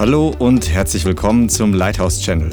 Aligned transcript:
Hallo 0.00 0.34
und 0.38 0.70
herzlich 0.70 1.04
willkommen 1.04 1.50
zum 1.50 1.74
Lighthouse 1.74 2.22
Channel. 2.22 2.48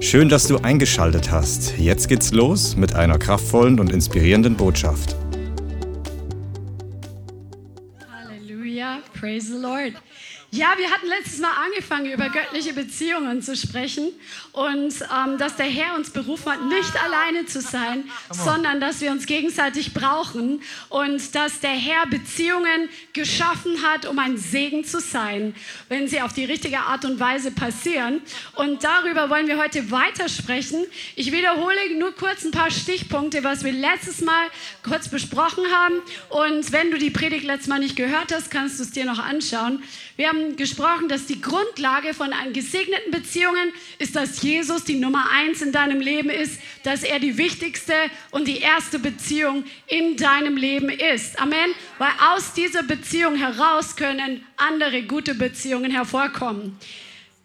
Schön, 0.00 0.30
dass 0.30 0.48
du 0.48 0.56
eingeschaltet 0.56 1.30
hast. 1.30 1.76
Jetzt 1.76 2.08
geht's 2.08 2.32
los 2.32 2.74
mit 2.74 2.94
einer 2.94 3.18
kraftvollen 3.18 3.78
und 3.78 3.92
inspirierenden 3.92 4.56
Botschaft. 4.56 5.14
Halleluja, 8.10 9.00
praise 9.12 9.48
the 9.48 9.60
Lord. 9.60 9.92
Ja, 10.56 10.72
wir 10.78 10.90
hatten 10.90 11.06
letztes 11.06 11.38
Mal 11.38 11.52
angefangen, 11.66 12.10
über 12.10 12.30
göttliche 12.30 12.72
Beziehungen 12.72 13.42
zu 13.42 13.54
sprechen 13.54 14.08
und 14.52 14.94
ähm, 15.02 15.36
dass 15.36 15.56
der 15.56 15.66
Herr 15.66 15.94
uns 15.96 16.08
berufen 16.08 16.50
hat, 16.50 16.64
nicht 16.64 16.96
alleine 17.04 17.44
zu 17.44 17.60
sein, 17.60 18.04
sondern 18.30 18.80
dass 18.80 19.02
wir 19.02 19.10
uns 19.10 19.26
gegenseitig 19.26 19.92
brauchen 19.92 20.62
und 20.88 21.34
dass 21.34 21.60
der 21.60 21.72
Herr 21.72 22.06
Beziehungen 22.06 22.88
geschaffen 23.12 23.82
hat, 23.82 24.06
um 24.06 24.18
ein 24.18 24.38
Segen 24.38 24.82
zu 24.82 24.98
sein, 24.98 25.54
wenn 25.90 26.08
sie 26.08 26.22
auf 26.22 26.32
die 26.32 26.46
richtige 26.46 26.78
Art 26.78 27.04
und 27.04 27.20
Weise 27.20 27.50
passieren. 27.50 28.22
Und 28.54 28.82
darüber 28.82 29.28
wollen 29.28 29.48
wir 29.48 29.58
heute 29.58 29.90
weitersprechen. 29.90 30.86
Ich 31.16 31.32
wiederhole 31.32 31.98
nur 31.98 32.12
kurz 32.12 32.46
ein 32.46 32.50
paar 32.50 32.70
Stichpunkte, 32.70 33.44
was 33.44 33.62
wir 33.62 33.72
letztes 33.72 34.22
Mal 34.22 34.46
kurz 34.82 35.08
besprochen 35.08 35.64
haben. 35.70 35.96
Und 36.30 36.72
wenn 36.72 36.90
du 36.90 36.96
die 36.96 37.10
Predigt 37.10 37.44
letztes 37.44 37.68
Mal 37.68 37.80
nicht 37.80 37.96
gehört 37.96 38.32
hast, 38.32 38.50
kannst 38.50 38.78
du 38.78 38.84
es 38.84 38.90
dir 38.92 39.04
noch 39.04 39.18
anschauen. 39.18 39.82
Wir 40.16 40.28
haben 40.28 40.56
gesprochen, 40.56 41.08
dass 41.08 41.26
die 41.26 41.42
Grundlage 41.42 42.14
von 42.14 42.30
gesegneten 42.54 43.10
Beziehungen 43.12 43.70
ist, 43.98 44.16
dass 44.16 44.40
Jesus 44.40 44.84
die 44.84 44.98
Nummer 44.98 45.30
eins 45.30 45.60
in 45.60 45.72
deinem 45.72 46.00
Leben 46.00 46.30
ist, 46.30 46.58
dass 46.84 47.02
er 47.02 47.18
die 47.18 47.36
wichtigste 47.36 47.92
und 48.30 48.48
die 48.48 48.60
erste 48.60 48.98
Beziehung 48.98 49.64
in 49.86 50.16
deinem 50.16 50.56
Leben 50.56 50.88
ist. 50.88 51.38
Amen. 51.38 51.70
Weil 51.98 52.12
aus 52.30 52.54
dieser 52.54 52.82
Beziehung 52.82 53.36
heraus 53.36 53.94
können 53.94 54.46
andere 54.56 55.02
gute 55.02 55.34
Beziehungen 55.34 55.90
hervorkommen. 55.90 56.78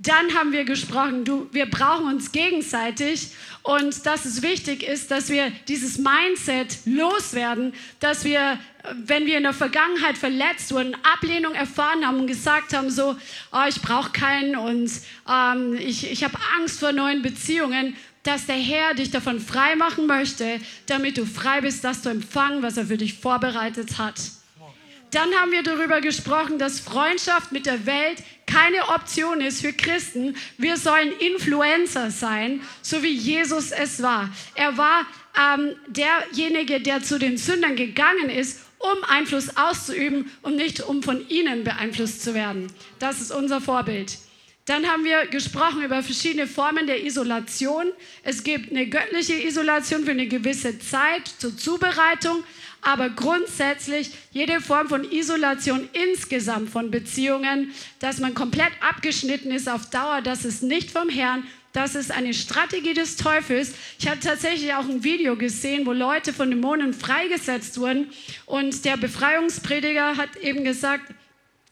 Dann 0.04 0.34
haben 0.34 0.52
wir 0.52 0.66
gesprochen, 0.66 1.26
du, 1.26 1.48
wir 1.52 1.70
brauchen 1.70 2.08
uns 2.08 2.32
gegenseitig 2.32 3.30
und 3.62 4.04
dass 4.08 4.26
es 4.26 4.42
wichtig 4.42 4.82
ist, 4.82 5.12
dass 5.12 5.30
wir 5.30 5.52
dieses 5.68 6.00
Mindset 6.00 6.80
loswerden, 6.86 7.74
dass 8.00 8.24
wir, 8.24 8.58
wenn 9.06 9.28
wir 9.28 9.38
in 9.38 9.44
der 9.44 9.54
Vergangenheit 9.54 10.18
verletzt 10.18 10.74
wurden, 10.74 10.96
Ablehnung 11.14 11.54
erfahren 11.54 12.08
haben 12.08 12.22
und 12.22 12.26
gesagt 12.26 12.74
haben, 12.74 12.90
so, 12.90 13.16
oh, 13.52 13.66
ich 13.70 13.80
brauche 13.82 14.12
keinen 14.12 14.56
und 14.56 14.92
ähm, 15.30 15.76
ich, 15.76 16.12
ich 16.12 16.24
habe 16.24 16.38
Angst 16.58 16.80
vor 16.80 16.94
neuen 16.94 17.22
Beziehungen, 17.22 17.96
dass 18.24 18.48
der 18.48 18.56
Herr 18.56 18.96
dich 18.96 19.12
davon 19.12 19.40
frei 19.40 19.76
machen 19.76 20.08
möchte, 20.08 20.60
damit 20.88 21.20
du 21.20 21.28
frei 21.28 21.62
bist, 21.62 21.84
das 21.84 22.02
zu 22.02 22.10
empfangen, 22.10 22.64
was 22.64 22.78
er 22.78 22.88
für 22.88 22.98
dich 22.98 23.14
vorbereitet 23.14 24.00
hat. 24.00 24.16
Dann 25.12 25.34
haben 25.36 25.52
wir 25.52 25.62
darüber 25.62 26.00
gesprochen, 26.00 26.58
dass 26.58 26.80
Freundschaft 26.80 27.52
mit 27.52 27.66
der 27.66 27.86
Welt 27.86 28.24
keine 28.46 28.88
Option 28.90 29.42
ist 29.42 29.62
für 29.62 29.74
Christen. 29.74 30.36
Wir 30.58 30.78
sollen 30.78 31.12
Influencer 31.20 32.12
sein, 32.12 32.62
so 32.82 33.04
wie 33.04 33.14
Jesus 33.14 33.72
es 33.72 34.02
war. 34.02 34.30
Er 34.56 34.78
war 34.78 35.06
ähm, 35.38 35.76
derjenige, 35.88 36.82
der 36.82 37.04
zu 37.04 37.20
den 37.20 37.38
Sündern 37.38 37.76
gegangen 37.76 38.30
ist, 38.30 38.62
um 38.80 39.04
Einfluss 39.08 39.56
auszuüben 39.58 40.32
und 40.42 40.56
nicht 40.56 40.82
um 40.82 41.04
von 41.04 41.28
ihnen 41.30 41.64
beeinflusst 41.64 42.24
zu 42.24 42.34
werden. 42.34 42.68
Das 43.00 43.22
ist 43.22 43.32
unser 43.32 43.62
Vorbild. 43.62 44.18
Dann 44.66 44.88
haben 44.88 45.04
wir 45.04 45.26
gesprochen 45.28 45.84
über 45.84 46.04
verschiedene 46.04 46.48
Formen 46.48 46.88
der 46.88 47.04
Isolation. 47.04 47.88
Es 48.24 48.44
gibt 48.44 48.72
eine 48.72 48.88
göttliche 48.88 49.34
Isolation 49.34 50.06
für 50.06 50.12
eine 50.12 50.28
gewisse 50.28 50.80
Zeit 50.80 51.28
zur 51.40 51.58
Zubereitung, 51.58 52.44
aber 52.82 53.10
grundsätzlich 53.10 54.12
jede 54.32 54.60
Form 54.60 54.90
von 54.90 55.10
Isolation 55.10 55.88
insgesamt 55.94 56.70
von 56.70 56.92
Beziehungen, 56.92 57.72
dass 58.00 58.20
man 58.20 58.34
komplett 58.34 58.72
abgeschnitten 58.82 59.52
ist 59.52 59.70
auf 59.70 59.90
Dauer, 59.90 60.22
das 60.22 60.46
ist 60.46 60.64
nicht 60.64 60.92
vom 60.92 61.10
Herrn, 61.10 61.44
das 61.74 61.96
ist 61.96 62.12
eine 62.12 62.34
Strategie 62.34 62.94
des 62.94 63.16
Teufels. 63.16 63.74
Ich 63.98 64.08
habe 64.08 64.20
tatsächlich 64.20 64.74
auch 64.74 64.90
ein 64.90 65.04
Video 65.04 65.38
gesehen, 65.38 65.86
wo 65.86 65.94
Leute 65.94 66.34
von 66.34 66.50
Dämonen 66.50 66.94
freigesetzt 66.94 67.80
wurden 67.80 68.10
und 68.46 68.84
der 68.84 68.98
Befreiungsprediger 68.98 70.18
hat 70.18 70.36
eben 70.38 70.64
gesagt, 70.64 71.14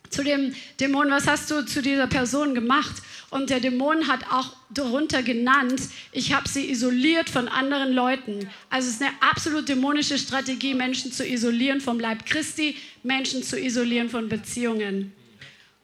zu 0.10 0.24
dem 0.24 0.56
Dämon, 0.80 1.10
was 1.12 1.28
hast 1.28 1.52
du 1.52 1.66
zu 1.66 1.82
dieser 1.82 2.08
Person 2.08 2.56
gemacht? 2.56 3.02
Und 3.30 3.52
der 3.52 3.60
Dämon 3.60 4.08
hat 4.08 4.26
auch 4.32 4.56
darunter 4.72 5.22
genannt, 5.22 5.82
ich 6.12 6.34
habe 6.34 6.50
sie 6.50 6.70
isoliert 6.70 7.30
von 7.30 7.48
anderen 7.48 7.94
Leuten. 7.94 8.50
Also 8.70 8.88
es 8.88 8.96
ist 8.96 9.02
eine 9.02 9.12
absolut 9.22 9.70
dämonische 9.70 10.18
Strategie, 10.18 10.74
Menschen 10.74 11.12
zu 11.12 11.26
isolieren 11.26 11.80
vom 11.80 12.00
Leib 12.00 12.26
Christi, 12.26 12.76
Menschen 13.04 13.44
zu 13.44 13.60
isolieren 13.60 14.10
von 14.10 14.30
Beziehungen. 14.30 15.14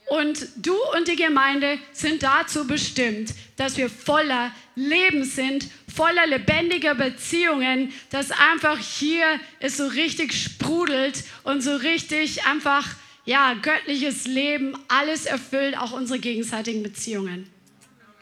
Und 0.07 0.47
du 0.57 0.75
und 0.95 1.07
die 1.07 1.15
Gemeinde 1.15 1.79
sind 1.91 2.21
dazu 2.21 2.67
bestimmt, 2.67 3.33
dass 3.57 3.77
wir 3.77 3.89
voller 3.89 4.51
Leben 4.75 5.23
sind, 5.23 5.67
voller 5.93 6.27
lebendiger 6.27 6.93
Beziehungen, 6.93 7.91
dass 8.11 8.29
einfach 8.31 8.77
hier 8.77 9.25
es 9.59 9.77
so 9.77 9.87
richtig 9.87 10.33
sprudelt 10.33 11.23
und 11.43 11.61
so 11.61 11.75
richtig 11.75 12.45
einfach 12.45 12.87
ja, 13.25 13.55
göttliches 13.61 14.25
Leben, 14.25 14.75
alles 14.87 15.25
erfüllt, 15.25 15.77
auch 15.77 15.91
unsere 15.91 16.19
gegenseitigen 16.19 16.83
Beziehungen. 16.83 17.47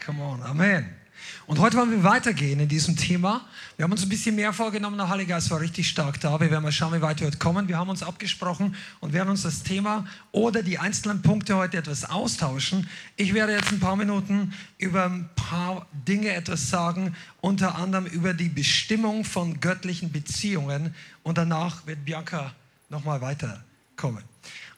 Come 0.06 0.24
on, 0.24 0.42
Amen. 0.44 1.04
Und 1.46 1.60
heute 1.60 1.78
wollen 1.78 1.92
wir 1.92 2.04
weitergehen 2.04 2.60
in 2.62 2.70
diesem 2.70 2.96
Thema. 2.96 3.42
Wir 3.76 3.84
haben 3.84 3.92
uns 3.92 4.04
ein 4.04 4.10
bisschen 4.10 4.36
mehr 4.36 4.54
vorgenommen. 4.54 4.98
Der 4.98 5.10
Heilige 5.10 5.30
Geist 5.30 5.52
war 5.52 5.60
richtig 5.60 5.90
stark 5.90 6.20
da. 6.22 6.40
Wir 6.40 6.50
werden 6.50 6.64
mal 6.64 6.72
schauen, 6.72 6.94
wie 6.94 7.02
weit 7.02 7.20
wir 7.20 7.28
heute 7.28 7.38
kommen. 7.38 7.68
Wir 7.68 7.78
haben 7.78 7.90
uns 7.90 8.02
abgesprochen 8.02 8.76
und 9.02 9.12
werden 9.12 9.30
uns 9.30 9.44
das 9.44 9.64
Thema 9.64 10.06
oder 10.32 10.64
die 10.64 10.80
einzelnen 10.80 11.22
Punkte 11.22 11.58
heute 11.58 11.78
etwas 11.78 12.10
austauschen. 12.10 12.90
Ich 13.18 13.34
werde 13.34 13.54
jetzt 13.54 13.72
ein 13.72 13.80
paar 13.80 13.98
Minuten 13.98 14.54
über 14.78 15.06
ein 15.06 15.30
paar 15.36 15.86
Dinge 16.08 16.30
etwas 16.34 16.70
sagen, 16.70 17.16
unter 17.42 17.76
anderem 17.76 18.06
über 18.06 18.34
die 18.34 18.50
Bestimmung 18.50 19.26
von 19.26 19.60
göttlichen 19.60 20.12
Beziehungen. 20.12 20.96
Und 21.24 21.38
danach 21.38 21.86
wird 21.86 22.06
Bianca 22.06 22.54
nochmal 22.90 23.20
weiterkommen. 23.20 24.33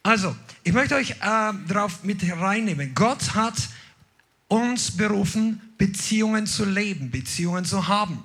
Also, 0.05 0.35
ich 0.63 0.71
möchte 0.71 0.93
euch 0.93 1.09
äh, 1.09 1.53
darauf 1.67 2.03
mit 2.03 2.21
reinnehmen. 2.31 2.93
Gott 2.93 3.33
hat 3.33 3.55
uns 4.47 4.95
berufen, 4.95 5.59
Beziehungen 5.79 6.45
zu 6.45 6.63
leben, 6.63 7.09
Beziehungen 7.09 7.65
zu 7.65 7.87
haben. 7.87 8.23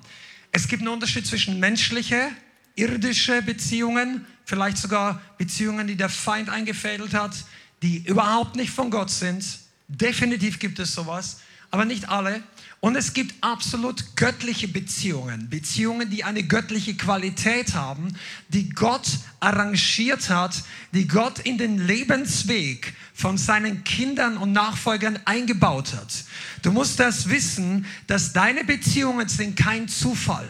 Es 0.52 0.68
gibt 0.68 0.82
einen 0.82 0.92
Unterschied 0.92 1.26
zwischen 1.26 1.58
menschliche, 1.58 2.32
irdische 2.74 3.40
Beziehungen, 3.40 4.26
vielleicht 4.44 4.76
sogar 4.76 5.22
Beziehungen, 5.38 5.86
die 5.86 5.96
der 5.96 6.10
Feind 6.10 6.50
eingefädelt 6.50 7.14
hat, 7.14 7.32
die 7.80 8.04
überhaupt 8.06 8.56
nicht 8.56 8.72
von 8.72 8.90
Gott 8.90 9.08
sind. 9.08 9.42
Definitiv 9.88 10.58
gibt 10.58 10.80
es 10.80 10.92
sowas, 10.92 11.40
aber 11.70 11.84
nicht 11.84 12.08
alle. 12.08 12.42
Und 12.80 12.96
es 12.96 13.12
gibt 13.12 13.34
absolut 13.42 14.16
göttliche 14.16 14.66
Beziehungen, 14.66 15.50
Beziehungen, 15.50 16.08
die 16.08 16.24
eine 16.24 16.42
göttliche 16.42 16.94
Qualität 16.94 17.74
haben, 17.74 18.16
die 18.48 18.70
Gott 18.70 19.06
arrangiert 19.38 20.30
hat, 20.30 20.62
die 20.92 21.06
Gott 21.06 21.40
in 21.40 21.58
den 21.58 21.86
Lebensweg 21.86 22.94
von 23.12 23.36
seinen 23.36 23.84
Kindern 23.84 24.38
und 24.38 24.52
Nachfolgern 24.52 25.18
eingebaut 25.26 25.92
hat. 25.92 26.24
Du 26.62 26.72
musst 26.72 26.98
das 26.98 27.28
wissen, 27.28 27.84
dass 28.06 28.32
deine 28.32 28.64
Beziehungen 28.64 29.28
sind 29.28 29.56
kein 29.56 29.86
Zufall. 29.86 30.48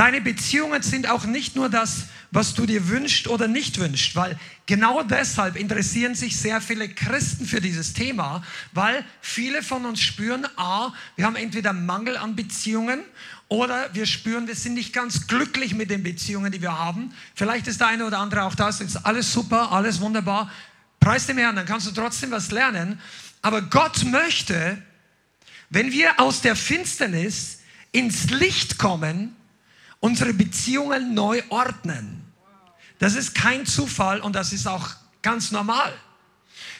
Deine 0.00 0.22
Beziehungen 0.22 0.80
sind 0.80 1.10
auch 1.10 1.26
nicht 1.26 1.56
nur 1.56 1.68
das, 1.68 2.06
was 2.30 2.54
du 2.54 2.64
dir 2.64 2.88
wünschst 2.88 3.28
oder 3.28 3.48
nicht 3.48 3.78
wünschst, 3.78 4.16
weil 4.16 4.40
genau 4.64 5.02
deshalb 5.02 5.56
interessieren 5.56 6.14
sich 6.14 6.38
sehr 6.38 6.62
viele 6.62 6.88
Christen 6.88 7.44
für 7.44 7.60
dieses 7.60 7.92
Thema, 7.92 8.42
weil 8.72 9.04
viele 9.20 9.62
von 9.62 9.84
uns 9.84 10.00
spüren, 10.00 10.46
a, 10.56 10.94
wir 11.16 11.26
haben 11.26 11.36
entweder 11.36 11.74
Mangel 11.74 12.16
an 12.16 12.34
Beziehungen 12.34 13.02
oder 13.48 13.92
wir 13.92 14.06
spüren, 14.06 14.46
wir 14.48 14.54
sind 14.54 14.72
nicht 14.72 14.94
ganz 14.94 15.26
glücklich 15.26 15.74
mit 15.74 15.90
den 15.90 16.02
Beziehungen, 16.02 16.50
die 16.50 16.62
wir 16.62 16.78
haben. 16.78 17.12
Vielleicht 17.34 17.66
ist 17.66 17.82
der 17.82 17.88
eine 17.88 18.06
oder 18.06 18.20
andere 18.20 18.44
auch 18.44 18.54
das, 18.54 18.80
ist 18.80 19.04
alles 19.04 19.30
super, 19.30 19.70
alles 19.70 20.00
wunderbar. 20.00 20.50
Preis 20.98 21.26
dem 21.26 21.36
Herrn, 21.36 21.56
dann 21.56 21.66
kannst 21.66 21.86
du 21.86 21.90
trotzdem 21.90 22.30
was 22.30 22.50
lernen. 22.52 22.98
Aber 23.42 23.60
Gott 23.60 24.02
möchte, 24.04 24.82
wenn 25.68 25.92
wir 25.92 26.18
aus 26.20 26.40
der 26.40 26.56
Finsternis 26.56 27.58
ins 27.92 28.30
Licht 28.30 28.78
kommen, 28.78 29.36
unsere 30.00 30.32
Beziehungen 30.34 31.14
neu 31.14 31.42
ordnen. 31.50 32.24
Das 32.98 33.14
ist 33.14 33.34
kein 33.34 33.66
Zufall 33.66 34.20
und 34.20 34.34
das 34.34 34.52
ist 34.52 34.66
auch 34.66 34.90
ganz 35.22 35.52
normal. 35.52 35.92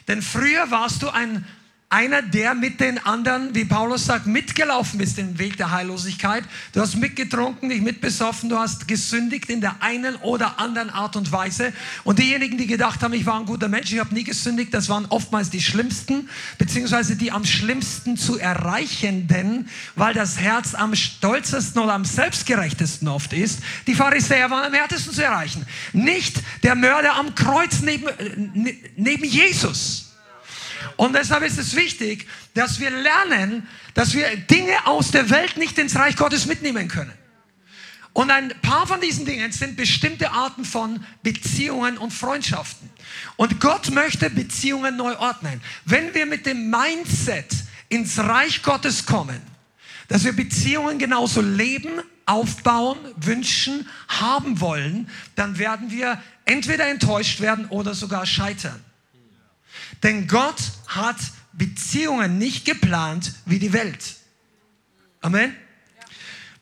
Denn 0.08 0.22
früher 0.22 0.70
warst 0.70 1.02
du 1.02 1.11
ein 1.11 1.46
einer, 1.92 2.22
der 2.22 2.54
mit 2.54 2.78
den 2.78 3.04
anderen, 3.04 3.52
wie 3.52 3.64
Paulus 3.64 4.06
sagt, 4.06 4.25
mitgelaufen 4.25 5.00
ist 5.00 5.19
den 5.19 5.40
Weg 5.40 5.56
der 5.56 5.72
Heillosigkeit. 5.72 6.44
Du 6.72 6.81
hast 6.81 6.94
mitgetrunken, 6.94 7.69
dich 7.69 7.82
mitbesoffen, 7.82 8.48
du 8.48 8.56
hast 8.56 8.87
gesündigt 8.87 9.50
in 9.50 9.60
der 9.60 9.82
einen 9.82 10.14
oder 10.16 10.60
anderen 10.60 10.90
Art 10.90 11.16
und 11.16 11.32
Weise. 11.32 11.72
Und 12.04 12.20
diejenigen, 12.20 12.58
die 12.58 12.69
gedacht 12.69 13.02
haben, 13.02 13.12
ich 13.12 13.26
war 13.26 13.40
ein 13.40 13.44
guter 13.44 13.66
Mensch, 13.66 13.92
ich 13.92 13.98
habe 13.98 14.14
nie 14.14 14.22
gesündigt, 14.22 14.72
das 14.72 14.88
waren 14.88 15.04
oftmals 15.06 15.50
die 15.50 15.60
schlimmsten, 15.60 16.28
beziehungsweise 16.58 17.16
die 17.16 17.32
am 17.32 17.44
schlimmsten 17.44 18.16
zu 18.16 18.38
erreichenden, 18.38 19.69
weil 19.96 20.14
das 20.14 20.38
Herz 20.38 20.75
am 20.75 20.94
stolzesten 20.94 21.82
oder 21.82 21.94
am 21.94 22.04
selbstgerechtesten 22.04 23.08
oft 23.08 23.32
ist. 23.32 23.58
Die 23.88 23.96
Pharisäer 23.96 24.48
waren 24.48 24.64
am 24.64 24.75
härtesten 24.75 25.12
zu 25.12 25.25
erreichen. 25.25 25.66
Nicht 25.92 26.37
der 26.62 26.76
Mörder 26.76 27.16
am 27.16 27.34
Kreuz 27.34 27.81
neben, 27.81 28.06
äh, 28.06 28.78
neben 28.94 29.25
Jesus. 29.25 30.09
Und 30.96 31.14
deshalb 31.14 31.42
ist 31.42 31.58
es 31.58 31.74
wichtig, 31.74 32.26
dass 32.54 32.80
wir 32.80 32.90
lernen, 32.90 33.66
dass 33.94 34.14
wir 34.14 34.36
Dinge 34.36 34.86
aus 34.86 35.10
der 35.10 35.30
Welt 35.30 35.56
nicht 35.56 35.78
ins 35.78 35.96
Reich 35.96 36.16
Gottes 36.16 36.46
mitnehmen 36.46 36.88
können. 36.88 37.12
Und 38.12 38.30
ein 38.30 38.52
paar 38.60 38.86
von 38.86 39.00
diesen 39.00 39.24
Dingen 39.24 39.52
sind 39.52 39.76
bestimmte 39.76 40.32
Arten 40.32 40.64
von 40.64 41.04
Beziehungen 41.22 41.96
und 41.96 42.12
Freundschaften. 42.12 42.90
Und 43.36 43.60
Gott 43.60 43.90
möchte 43.90 44.30
Beziehungen 44.30 44.96
neu 44.96 45.16
ordnen. 45.16 45.60
Wenn 45.84 46.12
wir 46.12 46.26
mit 46.26 46.44
dem 46.44 46.70
Mindset 46.70 47.46
ins 47.88 48.18
Reich 48.18 48.62
Gottes 48.62 49.06
kommen, 49.06 49.40
dass 50.08 50.24
wir 50.24 50.32
Beziehungen 50.32 50.98
genauso 50.98 51.40
leben, 51.40 52.00
aufbauen, 52.26 52.98
wünschen, 53.16 53.88
haben 54.08 54.60
wollen, 54.60 55.08
dann 55.36 55.58
werden 55.58 55.90
wir 55.90 56.20
entweder 56.44 56.88
enttäuscht 56.88 57.40
werden 57.40 57.66
oder 57.66 57.94
sogar 57.94 58.26
scheitern. 58.26 58.84
Denn 60.02 60.26
Gott 60.26 60.60
hat 60.87 61.16
Beziehungen 61.52 62.38
nicht 62.38 62.64
geplant 62.64 63.32
wie 63.46 63.58
die 63.58 63.72
Welt. 63.72 64.16
Amen. 65.20 65.54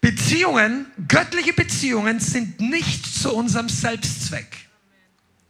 Beziehungen, 0.00 0.86
göttliche 1.08 1.52
Beziehungen 1.52 2.20
sind 2.20 2.60
nicht 2.60 3.04
zu 3.06 3.34
unserem 3.34 3.68
Selbstzweck. 3.68 4.68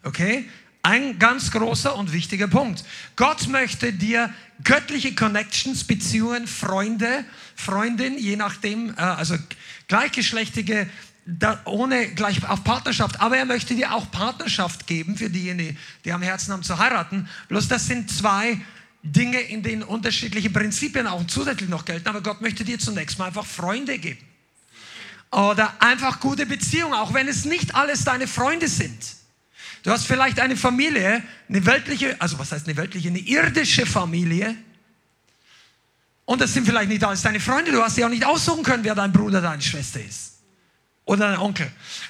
Okay? 0.05 0.49
Ein 0.83 1.19
ganz 1.19 1.51
großer 1.51 1.97
und 1.97 2.13
wichtiger 2.13 2.49
Punkt. 2.49 2.85
Gott 3.17 3.49
möchte 3.49 3.93
dir 3.93 4.33
göttliche 4.65 5.15
Connections, 5.15 5.85
Beziehungen, 5.85 6.47
Freunde, 6.47 7.25
Freundin, 7.57 8.17
je 8.17 8.37
nachdem, 8.37 8.91
äh, 8.91 9.01
also 9.01 9.37
gleichgeschlechtige, 11.29 11.59
ohne 11.67 12.09
gleich 12.15 12.49
auf 12.49 12.65
Partnerschaft, 12.65 13.21
aber 13.21 13.37
er 13.37 13.45
möchte 13.45 13.75
dir 13.75 13.93
auch 13.93 14.11
Partnerschaft 14.11 14.87
geben 14.87 15.17
für 15.17 15.29
diejenigen, 15.29 15.77
die 16.05 16.13
am 16.13 16.23
Herzen 16.23 16.53
haben 16.53 16.63
zu 16.63 16.79
heiraten. 16.79 17.29
Bloß 17.49 17.69
das 17.69 17.87
sind 17.87 18.11
zwei 18.11 18.61
Dinge, 19.03 19.41
in 19.41 19.63
denen 19.63 19.83
unterschiedliche 19.83 20.51
Prinzipien 20.51 21.07
auch 21.07 21.27
zusätzlich 21.27 21.69
noch 21.69 21.85
gelten, 21.85 22.09
aber 22.09 22.23
Gott 22.23 22.41
möchte 22.41 22.65
dir 22.65 22.79
zunächst 22.79 23.19
mal 23.19 23.27
einfach 23.27 23.47
Freunde 23.47 23.99
geben. 23.99 24.21
Oder 25.31 25.75
einfach 25.81 26.21
gute 26.21 26.47
Beziehungen, 26.47 26.95
auch 26.95 27.13
wenn 27.13 27.29
es 27.29 27.45
nicht 27.45 27.75
alles 27.75 28.05
deine 28.05 28.27
Freunde 28.27 28.67
sind. 28.67 28.99
Du 29.83 29.91
hast 29.91 30.07
vielleicht 30.07 30.41
eine 30.41 30.57
Familie, 30.57 31.23
eine 31.49 31.67
weltliche, 31.67 32.17
also 32.21 32.39
was 32.39 32.51
heißt 32.51 32.67
eine 32.67 32.77
weltliche, 32.77 33.09
eine 33.09 33.19
irdische 33.19 33.85
Familie. 33.85 34.57
Und 36.25 36.41
das 36.41 36.55
sind 36.55 36.67
vielleicht 36.67 36.89
nicht 36.89 37.05
alles 37.05 37.23
deine 37.23 37.41
Freunde. 37.41 37.73
Du 37.73 37.83
hast 37.83 37.99
ja 37.99 38.07
auch 38.07 38.11
nicht 38.11 38.25
aussuchen 38.25 38.63
können, 38.63 38.85
wer 38.85 38.95
dein 38.95 39.13
Bruder, 39.13 39.43
deine 39.43 39.63
Schwester 39.63 40.01
ist. 40.01 40.28
Oder 41.09 41.31
dein 41.31 41.39
Onkel. 41.39 41.67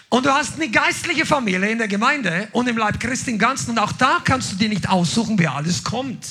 Und 0.08 0.26
du 0.26 0.32
hast 0.32 0.56
eine 0.56 0.68
geistliche 0.68 1.24
Familie 1.24 1.70
in 1.70 1.78
der 1.78 1.86
Gemeinde 1.86 2.48
und 2.50 2.68
im 2.68 2.76
Leib 2.76 2.98
Christi 2.98 3.30
im 3.30 3.38
Ganzen. 3.38 3.70
Und 3.70 3.78
auch 3.78 3.92
da 3.92 4.20
kannst 4.24 4.50
du 4.50 4.56
dir 4.56 4.68
nicht 4.68 4.88
aussuchen, 4.88 5.38
wer 5.38 5.54
alles 5.54 5.84
kommt. 5.84 6.26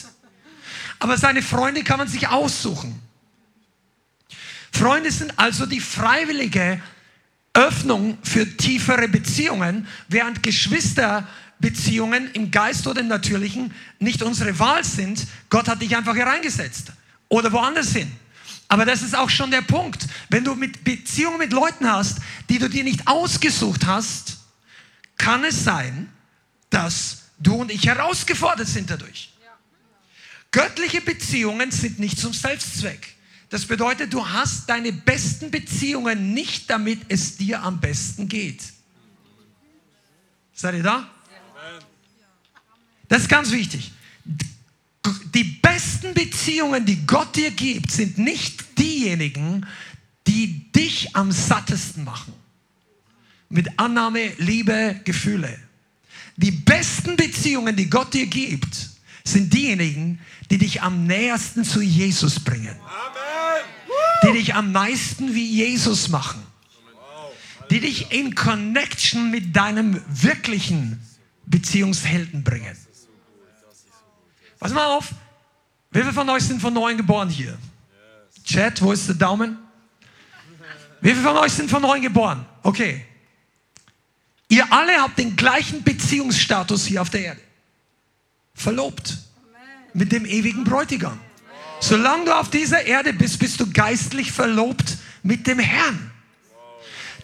Aber 1.00 1.18
seine 1.18 1.42
Freunde 1.42 1.86
kann 1.86 1.98
man 1.98 2.10
sich 2.10 2.28
aussuchen. 2.28 3.02
Freunde 4.74 5.10
sind 5.12 5.40
also 5.40 5.66
die 5.66 5.80
freiwillige 5.80 6.82
Öffnung 7.54 8.18
für 8.22 8.46
tiefere 8.58 9.08
Beziehungen, 9.08 9.88
während 10.10 10.44
Geschwisterbeziehungen 10.44 12.32
im 12.34 12.52
Geist 12.52 12.86
oder 12.86 13.00
im 13.00 13.08
Natürlichen 13.08 13.74
nicht 14.00 14.22
unsere 14.22 14.60
Wahl 14.60 14.84
sind. 14.84 15.26
Gott 15.50 15.70
hat 15.70 15.82
dich 15.82 15.96
einfach 15.96 16.16
hier 16.16 16.28
reingesetzt 16.28 16.92
oder 17.30 17.50
woanders 17.50 17.94
hin. 17.94 18.12
Aber 18.68 18.86
das 18.86 19.02
ist 19.02 19.16
auch 19.16 19.30
schon 19.30 19.52
der 19.52 19.62
Punkt. 19.62 20.08
Wenn 20.30 20.44
du 20.44 20.56
mit 20.56 20.84
Beziehungen 20.84 21.38
mit 21.38 21.54
Leuten 21.54 21.90
hast, 21.90 22.20
die 22.50 22.60
du 22.60 22.70
dir 22.70 22.84
nicht 22.84 23.08
ausgesucht 23.08 23.86
hast, 23.86 24.38
kann 25.18 25.44
es 25.44 25.64
sein, 25.64 26.12
dass 26.70 27.24
du 27.40 27.56
und 27.56 27.72
ich 27.72 27.86
herausgefordert 27.88 28.68
sind 28.68 28.90
dadurch. 28.90 29.34
Göttliche 30.52 31.02
Beziehungen 31.02 31.72
sind 31.72 32.00
nicht 32.00 32.20
zum 32.20 32.34
Selbstzweck. 32.34 33.16
Das 33.50 33.66
bedeutet, 33.66 34.14
du 34.14 34.28
hast 34.28 34.70
deine 34.70 34.92
besten 34.92 35.52
Beziehungen 35.52 36.34
nicht, 36.34 36.70
damit 36.70 37.00
es 37.08 37.38
dir 37.38 37.64
am 37.64 37.80
besten 37.80 38.28
geht. 38.28 38.62
Seid 40.54 40.76
ihr 40.76 40.84
da? 40.84 41.10
Das 43.08 43.22
ist 43.22 43.30
ganz 43.30 43.52
wichtig. 43.52 43.92
Die 45.34 45.44
besten 45.44 46.14
Beziehungen, 46.14 46.86
die 46.86 47.06
Gott 47.06 47.36
dir 47.36 47.52
gibt, 47.52 47.92
sind 47.92 48.18
nicht 48.18 48.78
diejenigen, 48.78 49.66
die 50.28 50.72
dich 50.72 51.16
am 51.16 51.32
sattesten 51.32 52.04
machen. 52.04 52.34
Mit 53.50 53.80
Annahme, 53.80 54.32
Liebe, 54.38 55.00
Gefühle. 55.04 55.58
Die 56.36 56.52
besten 56.52 57.16
Beziehungen, 57.16 57.76
die 57.76 57.90
Gott 57.90 58.14
dir 58.14 58.28
gibt, 58.28 58.90
sind 59.24 59.54
diejenigen, 59.54 60.20
die 60.50 60.58
dich 60.58 60.82
am 60.82 61.06
nähersten 61.06 61.64
zu 61.64 61.82
Jesus 61.82 62.40
bringen. 62.40 62.76
Die 64.24 64.34
dich 64.34 64.56
am 64.56 64.72
meisten 64.72 65.34
wie 65.34 65.46
Jesus 65.46 66.10
machen. 66.10 66.42
Die 67.70 67.80
dich 67.80 68.12
in 68.12 68.36
Connection 68.36 69.32
mit 69.32 69.56
deinem 69.56 70.02
wirklichen 70.08 71.00
Beziehungshelden 71.46 72.44
bringen. 72.44 72.76
Pass 74.60 74.74
mal 74.74 74.86
auf, 74.86 75.10
wie 75.92 76.00
viele 76.00 76.14
von 76.14 76.30
euch 76.30 76.44
sind 76.44 76.62
von 76.62 76.74
neuem 76.74 76.98
geboren 76.98 77.30
hier? 77.30 77.58
Chat, 78.44 78.82
wo 78.82 78.92
ist 78.92 79.08
der 79.08 79.16
Daumen? 79.16 79.58
Wie 81.02 81.12
viele 81.12 81.22
von 81.22 81.38
euch 81.38 81.54
sind 81.54 81.70
von 81.70 81.82
neuem 81.82 82.02
geboren? 82.02 82.46
Okay. 82.64 83.06
Ihr 84.50 84.72
alle 84.72 85.02
habt 85.02 85.18
den 85.18 85.36
gleichen 85.36 85.84
Beziehungsstatus 85.84 86.86
hier 86.86 87.02
auf 87.02 87.10
der 87.10 87.22
Erde. 87.22 87.42
Verlobt. 88.54 89.18
Mit 89.94 90.12
dem 90.12 90.26
ewigen 90.26 90.64
Bräutigam. 90.64 91.20
Solange 91.80 92.26
du 92.26 92.38
auf 92.38 92.50
dieser 92.50 92.86
Erde 92.86 93.14
bist, 93.14 93.40
bist 93.40 93.60
du 93.60 93.72
geistlich 93.72 94.32
verlobt 94.32 94.98
mit 95.24 95.46
dem 95.46 95.60
Herrn. 95.60 96.12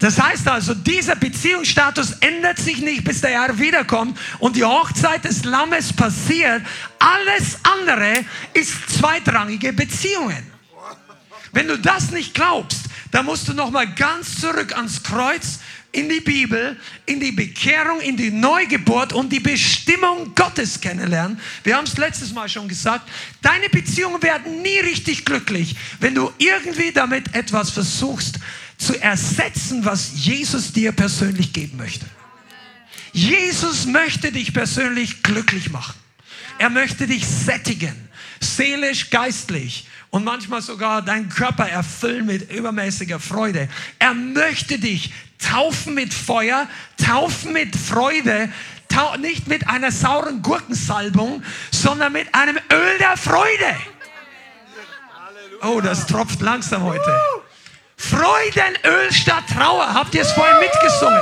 Das 0.03 0.21
heißt 0.21 0.49
also, 0.49 0.73
dieser 0.73 1.15
Beziehungsstatus 1.15 2.11
ändert 2.19 2.59
sich 2.59 2.79
nicht, 2.79 3.05
bis 3.05 3.21
der 3.21 3.29
Herr 3.29 3.57
wiederkommt 3.57 4.19
und 4.39 4.57
die 4.57 4.65
Hochzeit 4.65 5.23
des 5.23 5.45
Lammes 5.45 5.93
passiert. 5.93 6.61
Alles 6.99 7.57
andere 7.63 8.25
ist 8.53 8.73
zweitrangige 8.89 9.71
Beziehungen. 9.71 10.45
Wenn 11.53 11.69
du 11.69 11.79
das 11.79 12.11
nicht 12.11 12.33
glaubst, 12.33 12.81
dann 13.11 13.25
musst 13.25 13.47
du 13.47 13.53
noch 13.53 13.71
mal 13.71 13.87
ganz 13.93 14.41
zurück 14.41 14.75
ans 14.75 15.03
Kreuz 15.03 15.59
in 15.93 16.09
die 16.09 16.19
Bibel, 16.19 16.75
in 17.05 17.21
die 17.21 17.31
Bekehrung, 17.31 18.01
in 18.01 18.17
die 18.17 18.31
Neugeburt 18.31 19.13
und 19.13 19.31
die 19.31 19.39
Bestimmung 19.39 20.35
Gottes 20.35 20.81
kennenlernen. 20.81 21.39
Wir 21.63 21.77
haben 21.77 21.85
es 21.85 21.95
letztes 21.95 22.33
Mal 22.33 22.49
schon 22.49 22.67
gesagt, 22.67 23.07
deine 23.41 23.69
Beziehungen 23.69 24.21
werden 24.21 24.61
nie 24.61 24.79
richtig 24.79 25.23
glücklich, 25.23 25.77
wenn 26.01 26.13
du 26.13 26.29
irgendwie 26.39 26.91
damit 26.91 27.33
etwas 27.33 27.69
versuchst 27.69 28.39
zu 28.77 28.99
ersetzen, 29.01 29.85
was 29.85 30.11
Jesus 30.15 30.73
dir 30.73 30.91
persönlich 30.91 31.53
geben 31.53 31.77
möchte. 31.77 32.05
Jesus 33.11 33.85
möchte 33.85 34.31
dich 34.31 34.53
persönlich 34.53 35.21
glücklich 35.23 35.71
machen. 35.71 35.93
Er 36.57 36.69
möchte 36.69 37.07
dich 37.07 37.25
sättigen, 37.27 38.09
seelisch, 38.39 39.09
geistlich 39.09 39.87
und 40.09 40.23
manchmal 40.23 40.61
sogar 40.61 41.01
deinen 41.01 41.29
Körper 41.29 41.67
erfüllen 41.67 42.25
mit 42.25 42.51
übermäßiger 42.51 43.19
Freude. 43.19 43.69
Er 43.99 44.13
möchte 44.13 44.79
dich 44.79 45.13
taufen 45.39 45.93
mit 45.93 46.13
Feuer, 46.13 46.67
taufen 46.97 47.53
mit 47.53 47.75
Freude, 47.75 48.51
tau 48.89 49.17
nicht 49.17 49.47
mit 49.47 49.67
einer 49.67 49.91
sauren 49.91 50.41
Gurkensalbung, 50.41 51.43
sondern 51.71 52.13
mit 52.13 52.33
einem 52.33 52.57
Öl 52.71 52.97
der 52.99 53.17
Freude. 53.17 53.75
Oh, 55.61 55.81
das 55.81 56.05
tropft 56.07 56.41
langsam 56.41 56.83
heute. 56.83 57.19
Freudenöl 58.09 59.11
statt 59.11 59.43
Trauer. 59.55 59.93
Habt 59.93 60.13
ihr 60.15 60.21
es 60.21 60.31
vorhin 60.31 60.59
mitgesungen? 60.59 61.21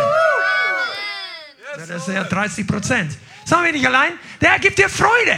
das 1.77 1.89
ist 1.89 2.07
ja 2.07 2.23
30 2.23 2.67
Prozent. 2.67 3.17
Sagen 3.45 3.65
wir 3.65 3.71
nicht 3.71 3.85
allein, 3.85 4.13
der 4.39 4.59
gibt 4.59 4.77
dir 4.77 4.89
Freude. 4.89 5.38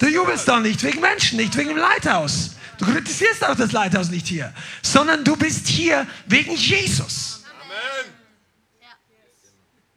Du 0.00 0.06
jubelst 0.08 0.48
doch 0.48 0.60
nicht 0.60 0.82
wegen 0.82 1.00
Menschen, 1.00 1.38
nicht 1.38 1.56
wegen 1.56 1.70
dem 1.70 1.78
Leithaus. 1.78 2.56
Du 2.78 2.84
kritisierst 2.84 3.44
auch 3.44 3.54
das 3.54 3.72
Leithaus 3.72 4.10
nicht 4.10 4.26
hier, 4.26 4.52
sondern 4.82 5.24
du 5.24 5.36
bist 5.36 5.68
hier 5.68 6.06
wegen 6.26 6.54
Jesus. 6.54 7.44
Amen. 7.62 8.12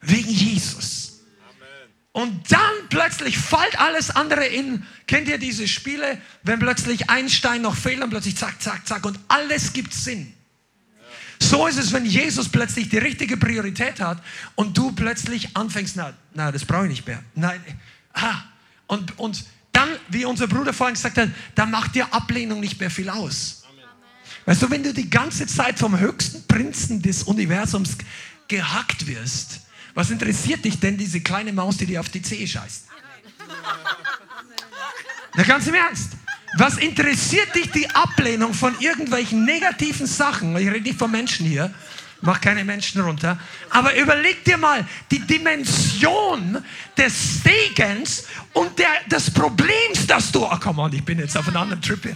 Wegen 0.02 0.30
Jesus. 0.30 0.97
Und 2.18 2.52
dann 2.52 2.90
plötzlich 2.90 3.38
fällt 3.38 3.80
alles 3.80 4.10
andere 4.10 4.44
in. 4.48 4.84
Kennt 5.06 5.28
ihr 5.28 5.38
diese 5.38 5.68
Spiele, 5.68 6.20
wenn 6.42 6.58
plötzlich 6.58 7.12
ein 7.12 7.30
Stein 7.30 7.62
noch 7.62 7.76
fehlt 7.76 8.02
und 8.02 8.10
plötzlich 8.10 8.36
zack, 8.36 8.60
zack, 8.60 8.88
zack 8.88 9.06
und 9.06 9.20
alles 9.28 9.72
gibt 9.72 9.94
Sinn. 9.94 10.34
So 11.40 11.68
ist 11.68 11.78
es, 11.78 11.94
wenn 11.94 12.08
Jesus 12.08 12.50
plötzlich 12.50 12.90
die 12.90 12.98
richtige 12.98 13.38
Priorität 13.38 14.00
hat 14.00 14.18
und 14.56 14.76
du 14.76 14.94
plötzlich 14.94 15.56
anfängst, 15.56 15.96
na, 15.96 16.12
na 16.34 16.52
das 16.52 16.66
brauche 16.66 16.86
ich 16.86 16.90
nicht 16.90 17.06
mehr. 17.06 17.22
Nein, 17.36 17.62
ah, 18.14 18.42
und, 18.88 19.20
und 19.20 19.46
dann, 19.72 19.90
wie 20.10 20.26
unser 20.26 20.48
Bruder 20.48 20.74
vorhin 20.74 20.96
gesagt 20.96 21.20
hat, 21.20 21.30
dann 21.54 21.70
macht 21.70 21.94
dir 21.94 22.12
Ablehnung 22.12 22.62
nicht 22.62 22.80
mehr 22.80 22.90
viel 22.90 23.12
aus. 23.12 23.62
Amen. 23.70 23.86
Weißt 24.48 24.64
du, 24.64 24.72
wenn 24.72 24.82
du 24.82 24.92
die 24.92 25.08
ganze 25.08 25.46
Zeit 25.46 25.78
vom 25.78 26.00
höchsten 26.00 26.48
Prinzen 26.48 27.00
des 27.00 27.22
Universums 27.22 27.96
gehackt 28.48 29.06
wirst, 29.06 29.67
was 29.98 30.12
interessiert 30.12 30.64
dich 30.64 30.80
denn 30.80 30.96
diese 30.96 31.22
kleine 31.22 31.52
Maus, 31.52 31.78
die 31.78 31.88
dir 31.88 32.00
auf 32.00 32.10
die 32.10 32.22
Zehe 32.22 32.48
scheißt? 32.48 32.86
Na, 35.34 35.42
ganz 35.42 35.66
im 35.66 35.74
Ernst. 35.74 36.12
Was 36.56 36.78
interessiert 36.78 37.56
dich 37.56 37.72
die 37.72 37.90
Ablehnung 37.90 38.54
von 38.54 38.80
irgendwelchen 38.80 39.44
negativen 39.44 40.06
Sachen? 40.06 40.56
Ich 40.58 40.68
rede 40.68 40.82
nicht 40.82 41.00
von 41.00 41.10
Menschen 41.10 41.48
hier, 41.48 41.74
mach 42.22 42.40
keine 42.40 42.64
Menschen 42.64 43.02
runter. 43.02 43.40
Aber 43.72 44.00
überleg 44.00 44.44
dir 44.46 44.58
mal 44.58 44.86
die 45.10 45.20
Dimension 45.20 46.64
des 46.96 47.42
Segens 47.42 48.26
und 48.54 48.78
der, 48.78 49.02
des 49.10 49.32
Problems, 49.32 50.06
das 50.06 50.32
du, 50.32 50.46
oh 50.46 50.58
come 50.60 50.80
on, 50.80 50.94
ich 50.94 51.04
bin 51.04 51.18
jetzt 51.18 51.36
auf 51.36 51.48
einem 51.48 51.58
anderen 51.58 51.82
Trip 51.82 52.04
hier. 52.04 52.16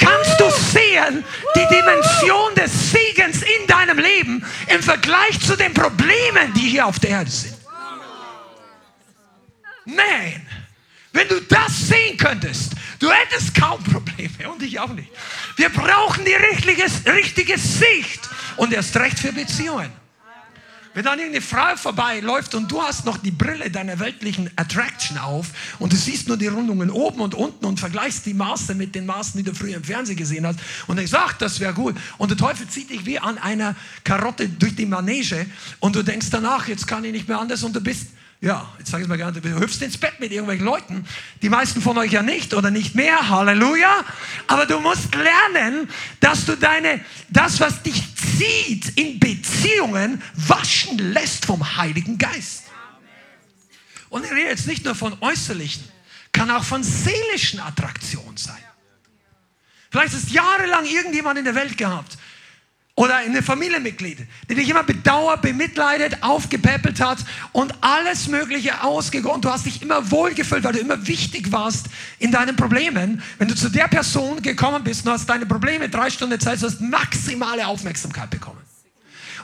Kannst 0.00 0.40
du 0.40 0.50
sehen 0.50 1.24
die 1.54 1.66
Dimension 1.74 2.54
des 2.54 2.90
Segens 2.90 3.42
in 3.42 3.66
deinem 3.66 3.98
Leben 3.98 4.44
im 4.68 4.82
Vergleich 4.82 5.38
zu 5.40 5.56
den 5.56 5.74
Problemen, 5.74 6.52
die 6.54 6.70
hier 6.70 6.86
auf 6.86 6.98
der 6.98 7.10
Erde 7.10 7.30
sind? 7.30 7.56
Man, 9.84 10.46
wenn 11.12 11.28
du 11.28 11.40
das 11.42 11.88
sehen 11.88 12.16
könntest, 12.16 12.72
du 12.98 13.10
hättest 13.10 13.54
kaum 13.54 13.82
Probleme 13.84 14.50
und 14.50 14.62
ich 14.62 14.78
auch 14.78 14.92
nicht. 14.92 15.10
Wir 15.56 15.68
brauchen 15.68 16.24
die 16.24 16.34
richtige, 16.34 16.84
richtige 17.12 17.58
Sicht 17.58 18.28
und 18.56 18.72
erst 18.72 18.96
recht 18.96 19.18
für 19.18 19.32
Beziehungen. 19.32 19.99
Wenn 20.92 21.04
dann 21.04 21.20
irgendeine 21.20 21.44
Frau 21.44 21.76
vorbeiläuft 21.76 22.56
und 22.56 22.70
du 22.70 22.82
hast 22.82 23.06
noch 23.06 23.16
die 23.16 23.30
Brille 23.30 23.70
deiner 23.70 24.00
weltlichen 24.00 24.50
Attraction 24.56 25.18
auf 25.18 25.46
und 25.78 25.92
du 25.92 25.96
siehst 25.96 26.26
nur 26.26 26.36
die 26.36 26.48
Rundungen 26.48 26.90
oben 26.90 27.20
und 27.20 27.34
unten 27.36 27.64
und 27.64 27.78
vergleichst 27.78 28.26
die 28.26 28.34
Maße 28.34 28.74
mit 28.74 28.96
den 28.96 29.06
Maßen, 29.06 29.38
die 29.38 29.48
du 29.48 29.54
früher 29.54 29.76
im 29.76 29.84
Fernsehen 29.84 30.16
gesehen 30.16 30.44
hast 30.44 30.58
und 30.88 30.96
denkst, 30.96 31.12
ach, 31.14 31.34
das 31.34 31.60
wäre 31.60 31.74
gut. 31.74 31.96
Und 32.18 32.30
der 32.30 32.38
Teufel 32.38 32.66
zieht 32.66 32.90
dich 32.90 33.06
wie 33.06 33.20
an 33.20 33.38
einer 33.38 33.76
Karotte 34.02 34.48
durch 34.48 34.74
die 34.74 34.86
Manege 34.86 35.46
und 35.78 35.94
du 35.94 36.02
denkst 36.02 36.26
danach, 36.30 36.66
jetzt 36.66 36.88
kann 36.88 37.04
ich 37.04 37.12
nicht 37.12 37.28
mehr 37.28 37.38
anders 37.38 37.62
und 37.62 37.76
du 37.76 37.80
bist 37.80 38.08
ja, 38.42 38.72
jetzt 38.78 38.90
sage 38.90 39.02
ich 39.02 39.08
mal 39.08 39.18
gerne, 39.18 39.38
du 39.38 39.60
hüpfst 39.60 39.82
ins 39.82 39.98
Bett 39.98 40.18
mit 40.18 40.32
irgendwelchen 40.32 40.64
Leuten, 40.64 41.04
die 41.42 41.50
meisten 41.50 41.82
von 41.82 41.98
euch 41.98 42.12
ja 42.12 42.22
nicht 42.22 42.54
oder 42.54 42.70
nicht 42.70 42.94
mehr, 42.94 43.28
Halleluja. 43.28 44.04
Aber 44.46 44.64
du 44.64 44.80
musst 44.80 45.14
lernen, 45.14 45.90
dass 46.20 46.46
du 46.46 46.56
deine, 46.56 47.04
das, 47.28 47.60
was 47.60 47.82
dich 47.82 48.02
zieht 48.16 48.96
in 48.96 49.20
Beziehungen, 49.20 50.22
waschen 50.34 50.96
lässt 51.12 51.44
vom 51.44 51.76
Heiligen 51.76 52.16
Geist. 52.16 52.64
Und 54.08 54.24
ich 54.24 54.32
rede 54.32 54.48
jetzt 54.48 54.66
nicht 54.66 54.86
nur 54.86 54.94
von 54.94 55.16
äußerlichen, 55.20 55.84
kann 56.32 56.50
auch 56.50 56.64
von 56.64 56.82
seelischen 56.82 57.60
Attraktionen 57.60 58.38
sein. 58.38 58.56
Vielleicht 59.90 60.14
du 60.14 60.32
jahrelang 60.32 60.86
irgendjemand 60.86 61.38
in 61.38 61.44
der 61.44 61.54
Welt 61.54 61.76
gehabt, 61.76 62.16
oder 62.94 63.16
eine 63.16 63.42
Familienmitglied, 63.42 64.26
die 64.48 64.54
dich 64.54 64.68
immer 64.68 64.82
bedauert, 64.82 65.42
bemitleidet, 65.42 66.22
aufgepäppelt 66.22 67.00
hat 67.00 67.18
und 67.52 67.72
alles 67.80 68.28
Mögliche 68.28 68.82
ausgegangen. 68.82 69.40
Du 69.40 69.50
hast 69.50 69.66
dich 69.66 69.80
immer 69.80 70.10
wohlgefühlt, 70.10 70.64
weil 70.64 70.72
du 70.72 70.80
immer 70.80 71.06
wichtig 71.06 71.50
warst 71.50 71.86
in 72.18 72.30
deinen 72.30 72.56
Problemen. 72.56 73.22
Wenn 73.38 73.48
du 73.48 73.54
zu 73.54 73.70
der 73.70 73.88
Person 73.88 74.42
gekommen 74.42 74.84
bist 74.84 75.06
und 75.06 75.12
hast 75.12 75.26
deine 75.28 75.46
Probleme 75.46 75.88
drei 75.88 76.10
Stunden 76.10 76.38
Zeit, 76.38 76.60
du 76.60 76.66
hast 76.66 76.80
maximale 76.80 77.66
Aufmerksamkeit 77.66 78.28
bekommen. 78.30 78.69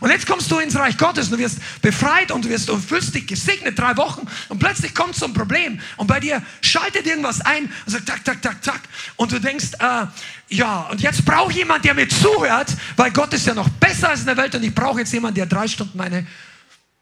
Und 0.01 0.11
jetzt 0.11 0.27
kommst 0.27 0.51
du 0.51 0.59
ins 0.59 0.77
Reich 0.77 0.97
Gottes 0.99 1.31
du 1.31 1.39
wirst 1.39 1.59
befreit 1.83 2.31
und 2.31 2.45
du 2.45 2.49
wirst 2.49 2.71
und 2.71 2.85
fühlst 2.85 3.15
dich 3.15 3.27
gesegnet 3.27 3.79
drei 3.79 3.97
Wochen 3.97 4.27
und 4.49 4.59
plötzlich 4.59 4.95
kommt 4.95 5.17
so 5.17 5.27
ein 5.27 5.33
Problem 5.33 5.81
und 5.97 6.07
bei 6.07 6.21
dir 6.21 6.43
schaltet 6.63 7.07
irgendwas 7.07 7.41
ein 7.41 7.65
und 7.65 7.93
sagt 7.93 8.07
tak, 8.07 8.25
tak, 8.25 8.43
tak, 8.43 8.63
tak 8.63 8.81
und 9.17 9.33
du 9.33 9.39
denkst, 9.39 9.73
äh, 9.79 10.07
ja, 10.49 10.83
und 10.91 11.01
jetzt 11.01 11.25
brauche 11.25 11.51
ich 11.51 11.59
jemand, 11.59 11.85
der 11.85 11.95
mir 11.95 12.09
zuhört, 12.09 12.69
weil 12.97 13.11
Gott 13.11 13.33
ist 13.33 13.47
ja 13.47 13.55
noch 13.55 13.69
besser 13.69 14.11
als 14.11 14.21
in 14.21 14.27
der 14.27 14.37
Welt 14.37 14.55
und 14.55 14.63
ich 14.63 14.75
brauche 14.75 15.01
jetzt 15.01 15.13
jemanden, 15.13 15.37
der 15.37 15.47
drei 15.47 15.67
Stunden 15.67 15.97
meine 15.99 16.27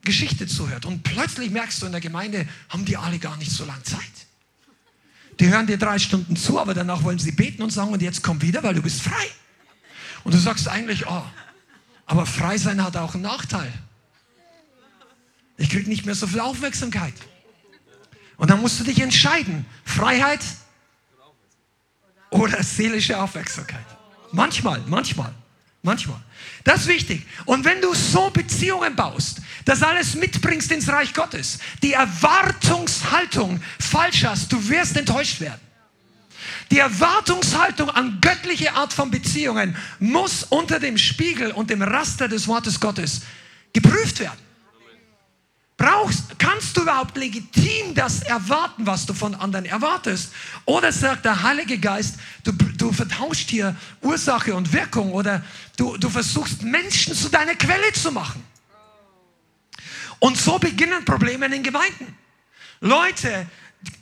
Geschichte 0.02 0.46
zuhört. 0.46 0.84
Und 0.84 1.02
plötzlich 1.02 1.50
merkst 1.50 1.82
du, 1.82 1.86
in 1.86 1.92
der 1.92 2.00
Gemeinde 2.00 2.46
haben 2.68 2.84
die 2.84 2.96
alle 2.96 3.18
gar 3.18 3.36
nicht 3.36 3.50
so 3.50 3.64
lange 3.64 3.82
Zeit. 3.82 4.00
Die 5.40 5.48
hören 5.48 5.66
dir 5.66 5.78
drei 5.78 5.98
Stunden 5.98 6.36
zu, 6.36 6.60
aber 6.60 6.74
danach 6.74 7.02
wollen 7.02 7.18
sie 7.18 7.32
beten 7.32 7.62
und 7.62 7.70
sagen, 7.70 7.92
und 7.92 8.02
jetzt 8.02 8.22
komm 8.22 8.40
wieder, 8.40 8.62
weil 8.62 8.74
du 8.74 8.82
bist 8.82 9.02
frei. 9.02 9.26
Und 10.22 10.32
du 10.32 10.38
sagst 10.38 10.68
eigentlich, 10.68 11.06
oh, 11.06 11.24
aber 12.06 12.26
frei 12.26 12.58
sein 12.58 12.82
hat 12.82 12.96
auch 12.96 13.14
einen 13.14 13.22
Nachteil. 13.22 13.72
Ich 15.56 15.70
kriege 15.70 15.88
nicht 15.88 16.04
mehr 16.04 16.14
so 16.14 16.26
viel 16.26 16.40
Aufmerksamkeit. 16.40 17.14
Und 18.36 18.50
dann 18.50 18.60
musst 18.60 18.80
du 18.80 18.84
dich 18.84 19.00
entscheiden. 19.00 19.64
Freiheit 19.84 20.40
oder 22.30 22.62
seelische 22.62 23.20
Aufmerksamkeit. 23.20 23.84
Manchmal, 24.32 24.82
manchmal, 24.86 25.32
manchmal. 25.82 26.20
Das 26.64 26.82
ist 26.82 26.88
wichtig. 26.88 27.26
Und 27.44 27.64
wenn 27.64 27.80
du 27.80 27.94
so 27.94 28.30
Beziehungen 28.30 28.96
baust, 28.96 29.40
das 29.64 29.82
alles 29.82 30.16
mitbringst 30.16 30.72
ins 30.72 30.88
Reich 30.88 31.14
Gottes, 31.14 31.58
die 31.82 31.92
Erwartungshaltung 31.92 33.60
falsch 33.78 34.24
hast, 34.24 34.52
du 34.52 34.68
wirst 34.68 34.96
enttäuscht 34.96 35.40
werden. 35.40 35.60
Die 36.70 36.78
Erwartungshaltung 36.78 37.90
an 37.90 38.20
göttliche 38.20 38.74
Art 38.74 38.92
von 38.92 39.10
Beziehungen 39.10 39.76
muss 39.98 40.44
unter 40.44 40.80
dem 40.80 40.98
Spiegel 40.98 41.52
und 41.52 41.70
dem 41.70 41.82
Raster 41.82 42.28
des 42.28 42.48
Wortes 42.48 42.80
Gottes 42.80 43.22
geprüft 43.72 44.20
werden. 44.20 44.44
Brauchst, 45.76 46.38
kannst 46.38 46.76
du 46.76 46.82
überhaupt 46.82 47.16
legitim 47.16 47.94
das 47.94 48.22
erwarten, 48.22 48.86
was 48.86 49.06
du 49.06 49.12
von 49.12 49.34
anderen 49.34 49.66
erwartest? 49.66 50.32
Oder 50.66 50.92
sagt 50.92 51.24
der 51.24 51.42
Heilige 51.42 51.78
Geist, 51.78 52.16
du, 52.44 52.52
du 52.52 52.92
vertauscht 52.92 53.50
hier 53.50 53.74
Ursache 54.00 54.54
und 54.54 54.72
Wirkung 54.72 55.12
oder 55.12 55.42
du, 55.76 55.96
du 55.96 56.08
versuchst 56.08 56.62
Menschen 56.62 57.14
zu 57.14 57.28
deiner 57.28 57.56
Quelle 57.56 57.92
zu 57.92 58.12
machen. 58.12 58.44
Und 60.20 60.38
so 60.38 60.58
beginnen 60.58 61.04
Probleme 61.04 61.46
in 61.46 61.52
den 61.52 61.62
Gemeinden. 61.64 62.16
Leute, 62.80 63.46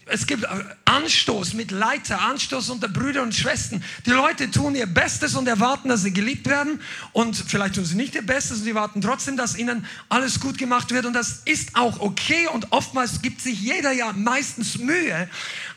es 0.07 0.27
gibt 0.27 0.47
Anstoß 0.85 1.55
mit 1.55 1.71
Leiter, 1.71 2.21
Anstoß 2.21 2.71
unter 2.71 2.89
Brüder 2.89 3.23
und 3.23 3.35
Schwestern. 3.35 3.83
Die 4.05 4.11
Leute 4.11 4.51
tun 4.51 4.75
ihr 4.75 4.87
Bestes 4.87 5.35
und 5.35 5.49
erwarten, 5.49 5.89
dass 5.89 6.03
sie 6.03 6.13
geliebt 6.13 6.49
werden. 6.49 6.81
Und 7.13 7.37
vielleicht 7.37 7.77
tun 7.77 7.85
sie 7.85 7.95
nicht 7.95 8.15
ihr 8.15 8.27
Bestes 8.27 8.59
und 8.59 8.65
sie 8.65 8.75
warten 8.75 9.01
trotzdem, 9.01 9.37
dass 9.37 9.57
ihnen 9.57 9.87
alles 10.09 10.41
gut 10.41 10.59
gemacht 10.59 10.91
wird. 10.91 11.07
Und 11.07 11.15
das 11.15 11.43
ist 11.45 11.77
auch 11.77 12.01
okay. 12.01 12.47
Und 12.49 12.73
oftmals 12.73 13.23
gibt 13.23 13.41
sich 13.41 13.61
jeder 13.61 13.93
ja 13.93 14.13
meistens 14.13 14.79
Mühe. 14.79 15.29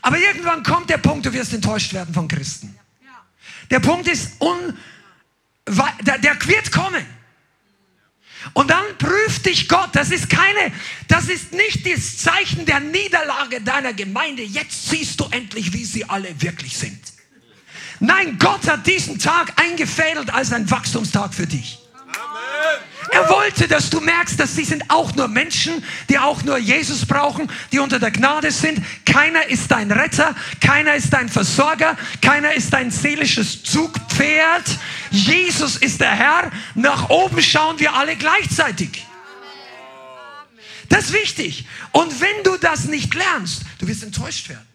Aber 0.02 0.18
irgendwann 0.18 0.62
kommt 0.62 0.90
der 0.90 0.98
Punkt, 0.98 1.24
du 1.24 1.32
wirst 1.32 1.54
enttäuscht 1.54 1.94
werden 1.94 2.12
von 2.12 2.28
Christen. 2.28 2.76
Der 3.70 3.80
Punkt 3.80 4.06
ist, 4.06 4.40
un, 4.40 4.76
der, 6.02 6.18
der 6.18 6.36
wird 6.46 6.70
kommen. 6.70 7.04
Und 8.52 8.70
dann 8.70 8.84
prüft 8.98 9.46
dich 9.46 9.68
Gott. 9.68 9.90
Das 9.92 10.10
ist 10.10 10.28
keine, 10.28 10.72
das 11.08 11.28
ist 11.28 11.52
nicht 11.52 11.86
das 11.86 12.18
Zeichen 12.18 12.64
der 12.66 12.80
Niederlage 12.80 13.60
deiner 13.60 13.92
Gemeinde. 13.92 14.42
Jetzt 14.42 14.90
siehst 14.90 15.20
du 15.20 15.26
endlich, 15.30 15.72
wie 15.72 15.84
sie 15.84 16.04
alle 16.04 16.40
wirklich 16.40 16.76
sind. 16.76 17.00
Nein, 18.00 18.38
Gott 18.38 18.68
hat 18.68 18.86
diesen 18.86 19.18
Tag 19.18 19.52
eingefädelt 19.60 20.32
als 20.32 20.52
ein 20.52 20.70
Wachstumstag 20.70 21.32
für 21.32 21.46
dich. 21.46 21.78
Er 23.10 23.28
wollte, 23.28 23.68
dass 23.68 23.90
du 23.90 24.00
merkst, 24.00 24.38
dass 24.38 24.56
sie 24.56 24.64
sind 24.64 24.90
auch 24.90 25.14
nur 25.14 25.28
Menschen, 25.28 25.84
die 26.08 26.18
auch 26.18 26.42
nur 26.42 26.58
Jesus 26.58 27.06
brauchen, 27.06 27.50
die 27.72 27.78
unter 27.78 27.98
der 27.98 28.10
Gnade 28.10 28.50
sind. 28.50 28.80
Keiner 29.04 29.46
ist 29.46 29.70
dein 29.70 29.90
Retter, 29.92 30.34
keiner 30.60 30.94
ist 30.94 31.12
dein 31.12 31.28
Versorger, 31.28 31.96
keiner 32.20 32.54
ist 32.54 32.72
dein 32.72 32.90
seelisches 32.90 33.62
Zugpferd. 33.62 34.64
Jesus 35.10 35.76
ist 35.76 36.00
der 36.00 36.12
Herr. 36.12 36.50
Nach 36.74 37.08
oben 37.08 37.40
schauen 37.42 37.78
wir 37.78 37.94
alle 37.94 38.16
gleichzeitig. 38.16 39.06
Das 40.88 41.06
ist 41.06 41.12
wichtig. 41.12 41.66
Und 41.92 42.20
wenn 42.20 42.42
du 42.44 42.56
das 42.56 42.84
nicht 42.84 43.14
lernst, 43.14 43.62
du 43.78 43.88
wirst 43.88 44.02
enttäuscht 44.02 44.48
werden. 44.48 44.66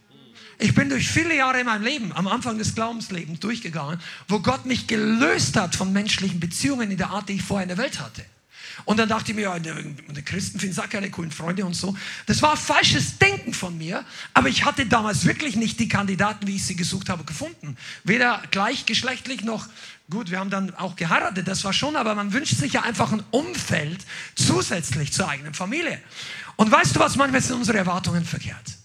Ich 0.61 0.75
bin 0.75 0.89
durch 0.89 1.09
viele 1.09 1.35
Jahre 1.35 1.59
in 1.59 1.65
meinem 1.65 1.83
Leben, 1.83 2.13
am 2.13 2.27
Anfang 2.27 2.59
des 2.59 2.75
Glaubenslebens 2.75 3.39
durchgegangen, 3.39 3.99
wo 4.27 4.41
Gott 4.41 4.67
mich 4.67 4.85
gelöst 4.85 5.57
hat 5.57 5.75
von 5.75 5.91
menschlichen 5.91 6.39
Beziehungen 6.39 6.91
in 6.91 6.97
der 6.97 7.09
Art, 7.09 7.29
die 7.29 7.33
ich 7.33 7.41
vorher 7.41 7.63
in 7.63 7.69
der 7.69 7.79
Welt 7.79 7.99
hatte. 7.99 8.23
Und 8.85 8.97
dann 8.97 9.09
dachte 9.09 9.31
ich 9.31 9.35
mir, 9.35 9.41
ja, 9.41 9.57
die 9.57 10.21
Christen 10.21 10.59
finden 10.59 10.79
auch 10.79 10.87
keine 10.87 11.09
coolen 11.09 11.31
Freunde 11.31 11.65
und 11.65 11.73
so. 11.73 11.97
Das 12.27 12.43
war 12.43 12.55
falsches 12.55 13.17
Denken 13.17 13.55
von 13.55 13.75
mir, 13.75 14.05
aber 14.35 14.49
ich 14.49 14.63
hatte 14.63 14.85
damals 14.85 15.25
wirklich 15.25 15.55
nicht 15.55 15.79
die 15.79 15.87
Kandidaten, 15.87 16.45
wie 16.45 16.57
ich 16.57 16.65
sie 16.65 16.75
gesucht 16.75 17.09
habe, 17.09 17.23
gefunden. 17.23 17.75
Weder 18.03 18.43
gleichgeschlechtlich 18.51 19.43
noch, 19.43 19.67
gut, 20.11 20.29
wir 20.29 20.39
haben 20.39 20.51
dann 20.51 20.75
auch 20.75 20.95
geheiratet, 20.95 21.47
das 21.47 21.63
war 21.63 21.73
schon, 21.73 21.95
aber 21.95 22.13
man 22.13 22.33
wünscht 22.33 22.57
sich 22.57 22.73
ja 22.73 22.83
einfach 22.83 23.11
ein 23.11 23.23
Umfeld 23.31 24.05
zusätzlich 24.35 25.11
zur 25.11 25.27
eigenen 25.27 25.55
Familie. 25.55 25.99
Und 26.55 26.71
weißt 26.71 26.95
du 26.95 26.99
was, 26.99 27.15
manchmal 27.15 27.41
sind 27.41 27.55
unsere 27.55 27.79
Erwartungen 27.79 28.25
verkehrt. 28.25 28.80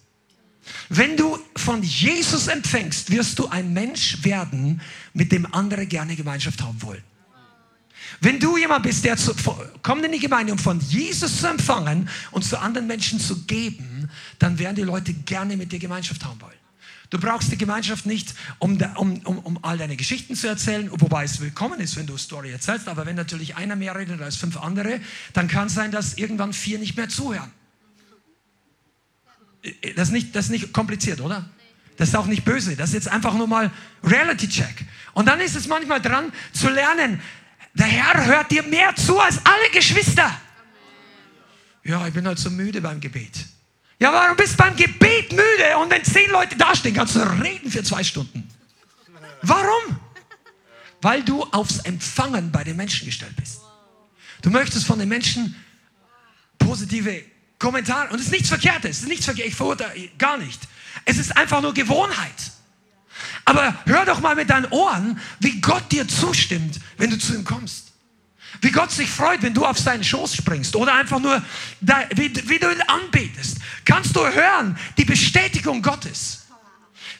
Wenn 0.88 1.16
du 1.16 1.38
von 1.56 1.82
Jesus 1.82 2.48
empfängst, 2.48 3.10
wirst 3.10 3.38
du 3.38 3.48
ein 3.48 3.72
Mensch 3.72 4.24
werden, 4.24 4.80
mit 5.12 5.32
dem 5.32 5.52
andere 5.52 5.86
gerne 5.86 6.16
Gemeinschaft 6.16 6.62
haben 6.62 6.80
wollen. 6.82 7.02
Wenn 8.20 8.38
du 8.38 8.56
jemand 8.56 8.84
bist, 8.84 9.04
der 9.04 9.16
zu, 9.16 9.34
kommt 9.82 10.04
in 10.04 10.12
die 10.12 10.18
Gemeinde, 10.18 10.52
um 10.52 10.58
von 10.58 10.80
Jesus 10.80 11.40
zu 11.40 11.48
empfangen 11.48 12.08
und 12.30 12.44
zu 12.44 12.58
anderen 12.58 12.86
Menschen 12.86 13.18
zu 13.20 13.44
geben, 13.44 14.08
dann 14.38 14.58
werden 14.58 14.76
die 14.76 14.82
Leute 14.82 15.12
gerne 15.12 15.56
mit 15.56 15.72
dir 15.72 15.78
Gemeinschaft 15.78 16.24
haben 16.24 16.40
wollen. 16.40 16.56
Du 17.10 17.18
brauchst 17.20 17.52
die 17.52 17.58
Gemeinschaft 17.58 18.06
nicht, 18.06 18.34
um, 18.58 18.78
um, 18.96 19.18
um, 19.24 19.38
um 19.38 19.64
all 19.64 19.78
deine 19.78 19.96
Geschichten 19.96 20.34
zu 20.34 20.48
erzählen, 20.48 20.90
wobei 20.90 21.24
es 21.24 21.40
willkommen 21.40 21.78
ist, 21.78 21.96
wenn 21.96 22.06
du 22.06 22.16
Story 22.16 22.50
erzählst. 22.50 22.88
Aber 22.88 23.06
wenn 23.06 23.14
natürlich 23.14 23.54
einer 23.56 23.76
mehr 23.76 23.94
redet 23.94 24.20
als 24.20 24.36
fünf 24.36 24.56
andere, 24.56 25.00
dann 25.32 25.46
kann 25.46 25.68
es 25.68 25.74
sein, 25.74 25.92
dass 25.92 26.14
irgendwann 26.14 26.52
vier 26.52 26.78
nicht 26.78 26.96
mehr 26.96 27.08
zuhören. 27.08 27.52
Das 29.96 30.08
ist 30.08 30.12
nicht, 30.12 30.34
das 30.34 30.46
ist 30.46 30.50
nicht 30.50 30.72
kompliziert, 30.72 31.20
oder? 31.20 31.48
Das 31.96 32.08
ist 32.08 32.14
auch 32.14 32.26
nicht 32.26 32.44
böse. 32.44 32.76
Das 32.76 32.90
ist 32.90 32.94
jetzt 32.94 33.08
einfach 33.08 33.34
nur 33.34 33.46
mal 33.46 33.70
Reality 34.04 34.48
Check. 34.48 34.84
Und 35.14 35.26
dann 35.26 35.40
ist 35.40 35.56
es 35.56 35.66
manchmal 35.66 36.00
dran 36.00 36.32
zu 36.52 36.68
lernen, 36.68 37.20
der 37.74 37.86
Herr 37.86 38.26
hört 38.26 38.50
dir 38.50 38.62
mehr 38.62 38.94
zu 38.96 39.18
als 39.18 39.38
alle 39.44 39.70
Geschwister. 39.72 40.30
Ja, 41.84 42.06
ich 42.06 42.14
bin 42.14 42.26
halt 42.26 42.38
so 42.38 42.50
müde 42.50 42.80
beim 42.80 43.00
Gebet. 43.00 43.46
Ja, 43.98 44.12
warum 44.12 44.36
bist 44.36 44.54
du 44.54 44.56
beim 44.58 44.76
Gebet 44.76 45.32
müde? 45.32 45.78
Und 45.80 45.90
wenn 45.90 46.04
zehn 46.04 46.30
Leute 46.30 46.56
dastehen, 46.56 46.94
kannst 46.94 47.16
du 47.16 47.20
reden 47.20 47.70
für 47.70 47.82
zwei 47.82 48.02
Stunden. 48.04 48.48
Warum? 49.42 49.98
Weil 51.00 51.22
du 51.22 51.44
aufs 51.44 51.78
Empfangen 51.80 52.50
bei 52.50 52.64
den 52.64 52.76
Menschen 52.76 53.06
gestellt 53.06 53.36
bist. 53.36 53.60
Du 54.42 54.50
möchtest 54.50 54.86
von 54.86 54.98
den 54.98 55.08
Menschen 55.08 55.54
positive 56.58 57.22
Kommentare. 57.58 58.10
Und 58.10 58.18
es 58.18 58.26
ist 58.26 58.32
nichts 58.32 58.48
Verkehrtes. 58.48 58.98
Es 58.98 59.02
ist 59.02 59.08
nichts 59.08 59.24
Verkehrtes. 59.24 59.52
Ich 59.52 59.56
verurteile 59.56 60.08
gar 60.18 60.36
nicht. 60.36 60.60
Es 61.04 61.18
ist 61.18 61.36
einfach 61.36 61.60
nur 61.62 61.74
Gewohnheit. 61.74 62.52
Aber 63.44 63.74
hör 63.86 64.04
doch 64.04 64.20
mal 64.20 64.34
mit 64.34 64.50
deinen 64.50 64.66
Ohren, 64.66 65.20
wie 65.40 65.60
Gott 65.60 65.90
dir 65.92 66.06
zustimmt, 66.06 66.80
wenn 66.98 67.10
du 67.10 67.18
zu 67.18 67.34
ihm 67.34 67.44
kommst. 67.44 67.92
Wie 68.60 68.70
Gott 68.70 68.90
sich 68.90 69.10
freut, 69.10 69.42
wenn 69.42 69.54
du 69.54 69.64
auf 69.64 69.78
seinen 69.78 70.02
Schoß 70.02 70.34
springst 70.34 70.76
oder 70.76 70.94
einfach 70.94 71.20
nur, 71.20 71.42
wie, 71.80 72.48
wie 72.48 72.58
du 72.58 72.70
ihn 72.70 72.80
anbetest. 72.82 73.58
Kannst 73.84 74.16
du 74.16 74.26
hören 74.26 74.78
die 74.96 75.04
Bestätigung 75.04 75.82
Gottes. 75.82 76.46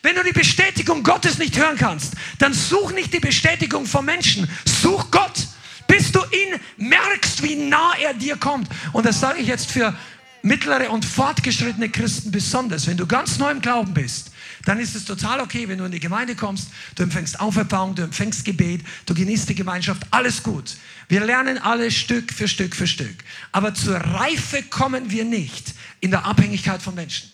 Wenn 0.02 0.14
du 0.14 0.23
die 0.23 0.33
Bestätigung 0.33 1.02
Gottes 1.02 1.38
nicht 1.38 1.57
hören 1.57 1.76
kannst, 1.76 2.14
dann 2.38 2.52
such 2.52 2.93
nicht 2.93 3.12
die 3.12 3.21
Bestätigung 3.21 3.87
von 3.87 4.05
Menschen, 4.05 4.49
such 4.64 5.11
Gott, 5.11 5.47
bis 5.87 6.12
du 6.12 6.21
ihn 6.21 6.61
merkst, 6.76 7.43
wie 7.43 7.57
nah 7.57 7.93
er 8.00 8.14
dir 8.14 8.37
kommt. 8.37 8.69
Und 8.93 9.07
das 9.07 9.21
sage 9.21 9.40
ich 9.40 9.49
jetzt 9.49 9.71
für 9.71 9.97
mittlere 10.43 10.90
und 10.90 11.05
fortgeschrittene 11.05 11.88
Christen 11.88 12.31
besonders. 12.31 12.87
Wenn 12.87 12.97
du 12.97 13.07
ganz 13.07 13.38
neu 13.38 13.50
im 13.50 13.61
Glauben 13.61 13.95
bist, 13.95 14.31
dann 14.64 14.81
ist 14.81 14.97
es 14.97 15.05
total 15.05 15.40
okay, 15.40 15.69
wenn 15.69 15.78
du 15.78 15.85
in 15.85 15.93
die 15.93 16.00
Gemeinde 16.00 16.35
kommst, 16.35 16.69
du 16.95 17.02
empfängst 17.05 17.40
Auferbauung, 17.40 17.95
du 17.95 18.02
empfängst 18.02 18.45
Gebet, 18.45 18.85
du 19.07 19.14
genießt 19.14 19.49
die 19.49 19.55
Gemeinschaft, 19.55 20.02
alles 20.11 20.43
gut. 20.43 20.76
Wir 21.09 21.25
lernen 21.25 21.59
alle 21.59 21.90
Stück 21.90 22.33
für 22.33 22.49
Stück 22.49 22.75
für 22.75 22.87
Stück. 22.87 23.16
Aber 23.52 23.75
zur 23.75 23.97
Reife 23.97 24.62
kommen 24.64 25.11
wir 25.11 25.25
nicht 25.25 25.75
in 26.00 26.11
der 26.11 26.25
Abhängigkeit 26.25 26.83
von 26.83 26.95
Menschen. 26.95 27.31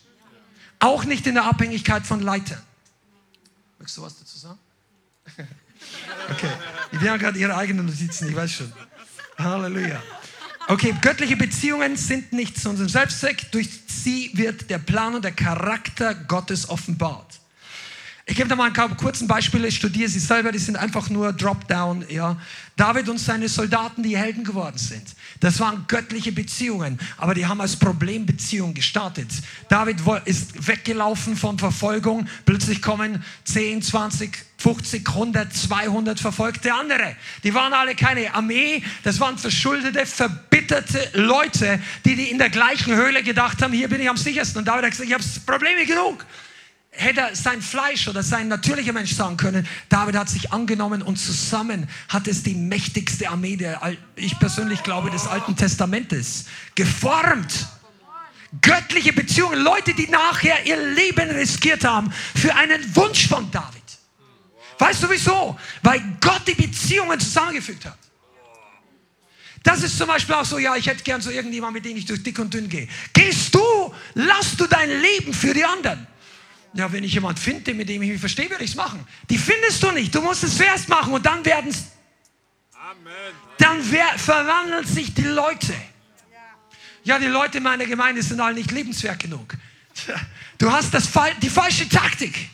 Auch 0.78 1.04
nicht 1.04 1.26
in 1.26 1.34
der 1.34 1.44
Abhängigkeit 1.44 2.06
von 2.06 2.20
Leitern. 2.20 2.62
Möchtest 3.78 3.98
du 3.98 4.02
was 4.02 4.18
dazu 4.18 4.38
sagen? 4.38 4.58
Okay, 6.30 6.50
die 6.92 7.10
haben 7.10 7.18
gerade 7.18 7.38
ihre 7.38 7.56
eigenen 7.56 7.86
Notizen, 7.86 8.28
ich 8.28 8.36
weiß 8.36 8.52
schon. 8.52 8.72
Halleluja. 9.36 10.00
Okay, 10.68 10.94
göttliche 11.00 11.36
Beziehungen 11.36 11.96
sind 11.96 12.32
nicht 12.32 12.60
zu 12.60 12.70
unserem 12.70 12.88
Selbstzweck. 12.88 13.50
Durch 13.50 13.68
sie 13.86 14.30
wird 14.34 14.70
der 14.70 14.78
Plan 14.78 15.14
und 15.14 15.24
der 15.24 15.32
Charakter 15.32 16.14
Gottes 16.14 16.68
offenbart. 16.68 17.40
Ich 18.24 18.36
gebe 18.36 18.48
da 18.48 18.54
mal 18.54 18.70
ein 18.72 18.96
kurzen 18.96 19.26
Beispiel, 19.26 19.64
ich 19.64 19.76
studiere 19.76 20.08
sie 20.08 20.20
selber, 20.20 20.52
die 20.52 20.58
sind 20.58 20.76
einfach 20.76 21.10
nur 21.10 21.32
Dropdown. 21.32 22.04
Ja. 22.08 22.36
David 22.76 23.08
und 23.08 23.18
seine 23.18 23.48
Soldaten, 23.48 24.02
die 24.02 24.16
Helden 24.16 24.44
geworden 24.44 24.78
sind. 24.78 25.02
Das 25.42 25.58
waren 25.58 25.86
göttliche 25.88 26.30
Beziehungen, 26.30 27.00
aber 27.16 27.34
die 27.34 27.46
haben 27.46 27.60
als 27.60 27.76
Problembeziehung 27.76 28.74
gestartet. 28.74 29.26
David 29.68 29.96
ist 30.24 30.68
weggelaufen 30.68 31.36
von 31.36 31.58
Verfolgung, 31.58 32.28
plötzlich 32.46 32.80
kommen 32.80 33.24
10, 33.42 33.82
20, 33.82 34.38
50, 34.58 35.08
100, 35.08 35.52
200 35.52 36.20
verfolgte 36.20 36.72
andere. 36.72 37.16
Die 37.42 37.52
waren 37.54 37.72
alle 37.72 37.96
keine 37.96 38.32
Armee, 38.32 38.84
das 39.02 39.18
waren 39.18 39.36
verschuldete, 39.36 40.06
verbitterte 40.06 41.10
Leute, 41.14 41.80
die, 42.04 42.14
die 42.14 42.30
in 42.30 42.38
der 42.38 42.50
gleichen 42.50 42.94
Höhle 42.94 43.24
gedacht 43.24 43.62
haben, 43.62 43.72
hier 43.72 43.88
bin 43.88 44.00
ich 44.00 44.08
am 44.08 44.16
sichersten. 44.16 44.60
Und 44.60 44.68
David 44.68 44.84
hat 44.84 44.90
gesagt, 44.92 45.08
ich 45.08 45.14
habe 45.14 45.24
Probleme 45.44 45.84
genug 45.86 46.24
hätte 46.92 47.30
sein 47.32 47.62
Fleisch 47.62 48.06
oder 48.06 48.22
sein 48.22 48.48
natürlicher 48.48 48.92
Mensch 48.92 49.12
sagen 49.12 49.36
können, 49.36 49.66
David 49.88 50.16
hat 50.16 50.28
sich 50.28 50.52
angenommen 50.52 51.02
und 51.02 51.16
zusammen 51.16 51.88
hat 52.08 52.28
es 52.28 52.42
die 52.42 52.54
mächtigste 52.54 53.28
Armee, 53.30 53.56
der, 53.56 53.80
ich 54.14 54.38
persönlich 54.38 54.82
glaube, 54.82 55.10
des 55.10 55.26
Alten 55.26 55.56
Testamentes 55.56 56.44
geformt. 56.74 57.66
Göttliche 58.60 59.14
Beziehungen, 59.14 59.62
Leute, 59.62 59.94
die 59.94 60.08
nachher 60.08 60.66
ihr 60.66 60.76
Leben 60.76 61.30
riskiert 61.30 61.84
haben 61.84 62.12
für 62.36 62.54
einen 62.54 62.94
Wunsch 62.94 63.26
von 63.26 63.50
David. 63.50 63.82
Weißt 64.78 65.02
du 65.02 65.08
wieso? 65.08 65.58
Weil 65.82 66.02
Gott 66.20 66.42
die 66.46 66.54
Beziehungen 66.54 67.18
zusammengefügt 67.18 67.86
hat. 67.86 67.96
Das 69.62 69.82
ist 69.82 69.96
zum 69.96 70.08
Beispiel 70.08 70.34
auch 70.34 70.44
so, 70.44 70.58
ja, 70.58 70.76
ich 70.76 70.86
hätte 70.86 71.02
gern 71.02 71.22
so 71.22 71.30
irgendjemand, 71.30 71.72
mit 71.72 71.84
dem 71.84 71.96
ich 71.96 72.04
durch 72.04 72.22
dick 72.22 72.38
und 72.38 72.52
dünn 72.52 72.68
gehe. 72.68 72.88
Gehst 73.14 73.54
du, 73.54 73.94
lass 74.14 74.56
du 74.56 74.66
dein 74.66 74.90
Leben 75.00 75.32
für 75.32 75.54
die 75.54 75.64
anderen. 75.64 76.06
Ja, 76.74 76.90
wenn 76.90 77.04
ich 77.04 77.12
jemand 77.12 77.38
finde, 77.38 77.74
mit 77.74 77.88
dem 77.88 78.02
ich 78.02 78.10
mich 78.10 78.20
verstehe, 78.20 78.48
werde 78.48 78.64
ich 78.64 78.70
es 78.70 78.76
machen. 78.76 79.06
Die 79.28 79.36
findest 79.36 79.82
du 79.82 79.90
nicht. 79.90 80.14
Du 80.14 80.22
musst 80.22 80.42
es 80.42 80.56
zuerst 80.56 80.88
machen 80.88 81.12
und 81.12 81.24
dann 81.24 81.44
werden 81.44 81.70
es. 81.70 81.84
Dann 83.58 83.82
verwandeln 83.82 84.86
sich 84.86 85.12
die 85.14 85.22
Leute. 85.22 85.74
Ja, 87.04 87.18
die 87.18 87.26
Leute 87.26 87.58
in 87.58 87.64
meiner 87.64 87.84
Gemeinde 87.84 88.22
sind 88.22 88.40
alle 88.40 88.54
nicht 88.54 88.70
lebenswert 88.70 89.18
genug. 89.18 89.54
Du 90.58 90.70
hast 90.70 90.94
das, 90.94 91.08
die 91.42 91.50
falsche 91.50 91.88
Taktik. 91.88 92.48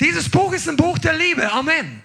Dieses 0.00 0.28
Buch 0.28 0.52
ist 0.52 0.68
ein 0.68 0.76
Buch 0.76 0.98
der 0.98 1.14
Liebe. 1.14 1.50
Amen. 1.50 2.02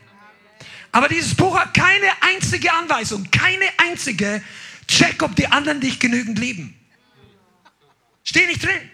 Aber 0.92 1.08
dieses 1.08 1.36
Buch 1.36 1.58
hat 1.58 1.74
keine 1.74 2.10
einzige 2.22 2.72
Anweisung, 2.74 3.30
keine 3.32 3.66
einzige 3.78 4.44
Check, 4.88 5.22
ob 5.24 5.36
die 5.36 5.48
anderen 5.48 5.80
dich 5.80 6.00
genügend 6.00 6.40
lieben. 6.40 6.78
Steht 8.24 8.48
nicht 8.48 8.64
drin. 8.64 8.90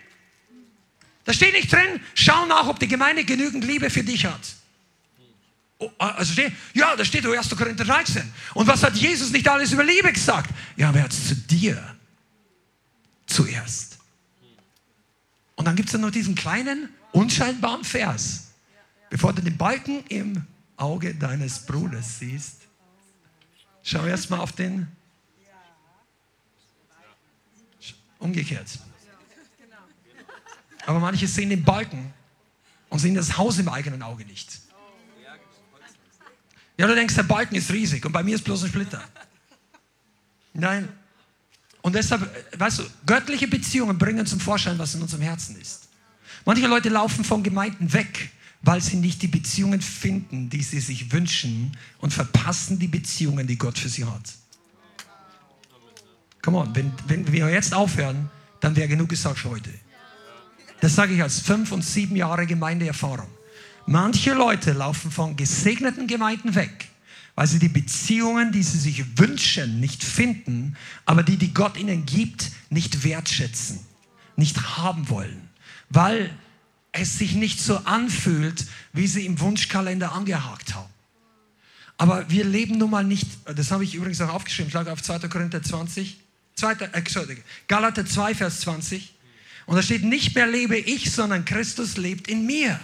Da 1.27 1.33
steht 1.33 1.51
nicht 1.51 1.69
drin, 1.69 1.99
schau 2.13 2.45
nach, 2.45 2.67
ob 2.67 2.79
die 2.79 2.87
Gemeinde 2.87 3.25
genügend 3.25 3.65
Liebe 3.65 3.89
für 3.89 4.01
dich 4.01 4.25
hat. 4.25 4.55
Oh, 5.77 5.91
ah, 5.97 6.11
also 6.11 6.31
steht, 6.31 6.53
ja, 6.73 6.95
da 6.95 7.03
steht 7.03 7.25
1. 7.25 7.49
Korinther 7.49 7.83
13. 7.83 8.31
Und 8.53 8.65
was 8.65 8.81
hat 8.81 8.95
Jesus 8.95 9.29
nicht 9.31 9.45
alles 9.45 9.73
über 9.73 9.83
Liebe 9.83 10.13
gesagt? 10.13 10.49
Ja, 10.77 10.87
aber 10.87 10.99
er 10.99 11.03
hat 11.03 11.11
es 11.11 11.27
zu 11.27 11.35
dir 11.35 11.97
zuerst. 13.25 13.97
Und 15.55 15.65
dann 15.65 15.75
gibt 15.75 15.93
es 15.93 15.99
noch 15.99 16.11
diesen 16.11 16.33
kleinen, 16.33 16.87
unscheinbaren 17.11 17.83
Vers. 17.83 18.51
Bevor 19.09 19.33
du 19.33 19.41
den 19.41 19.57
Balken 19.57 20.05
im 20.07 20.45
Auge 20.77 21.13
deines 21.13 21.59
Bruders 21.59 22.19
siehst, 22.19 22.55
schau 23.83 24.05
erst 24.05 24.29
mal 24.29 24.39
auf 24.39 24.53
den 24.53 24.87
umgekehrt. 28.17 28.79
Aber 30.87 30.99
manche 31.01 31.27
sehen 31.27 31.49
den 31.49 31.63
Balken 31.63 32.13
und 32.89 32.99
sehen 32.99 33.13
das 33.13 33.37
Haus 33.37 33.59
im 33.59 33.67
eigenen 33.67 34.01
Auge 34.01 34.25
nicht. 34.25 34.61
Ja, 36.77 36.87
du 36.87 36.95
denkst, 36.95 37.13
der 37.13 37.23
Balken 37.23 37.55
ist 37.55 37.69
riesig 37.71 38.05
und 38.05 38.13
bei 38.13 38.23
mir 38.23 38.35
ist 38.35 38.43
bloß 38.45 38.63
ein 38.63 38.69
Splitter. 38.69 39.03
Nein. 40.53 40.87
Und 41.81 41.93
deshalb, 41.93 42.31
weißt 42.57 42.79
du, 42.79 42.83
göttliche 43.05 43.49
Beziehungen 43.49 43.97
bringen 43.97 44.25
zum 44.25 44.39
Vorschein, 44.39 44.79
was 44.79 44.95
in 44.95 45.01
unserem 45.01 45.23
Herzen 45.23 45.59
ist. 45.59 45.89
Manche 46.45 46.65
Leute 46.67 46.87
laufen 46.87 47.25
von 47.25 47.43
Gemeinden 47.43 47.91
weg, 47.91 48.31
weil 48.61 48.81
sie 48.81 48.95
nicht 48.95 49.21
die 49.21 49.27
Beziehungen 49.27 49.81
finden, 49.81 50.49
die 50.49 50.63
sie 50.63 50.79
sich 50.79 51.11
wünschen 51.11 51.75
und 51.97 52.13
verpassen 52.13 52.79
die 52.79 52.87
Beziehungen, 52.87 53.45
die 53.45 53.57
Gott 53.57 53.77
für 53.77 53.89
sie 53.89 54.05
hat. 54.05 54.35
Come 56.41 56.59
on, 56.59 56.73
wenn, 56.73 56.93
wenn 57.07 57.29
wir 57.29 57.49
jetzt 57.49 57.73
aufhören, 57.73 58.29
dann 58.61 58.77
wäre 58.77 58.87
genug 58.87 59.09
gesagt 59.09 59.39
für 59.39 59.49
heute. 59.49 59.73
Das 60.79 60.95
sage 60.95 61.13
ich 61.13 61.23
als 61.23 61.39
fünf 61.39 61.71
und 61.71 61.83
sieben 61.83 62.15
Jahre 62.15 62.45
Gemeindeerfahrung. 62.45 63.27
Manche 63.85 64.33
Leute 64.33 64.73
laufen 64.73 65.11
von 65.11 65.35
gesegneten 65.35 66.07
Gemeinden 66.07 66.55
weg, 66.55 66.89
weil 67.35 67.47
sie 67.47 67.59
die 67.59 67.69
Beziehungen, 67.69 68.51
die 68.51 68.63
sie 68.63 68.77
sich 68.77 69.17
wünschen, 69.17 69.79
nicht 69.79 70.03
finden, 70.03 70.75
aber 71.05 71.23
die, 71.23 71.37
die 71.37 71.53
Gott 71.53 71.77
ihnen 71.77 72.05
gibt, 72.05 72.51
nicht 72.69 73.03
wertschätzen, 73.03 73.79
nicht 74.35 74.77
haben 74.77 75.09
wollen, 75.09 75.49
weil 75.89 76.29
es 76.91 77.17
sich 77.17 77.33
nicht 77.33 77.61
so 77.61 77.77
anfühlt, 77.77 78.65
wie 78.91 79.07
sie 79.07 79.25
im 79.25 79.39
Wunschkalender 79.39 80.11
angehakt 80.11 80.75
haben. 80.75 80.89
Aber 81.97 82.29
wir 82.29 82.43
leben 82.43 82.77
nun 82.77 82.91
mal 82.91 83.03
nicht, 83.03 83.27
das 83.45 83.71
habe 83.71 83.83
ich 83.83 83.95
übrigens 83.95 84.21
auch 84.21 84.33
aufgeschrieben, 84.33 84.69
schlage 84.69 84.91
auf 84.91 85.01
2. 85.01 85.19
Korinther 85.29 85.63
20, 85.63 86.19
2, 86.55 86.73
äh, 86.73 87.03
Galater 87.67 88.05
2, 88.05 88.35
Vers 88.35 88.59
20. 88.61 89.13
Und 89.67 89.75
da 89.75 89.83
steht, 89.83 90.03
nicht 90.03 90.33
mehr 90.33 90.47
lebe 90.47 90.77
ich, 90.77 91.11
sondern 91.11 91.45
Christus 91.45 91.97
lebt 91.97 92.27
in 92.27 92.45
mir. 92.45 92.79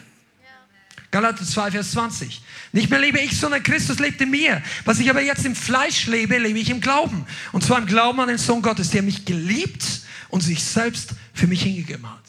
Galater 1.11 1.45
2, 1.45 1.71
Vers 1.71 1.91
20. 1.91 2.41
Nicht 2.71 2.89
mehr 2.89 2.99
lebe 2.99 3.19
ich, 3.19 3.39
sondern 3.39 3.63
Christus 3.63 3.99
lebt 3.99 4.19
in 4.19 4.31
mir. 4.31 4.61
Was 4.83 4.99
ich 4.99 5.09
aber 5.09 5.21
jetzt 5.21 5.45
im 5.45 5.55
Fleisch 5.55 6.07
lebe, 6.07 6.37
lebe 6.39 6.59
ich 6.59 6.69
im 6.69 6.81
Glauben. 6.81 7.25
Und 7.51 7.63
zwar 7.63 7.77
im 7.77 7.85
Glauben 7.85 8.19
an 8.19 8.27
den 8.27 8.37
Sohn 8.37 8.61
Gottes, 8.61 8.89
der 8.89 9.01
mich 9.01 9.23
geliebt 9.23 9.85
und 10.29 10.41
sich 10.41 10.63
selbst 10.63 11.11
für 11.33 11.47
mich 11.47 11.61
hingegeben 11.61 12.09
hat. 12.09 12.23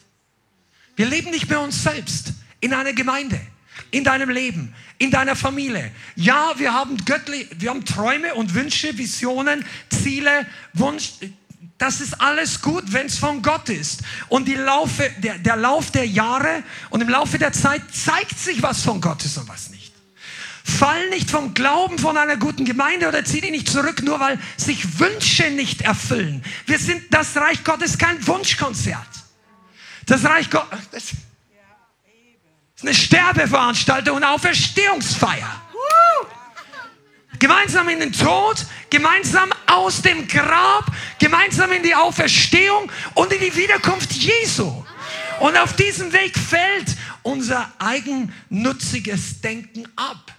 Wir 0.96 1.06
leben 1.06 1.30
nicht 1.30 1.48
mehr 1.48 1.60
uns 1.60 1.82
selbst 1.82 2.34
in 2.60 2.74
einer 2.74 2.92
Gemeinde, 2.92 3.40
in 3.90 4.04
deinem 4.04 4.30
Leben, 4.30 4.72
in 4.98 5.10
deiner 5.10 5.34
Familie. 5.34 5.90
Ja, 6.14 6.52
wir 6.58 6.72
haben 6.72 6.96
göttlich, 7.06 7.48
wir 7.58 7.70
haben 7.70 7.84
Träume 7.84 8.34
und 8.34 8.54
Wünsche, 8.54 8.96
Visionen, 8.96 9.64
Ziele, 9.88 10.46
Wunsch, 10.74 11.14
das 11.78 12.00
ist 12.00 12.20
alles 12.20 12.62
gut, 12.62 12.84
wenn 12.92 13.06
es 13.06 13.18
von 13.18 13.42
Gott 13.42 13.68
ist. 13.68 14.02
Und 14.28 14.46
die 14.46 14.54
Laufe, 14.54 15.10
der, 15.18 15.38
der 15.38 15.56
Lauf 15.56 15.90
der 15.90 16.06
Jahre 16.06 16.62
und 16.90 17.00
im 17.00 17.08
Laufe 17.08 17.38
der 17.38 17.52
Zeit 17.52 17.82
zeigt 17.92 18.38
sich, 18.38 18.62
was 18.62 18.82
von 18.82 19.00
Gott 19.00 19.24
ist 19.24 19.36
und 19.38 19.48
was 19.48 19.70
nicht. 19.70 19.92
Fall 20.64 21.10
nicht 21.10 21.30
vom 21.30 21.52
Glauben 21.52 21.98
von 21.98 22.16
einer 22.16 22.36
guten 22.36 22.64
Gemeinde 22.64 23.06
oder 23.08 23.24
zieh 23.24 23.42
dich 23.42 23.50
nicht 23.50 23.68
zurück, 23.68 24.02
nur 24.02 24.18
weil 24.18 24.38
sich 24.56 24.98
Wünsche 24.98 25.50
nicht 25.50 25.82
erfüllen. 25.82 26.42
Wir 26.64 26.78
sind, 26.78 27.02
das 27.12 27.36
Reich 27.36 27.62
Gottes 27.64 27.98
kein 27.98 28.26
Wunschkonzert. 28.26 28.96
Das 30.06 30.24
Reich 30.24 30.48
Gottes 30.48 31.12
ist 32.76 32.82
eine 32.82 32.94
Sterbeveranstaltung 32.94 34.16
und 34.16 34.24
Auferstehungsfeier. 34.24 35.62
Gemeinsam 37.44 37.90
in 37.90 38.00
den 38.00 38.10
Tod, 38.10 38.64
gemeinsam 38.88 39.50
aus 39.66 40.00
dem 40.00 40.26
Grab, 40.26 40.90
gemeinsam 41.18 41.70
in 41.72 41.82
die 41.82 41.94
Auferstehung 41.94 42.90
und 43.12 43.30
in 43.34 43.38
die 43.38 43.54
Wiederkunft 43.54 44.12
Jesu. 44.14 44.82
Und 45.40 45.54
auf 45.58 45.76
diesem 45.76 46.10
Weg 46.14 46.38
fällt 46.38 46.96
unser 47.22 47.70
eigennütziges 47.78 49.42
Denken 49.42 49.86
ab. 49.94 50.32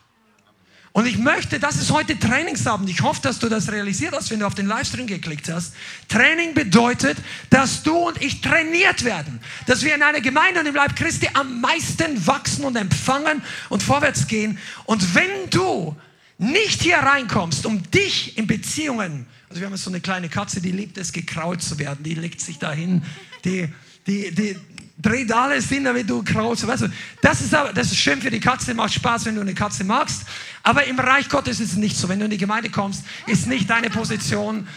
Und 0.93 1.05
ich 1.05 1.19
möchte, 1.19 1.59
das 1.59 1.75
ist 1.75 1.91
heute 1.91 2.17
Trainingsabend. 2.17 2.89
Ich 2.89 3.01
hoffe, 3.01 3.21
dass 3.21 3.37
du 3.37 3.49
das 3.49 3.71
realisiert 3.71 4.15
hast, 4.15 4.31
wenn 4.31 4.39
du 4.39 4.47
auf 4.47 4.55
den 4.55 4.65
Livestream 4.65 5.05
geklickt 5.05 5.47
hast. 5.47 5.75
Training 6.07 6.55
bedeutet, 6.55 7.19
dass 7.51 7.83
du 7.83 7.95
und 7.97 8.19
ich 8.19 8.41
trainiert 8.41 9.03
werden. 9.03 9.41
Dass 9.67 9.83
wir 9.83 9.93
in 9.93 10.01
einer 10.01 10.21
Gemeinde 10.21 10.61
und 10.61 10.65
im 10.65 10.73
Leib 10.73 10.95
Christi 10.95 11.29
am 11.35 11.61
meisten 11.61 12.25
wachsen 12.25 12.65
und 12.65 12.75
empfangen 12.77 13.43
und 13.69 13.83
vorwärts 13.83 14.25
gehen. 14.25 14.57
Und 14.85 15.13
wenn 15.13 15.51
du 15.51 15.95
nicht 16.37 16.81
hier 16.81 16.97
reinkommst, 16.97 17.65
um 17.65 17.83
dich 17.91 18.37
in 18.37 18.47
Beziehungen, 18.47 19.25
also 19.49 19.61
wir 19.61 19.67
haben 19.67 19.73
jetzt 19.73 19.83
so 19.83 19.89
eine 19.89 20.01
kleine 20.01 20.29
Katze, 20.29 20.61
die 20.61 20.71
liebt 20.71 20.97
es, 20.97 21.11
gekrault 21.11 21.61
zu 21.61 21.79
werden, 21.79 22.03
die 22.03 22.15
legt 22.15 22.41
sich 22.41 22.59
dahin, 22.59 23.03
die, 23.45 23.69
die, 24.05 24.33
die 24.33 24.59
dreht 24.97 25.31
alles 25.31 25.69
hin, 25.69 25.83
damit 25.83 26.09
du 26.09 26.23
kraulst. 26.23 26.65
Weißt 26.65 26.83
du, 26.83 26.87
das, 27.21 27.41
ist 27.41 27.53
aber, 27.53 27.73
das 27.73 27.91
ist 27.91 27.97
schön 27.97 28.21
für 28.21 28.31
die 28.31 28.39
Katze, 28.39 28.73
macht 28.73 28.93
Spaß, 28.93 29.25
wenn 29.25 29.35
du 29.35 29.41
eine 29.41 29.53
Katze 29.53 29.83
magst. 29.83 30.23
Aber 30.63 30.85
im 30.85 30.99
Reich 30.99 31.29
Gottes 31.29 31.59
ist 31.59 31.71
es 31.71 31.77
nicht 31.77 31.97
so. 31.97 32.09
Wenn 32.09 32.19
du 32.19 32.25
in 32.25 32.31
die 32.31 32.37
Gemeinde 32.37 32.69
kommst, 32.69 33.03
ist 33.27 33.47
nicht 33.47 33.69
deine 33.69 33.89
Position, 33.89 34.67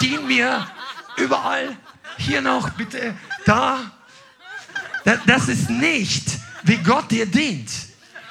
dien 0.00 0.26
mir 0.26 0.66
überall, 1.16 1.76
hier 2.16 2.40
noch, 2.40 2.70
bitte, 2.70 3.14
da. 3.44 3.92
Das 5.26 5.48
ist 5.48 5.70
nicht, 5.70 6.38
wie 6.64 6.76
Gott 6.78 7.10
dir 7.10 7.26
dient, 7.26 7.70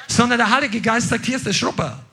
sondern 0.07 0.37
der 0.37 0.49
Heilige 0.49 0.81
Geist 0.81 1.09
sagt, 1.09 1.25
hier 1.25 1.37
ist 1.37 1.45
der 1.45 1.53
Schrupper. 1.53 2.03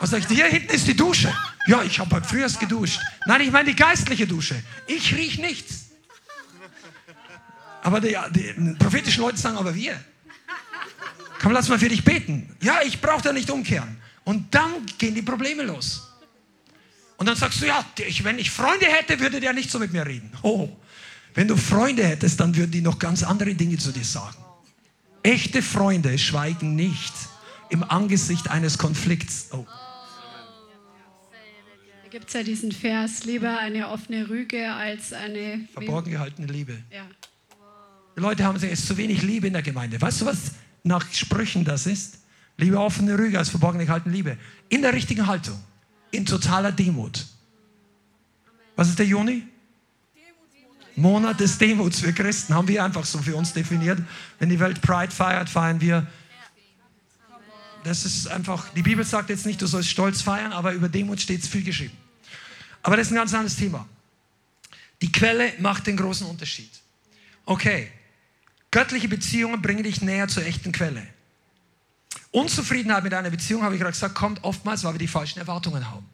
Und 0.00 0.06
sagt, 0.06 0.30
hier 0.30 0.46
hinten 0.46 0.70
ist 0.70 0.86
die 0.86 0.96
Dusche. 0.96 1.32
Ja, 1.66 1.82
ich 1.82 1.98
habe 1.98 2.16
heute 2.16 2.26
früher 2.26 2.48
geduscht. 2.48 3.00
Nein, 3.26 3.42
ich 3.42 3.50
meine 3.50 3.68
die 3.68 3.76
geistliche 3.76 4.26
Dusche. 4.26 4.62
Ich 4.86 5.14
rieche 5.14 5.42
nichts. 5.42 5.90
Aber 7.82 8.00
die, 8.00 8.16
die 8.30 8.74
prophetischen 8.78 9.22
Leute 9.22 9.36
sagen, 9.36 9.58
aber 9.58 9.74
wir. 9.74 10.02
Komm, 11.40 11.52
lass 11.52 11.68
mal 11.68 11.78
für 11.78 11.88
dich 11.88 12.04
beten. 12.04 12.54
Ja, 12.62 12.80
ich 12.84 13.00
brauche 13.00 13.22
da 13.22 13.32
nicht 13.32 13.50
umkehren. 13.50 13.98
Und 14.24 14.54
dann 14.54 14.86
gehen 14.98 15.14
die 15.14 15.22
Probleme 15.22 15.62
los. 15.62 16.08
Und 17.16 17.26
dann 17.26 17.36
sagst 17.36 17.60
du, 17.60 17.66
ja, 17.66 17.84
ich, 17.98 18.24
wenn 18.24 18.38
ich 18.38 18.50
Freunde 18.50 18.86
hätte, 18.86 19.20
würde 19.20 19.40
der 19.40 19.52
nicht 19.52 19.70
so 19.70 19.78
mit 19.78 19.92
mir 19.92 20.06
reden. 20.06 20.32
Oh, 20.42 20.68
wenn 21.34 21.46
du 21.46 21.56
Freunde 21.56 22.04
hättest, 22.04 22.40
dann 22.40 22.56
würden 22.56 22.70
die 22.70 22.80
noch 22.80 22.98
ganz 22.98 23.22
andere 23.22 23.54
Dinge 23.54 23.76
zu 23.76 23.92
dir 23.92 24.04
sagen. 24.04 24.36
Echte 25.22 25.60
Freunde 25.60 26.18
schweigen 26.18 26.74
nicht 26.74 27.12
im 27.68 27.82
Angesicht 27.84 28.50
eines 28.50 28.78
Konflikts. 28.78 29.48
Oh. 29.52 29.66
Gibt 32.10 32.26
es 32.26 32.34
ja 32.34 32.42
diesen 32.42 32.72
Vers, 32.72 33.24
lieber 33.24 33.58
eine 33.58 33.88
offene 33.88 34.28
Rüge 34.28 34.72
als 34.72 35.12
eine... 35.12 35.68
Verborgen 35.72 36.10
gehaltene 36.10 36.48
Liebe. 36.48 36.76
Ja. 36.90 37.06
Die 38.16 38.20
Leute 38.20 38.42
haben 38.42 38.58
es 38.60 38.84
zu 38.84 38.96
wenig 38.96 39.22
Liebe 39.22 39.46
in 39.46 39.52
der 39.52 39.62
Gemeinde. 39.62 40.00
Weißt 40.00 40.20
du, 40.20 40.26
was 40.26 40.52
nach 40.82 41.08
Sprüchen 41.12 41.64
das 41.64 41.86
ist? 41.86 42.18
Liebe 42.56 42.80
offene 42.80 43.16
Rüge 43.16 43.38
als 43.38 43.48
verborgen 43.48 43.78
gehaltene 43.78 44.12
Liebe. 44.12 44.36
In 44.68 44.82
der 44.82 44.92
richtigen 44.92 45.26
Haltung. 45.28 45.58
In 46.10 46.26
totaler 46.26 46.72
Demut. 46.72 47.26
Was 48.74 48.88
ist 48.88 48.98
der 48.98 49.06
Juni? 49.06 49.44
Monat 50.96 51.38
des 51.38 51.58
Demuts 51.58 52.00
für 52.00 52.12
Christen 52.12 52.54
haben 52.54 52.66
wir 52.66 52.84
einfach 52.84 53.04
so 53.04 53.18
für 53.18 53.36
uns 53.36 53.52
definiert. 53.52 54.00
Wenn 54.40 54.48
die 54.48 54.58
Welt 54.58 54.82
Pride 54.82 55.12
feiert, 55.12 55.48
feiern 55.48 55.80
wir. 55.80 56.06
Das 57.84 58.04
ist 58.04 58.26
einfach, 58.26 58.68
die 58.74 58.82
Bibel 58.82 59.04
sagt 59.04 59.30
jetzt 59.30 59.46
nicht, 59.46 59.62
du 59.62 59.66
sollst 59.66 59.88
stolz 59.88 60.20
feiern, 60.20 60.52
aber 60.52 60.72
über 60.72 60.88
Demut 60.88 61.20
steht 61.20 61.42
es 61.42 61.48
viel 61.48 61.62
geschrieben. 61.62 61.96
Aber 62.82 62.96
das 62.96 63.08
ist 63.08 63.12
ein 63.12 63.16
ganz 63.16 63.34
anderes 63.34 63.56
Thema. 63.56 63.86
Die 65.02 65.12
Quelle 65.12 65.52
macht 65.58 65.86
den 65.86 65.96
großen 65.96 66.26
Unterschied. 66.26 66.70
Okay, 67.44 67.90
Göttliche 68.70 69.08
Beziehungen 69.08 69.60
bringen 69.60 69.82
dich 69.82 70.00
näher 70.00 70.28
zur 70.28 70.46
echten 70.46 70.72
Quelle. 70.72 71.06
Unzufriedenheit 72.30 73.02
mit 73.02 73.12
einer 73.12 73.30
Beziehung, 73.30 73.62
habe 73.62 73.74
ich 73.74 73.80
gerade 73.80 73.92
gesagt, 73.92 74.14
kommt 74.14 74.44
oftmals, 74.44 74.84
weil 74.84 74.94
wir 74.94 74.98
die 74.98 75.08
falschen 75.08 75.40
Erwartungen 75.40 75.90
haben. 75.90 76.06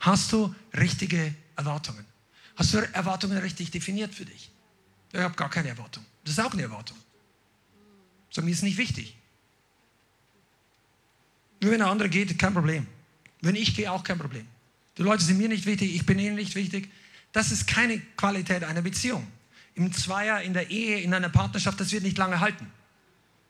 Hast 0.00 0.32
du 0.32 0.54
richtige 0.78 1.34
Erwartungen? 1.56 2.04
Hast 2.54 2.72
du 2.72 2.78
Erwartungen 2.78 3.38
richtig 3.38 3.72
definiert 3.72 4.14
für 4.14 4.24
dich? 4.24 4.50
Ich 5.12 5.18
habe 5.18 5.34
gar 5.34 5.50
keine 5.50 5.70
Erwartung. 5.70 6.04
Das 6.22 6.34
ist 6.34 6.44
auch 6.44 6.52
eine 6.52 6.62
Erwartung. 6.62 6.96
So, 8.30 8.42
mir 8.42 8.52
ist 8.52 8.62
nicht 8.62 8.78
wichtig. 8.78 9.16
Nur 11.60 11.72
wenn 11.72 11.78
der 11.78 11.88
andere 11.88 12.08
geht, 12.08 12.38
kein 12.38 12.52
Problem. 12.52 12.86
Wenn 13.40 13.56
ich 13.56 13.74
gehe, 13.74 13.90
auch 13.90 14.04
kein 14.04 14.18
Problem. 14.18 14.46
Die 14.98 15.02
Leute 15.02 15.24
sind 15.24 15.38
mir 15.38 15.48
nicht 15.48 15.66
wichtig, 15.66 15.94
ich 15.94 16.06
bin 16.06 16.18
ihnen 16.18 16.36
nicht 16.36 16.54
wichtig. 16.54 16.90
Das 17.32 17.50
ist 17.50 17.66
keine 17.66 17.98
Qualität 18.16 18.62
einer 18.64 18.82
Beziehung 18.82 19.26
im 19.74 19.92
Zweier, 19.92 20.40
in 20.42 20.54
der 20.54 20.70
Ehe, 20.70 21.00
in 21.00 21.12
einer 21.12 21.28
Partnerschaft, 21.28 21.80
das 21.80 21.92
wird 21.92 22.04
nicht 22.04 22.16
lange 22.16 22.40
halten. 22.40 22.70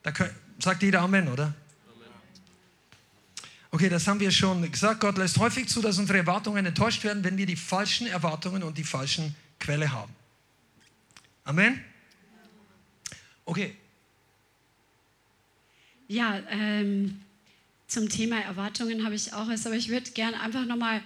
Da 0.02 0.12
können, 0.12 0.34
sagt 0.58 0.82
jeder 0.82 1.02
Amen, 1.02 1.28
oder? 1.28 1.54
Okay, 3.70 3.88
das 3.88 4.06
haben 4.06 4.20
wir 4.20 4.30
schon 4.30 4.70
gesagt. 4.70 5.00
Gott 5.00 5.18
lässt 5.18 5.36
häufig 5.38 5.68
zu, 5.68 5.82
dass 5.82 5.98
unsere 5.98 6.18
Erwartungen 6.18 6.64
enttäuscht 6.64 7.02
werden, 7.02 7.24
wenn 7.24 7.36
wir 7.36 7.46
die 7.46 7.56
falschen 7.56 8.06
Erwartungen 8.06 8.62
und 8.62 8.78
die 8.78 8.84
falschen 8.84 9.34
Quelle 9.58 9.90
haben. 9.90 10.12
Amen? 11.44 11.82
Okay. 13.44 13.74
Ja, 16.06 16.40
ähm, 16.48 17.20
zum 17.88 18.08
Thema 18.08 18.40
Erwartungen 18.40 19.04
habe 19.04 19.14
ich 19.16 19.32
auch 19.32 19.48
was, 19.48 19.66
aber 19.66 19.74
ich 19.74 19.88
würde 19.88 20.10
gerne 20.12 20.40
einfach 20.40 20.64
nochmal 20.66 21.02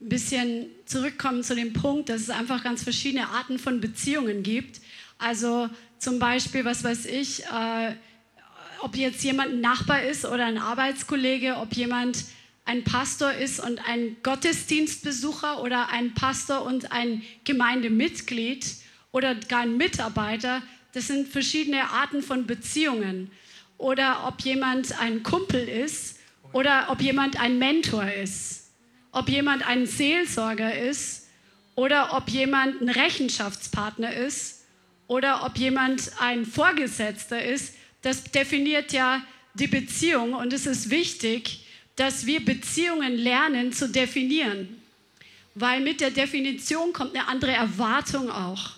ein 0.00 0.08
bisschen 0.08 0.66
zurückkommen 0.86 1.42
zu 1.42 1.54
dem 1.54 1.72
Punkt, 1.72 2.08
dass 2.08 2.22
es 2.22 2.30
einfach 2.30 2.64
ganz 2.64 2.82
verschiedene 2.82 3.28
Arten 3.28 3.58
von 3.58 3.80
Beziehungen 3.80 4.42
gibt. 4.42 4.80
Also 5.18 5.68
zum 5.98 6.18
Beispiel, 6.18 6.64
was 6.64 6.82
weiß 6.82 7.04
ich, 7.06 7.44
äh, 7.44 7.94
ob 8.80 8.96
jetzt 8.96 9.22
jemand 9.22 9.52
ein 9.52 9.60
Nachbar 9.60 10.02
ist 10.02 10.24
oder 10.24 10.46
ein 10.46 10.56
Arbeitskollege, 10.56 11.56
ob 11.56 11.74
jemand 11.74 12.24
ein 12.64 12.82
Pastor 12.82 13.32
ist 13.32 13.60
und 13.60 13.86
ein 13.86 14.16
Gottesdienstbesucher 14.22 15.62
oder 15.62 15.90
ein 15.90 16.14
Pastor 16.14 16.62
und 16.62 16.92
ein 16.92 17.22
Gemeindemitglied 17.44 18.64
oder 19.12 19.34
gar 19.34 19.62
ein 19.62 19.76
Mitarbeiter. 19.76 20.62
Das 20.92 21.08
sind 21.08 21.28
verschiedene 21.28 21.90
Arten 21.90 22.22
von 22.22 22.46
Beziehungen. 22.46 23.30
Oder 23.76 24.26
ob 24.26 24.40
jemand 24.42 24.98
ein 24.98 25.22
Kumpel 25.22 25.68
ist 25.68 26.18
oder 26.52 26.86
ob 26.88 27.02
jemand 27.02 27.38
ein 27.38 27.58
Mentor 27.58 28.10
ist 28.10 28.59
ob 29.12 29.28
jemand 29.28 29.66
ein 29.66 29.86
Seelsorger 29.86 30.74
ist 30.74 31.26
oder 31.74 32.14
ob 32.14 32.28
jemand 32.28 32.80
ein 32.80 32.88
Rechenschaftspartner 32.88 34.14
ist 34.14 34.64
oder 35.06 35.44
ob 35.44 35.56
jemand 35.58 36.12
ein 36.20 36.46
Vorgesetzter 36.46 37.42
ist, 37.42 37.74
das 38.02 38.24
definiert 38.24 38.92
ja 38.92 39.22
die 39.54 39.66
Beziehung 39.66 40.34
und 40.34 40.52
es 40.52 40.66
ist 40.66 40.90
wichtig, 40.90 41.66
dass 41.96 42.26
wir 42.26 42.44
Beziehungen 42.44 43.16
lernen 43.16 43.72
zu 43.72 43.88
definieren, 43.88 44.80
weil 45.54 45.80
mit 45.80 46.00
der 46.00 46.10
Definition 46.10 46.92
kommt 46.92 47.14
eine 47.14 47.28
andere 47.28 47.52
Erwartung 47.52 48.30
auch. 48.30 48.70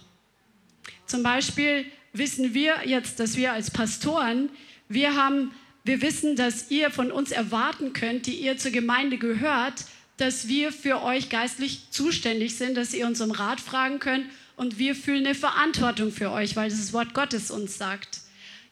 Zum 1.06 1.22
Beispiel 1.22 1.84
wissen 2.12 2.54
wir 2.54 2.80
jetzt, 2.86 3.20
dass 3.20 3.36
wir 3.36 3.52
als 3.52 3.70
Pastoren, 3.70 4.48
wir 4.88 5.14
haben, 5.14 5.52
wir 5.84 6.02
wissen, 6.02 6.36
dass 6.36 6.70
ihr 6.70 6.90
von 6.90 7.12
uns 7.12 7.30
erwarten 7.30 7.92
könnt, 7.92 8.26
die 8.26 8.36
ihr 8.36 8.56
zur 8.58 8.70
Gemeinde 8.70 9.18
gehört, 9.18 9.84
dass 10.16 10.48
wir 10.48 10.72
für 10.72 11.02
euch 11.02 11.28
geistlich 11.28 11.90
zuständig 11.90 12.56
sind, 12.56 12.76
dass 12.76 12.94
ihr 12.94 13.06
uns 13.06 13.20
um 13.20 13.30
Rat 13.30 13.60
fragen 13.60 13.98
könnt 13.98 14.26
und 14.56 14.78
wir 14.78 14.94
fühlen 14.94 15.26
eine 15.26 15.34
Verantwortung 15.34 16.12
für 16.12 16.30
euch, 16.30 16.56
weil 16.56 16.70
das 16.70 16.92
Wort 16.92 17.14
Gottes 17.14 17.50
uns 17.50 17.78
sagt. 17.78 18.20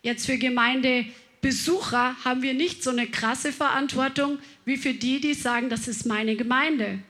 Jetzt 0.02 0.26
für 0.26 0.38
Gemeindebesucher 0.38 2.16
haben 2.24 2.42
wir 2.42 2.54
nicht 2.54 2.82
so 2.82 2.90
eine 2.90 3.06
krasse 3.06 3.52
Verantwortung 3.52 4.38
wie 4.64 4.76
für 4.76 4.94
die, 4.94 5.20
die 5.20 5.34
sagen, 5.34 5.70
das 5.70 5.88
ist 5.88 6.06
meine 6.06 6.36
Gemeinde. 6.36 7.00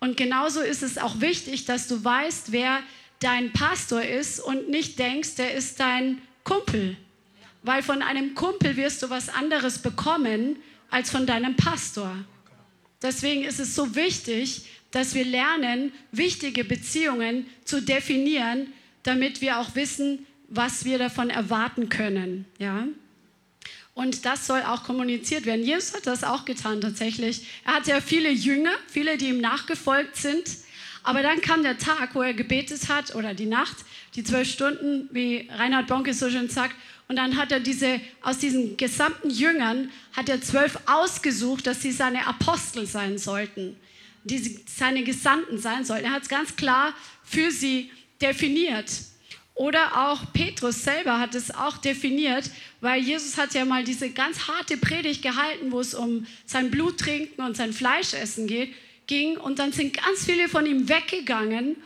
Und 0.00 0.16
genauso 0.16 0.60
ist 0.60 0.82
es 0.82 0.98
auch 0.98 1.20
wichtig, 1.20 1.64
dass 1.64 1.88
du 1.88 2.02
weißt, 2.02 2.52
wer 2.52 2.80
dein 3.20 3.52
Pastor 3.52 4.02
ist 4.02 4.40
und 4.40 4.68
nicht 4.68 4.98
denkst, 4.98 5.36
der 5.36 5.54
ist 5.54 5.80
dein 5.80 6.20
Kumpel. 6.44 6.96
Weil 7.62 7.82
von 7.82 8.02
einem 8.02 8.34
Kumpel 8.34 8.76
wirst 8.76 9.02
du 9.02 9.10
was 9.10 9.28
anderes 9.30 9.78
bekommen 9.78 10.56
als 10.90 11.10
von 11.10 11.26
deinem 11.26 11.56
Pastor. 11.56 12.16
Deswegen 13.04 13.44
ist 13.44 13.60
es 13.60 13.74
so 13.74 13.94
wichtig, 13.94 14.62
dass 14.90 15.14
wir 15.14 15.26
lernen, 15.26 15.92
wichtige 16.10 16.64
Beziehungen 16.64 17.46
zu 17.66 17.82
definieren, 17.82 18.72
damit 19.02 19.42
wir 19.42 19.58
auch 19.58 19.74
wissen, 19.74 20.26
was 20.48 20.86
wir 20.86 20.96
davon 20.98 21.28
erwarten 21.28 21.90
können. 21.90 22.46
Ja? 22.58 22.86
Und 23.92 24.24
das 24.24 24.46
soll 24.46 24.62
auch 24.62 24.84
kommuniziert 24.84 25.44
werden. 25.44 25.64
Jesus 25.64 25.94
hat 25.94 26.06
das 26.06 26.24
auch 26.24 26.46
getan 26.46 26.80
tatsächlich. 26.80 27.46
Er 27.66 27.74
hatte 27.74 27.90
ja 27.90 28.00
viele 28.00 28.30
Jünger, 28.30 28.72
viele, 28.88 29.18
die 29.18 29.28
ihm 29.28 29.40
nachgefolgt 29.40 30.16
sind. 30.16 30.44
Aber 31.02 31.22
dann 31.22 31.42
kam 31.42 31.62
der 31.62 31.76
Tag, 31.76 32.14
wo 32.14 32.22
er 32.22 32.32
gebetet 32.32 32.88
hat, 32.88 33.14
oder 33.14 33.34
die 33.34 33.44
Nacht, 33.44 33.76
die 34.14 34.24
zwölf 34.24 34.50
Stunden, 34.50 35.10
wie 35.12 35.50
Reinhard 35.52 35.88
Bonke 35.88 36.14
so 36.14 36.30
schön 36.30 36.48
sagt. 36.48 36.74
Und 37.08 37.16
dann 37.16 37.36
hat 37.36 37.52
er 37.52 37.60
diese, 37.60 38.00
aus 38.22 38.38
diesen 38.38 38.76
gesamten 38.76 39.30
Jüngern, 39.30 39.90
hat 40.12 40.28
er 40.28 40.40
zwölf 40.40 40.78
ausgesucht, 40.86 41.66
dass 41.66 41.82
sie 41.82 41.92
seine 41.92 42.26
Apostel 42.26 42.86
sein 42.86 43.18
sollten, 43.18 43.76
die 44.24 44.58
seine 44.66 45.04
Gesandten 45.04 45.58
sein 45.58 45.84
sollten. 45.84 46.06
Er 46.06 46.12
hat 46.12 46.22
es 46.22 46.28
ganz 46.28 46.56
klar 46.56 46.94
für 47.22 47.50
sie 47.50 47.90
definiert. 48.22 48.90
Oder 49.54 50.08
auch 50.08 50.32
Petrus 50.32 50.82
selber 50.82 51.20
hat 51.20 51.34
es 51.34 51.54
auch 51.54 51.76
definiert, 51.76 52.50
weil 52.80 53.00
Jesus 53.00 53.38
hat 53.38 53.54
ja 53.54 53.64
mal 53.64 53.84
diese 53.84 54.10
ganz 54.10 54.48
harte 54.48 54.76
Predigt 54.76 55.22
gehalten, 55.22 55.70
wo 55.70 55.78
es 55.78 55.94
um 55.94 56.26
sein 56.44 56.70
Blut 56.70 56.98
trinken 56.98 57.42
und 57.42 57.56
sein 57.56 57.72
Fleisch 57.72 58.14
essen 58.14 58.48
geht, 58.48 58.74
ging. 59.06 59.36
Und 59.36 59.60
dann 59.60 59.72
sind 59.72 59.96
ganz 59.96 60.24
viele 60.24 60.48
von 60.48 60.66
ihm 60.66 60.88
weggegangen. 60.88 61.76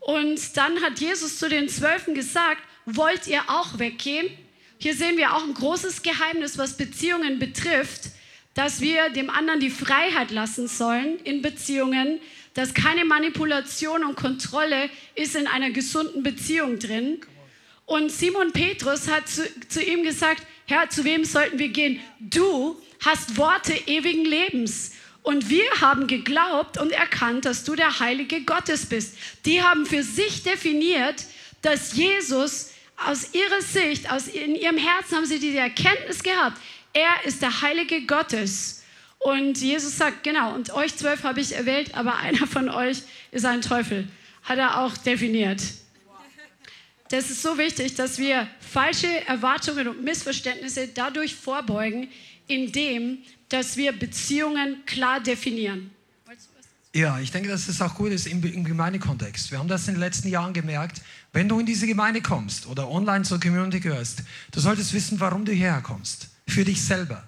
Und 0.00 0.56
dann 0.56 0.80
hat 0.80 1.00
Jesus 1.00 1.38
zu 1.38 1.50
den 1.50 1.68
Zwölfen 1.68 2.14
gesagt, 2.14 2.62
wollt 2.86 3.26
ihr 3.26 3.42
auch 3.48 3.78
weggehen? 3.78 4.30
Hier 4.78 4.94
sehen 4.94 5.16
wir 5.16 5.34
auch 5.34 5.42
ein 5.42 5.54
großes 5.54 6.02
Geheimnis, 6.02 6.56
was 6.56 6.76
Beziehungen 6.76 7.40
betrifft, 7.40 8.10
dass 8.54 8.80
wir 8.80 9.10
dem 9.10 9.28
anderen 9.28 9.58
die 9.58 9.70
Freiheit 9.70 10.30
lassen 10.30 10.68
sollen 10.68 11.18
in 11.24 11.42
Beziehungen, 11.42 12.20
dass 12.54 12.74
keine 12.74 13.04
Manipulation 13.04 14.04
und 14.04 14.16
Kontrolle 14.16 14.88
ist 15.16 15.34
in 15.34 15.48
einer 15.48 15.70
gesunden 15.70 16.22
Beziehung 16.22 16.78
drin. 16.78 17.20
Und 17.86 18.12
Simon 18.12 18.52
Petrus 18.52 19.08
hat 19.08 19.28
zu, 19.28 19.42
zu 19.68 19.82
ihm 19.82 20.04
gesagt, 20.04 20.46
Herr, 20.66 20.88
zu 20.90 21.04
wem 21.04 21.24
sollten 21.24 21.58
wir 21.58 21.68
gehen? 21.68 22.00
Du 22.20 22.80
hast 23.04 23.36
Worte 23.36 23.72
ewigen 23.86 24.24
Lebens. 24.24 24.92
Und 25.22 25.50
wir 25.50 25.68
haben 25.80 26.06
geglaubt 26.06 26.78
und 26.78 26.92
erkannt, 26.92 27.44
dass 27.44 27.64
du 27.64 27.74
der 27.74 27.98
Heilige 27.98 28.42
Gottes 28.42 28.86
bist. 28.86 29.16
Die 29.44 29.62
haben 29.62 29.86
für 29.86 30.02
sich 30.02 30.42
definiert, 30.42 31.24
dass 31.62 31.96
Jesus 31.96 32.70
aus 33.06 33.34
ihrer 33.34 33.62
Sicht, 33.62 34.10
aus 34.10 34.26
in 34.28 34.54
ihrem 34.54 34.76
Herzen 34.76 35.16
haben 35.16 35.26
sie 35.26 35.38
diese 35.38 35.58
Erkenntnis 35.58 36.22
gehabt. 36.22 36.60
Er 36.92 37.24
ist 37.24 37.42
der 37.42 37.62
Heilige 37.62 38.06
Gottes. 38.06 38.82
Und 39.18 39.60
Jesus 39.60 39.96
sagt, 39.96 40.22
genau, 40.22 40.54
und 40.54 40.72
euch 40.72 40.96
zwölf 40.96 41.22
habe 41.22 41.40
ich 41.40 41.54
erwählt, 41.54 41.94
aber 41.94 42.16
einer 42.18 42.46
von 42.46 42.68
euch 42.68 43.02
ist 43.30 43.44
ein 43.44 43.62
Teufel. 43.62 44.08
Hat 44.42 44.58
er 44.58 44.80
auch 44.80 44.96
definiert. 44.96 45.62
Das 47.10 47.30
ist 47.30 47.40
so 47.40 47.56
wichtig, 47.56 47.94
dass 47.94 48.18
wir 48.18 48.48
falsche 48.60 49.26
Erwartungen 49.26 49.88
und 49.88 50.04
Missverständnisse 50.04 50.88
dadurch 50.88 51.34
vorbeugen, 51.34 52.08
indem, 52.46 53.18
dass 53.48 53.76
wir 53.78 53.92
Beziehungen 53.92 54.84
klar 54.84 55.20
definieren. 55.20 55.90
Ja, 56.94 57.20
ich 57.20 57.30
denke, 57.30 57.48
dass 57.48 57.68
es 57.68 57.80
auch 57.80 57.94
gut 57.94 58.10
ist 58.10 58.26
im, 58.26 58.42
im 58.42 58.64
Gemeindekontext. 58.64 59.50
Wir 59.50 59.58
haben 59.58 59.68
das 59.68 59.88
in 59.88 59.94
den 59.94 60.00
letzten 60.00 60.28
Jahren 60.28 60.52
gemerkt. 60.52 61.00
Wenn 61.32 61.48
du 61.48 61.60
in 61.60 61.66
diese 61.66 61.86
Gemeinde 61.86 62.22
kommst 62.22 62.66
oder 62.66 62.88
online 62.90 63.24
zur 63.24 63.38
Community 63.38 63.80
gehörst, 63.80 64.22
du 64.50 64.60
solltest 64.60 64.92
wissen, 64.92 65.20
warum 65.20 65.44
du 65.44 65.52
hierher 65.52 65.82
kommst. 65.82 66.28
Für 66.46 66.64
dich 66.64 66.82
selber 66.82 67.22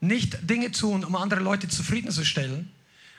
nicht 0.00 0.48
Dinge 0.48 0.70
tun, 0.70 1.04
um 1.04 1.16
andere 1.16 1.40
Leute 1.40 1.68
zufriedenzustellen. 1.68 2.70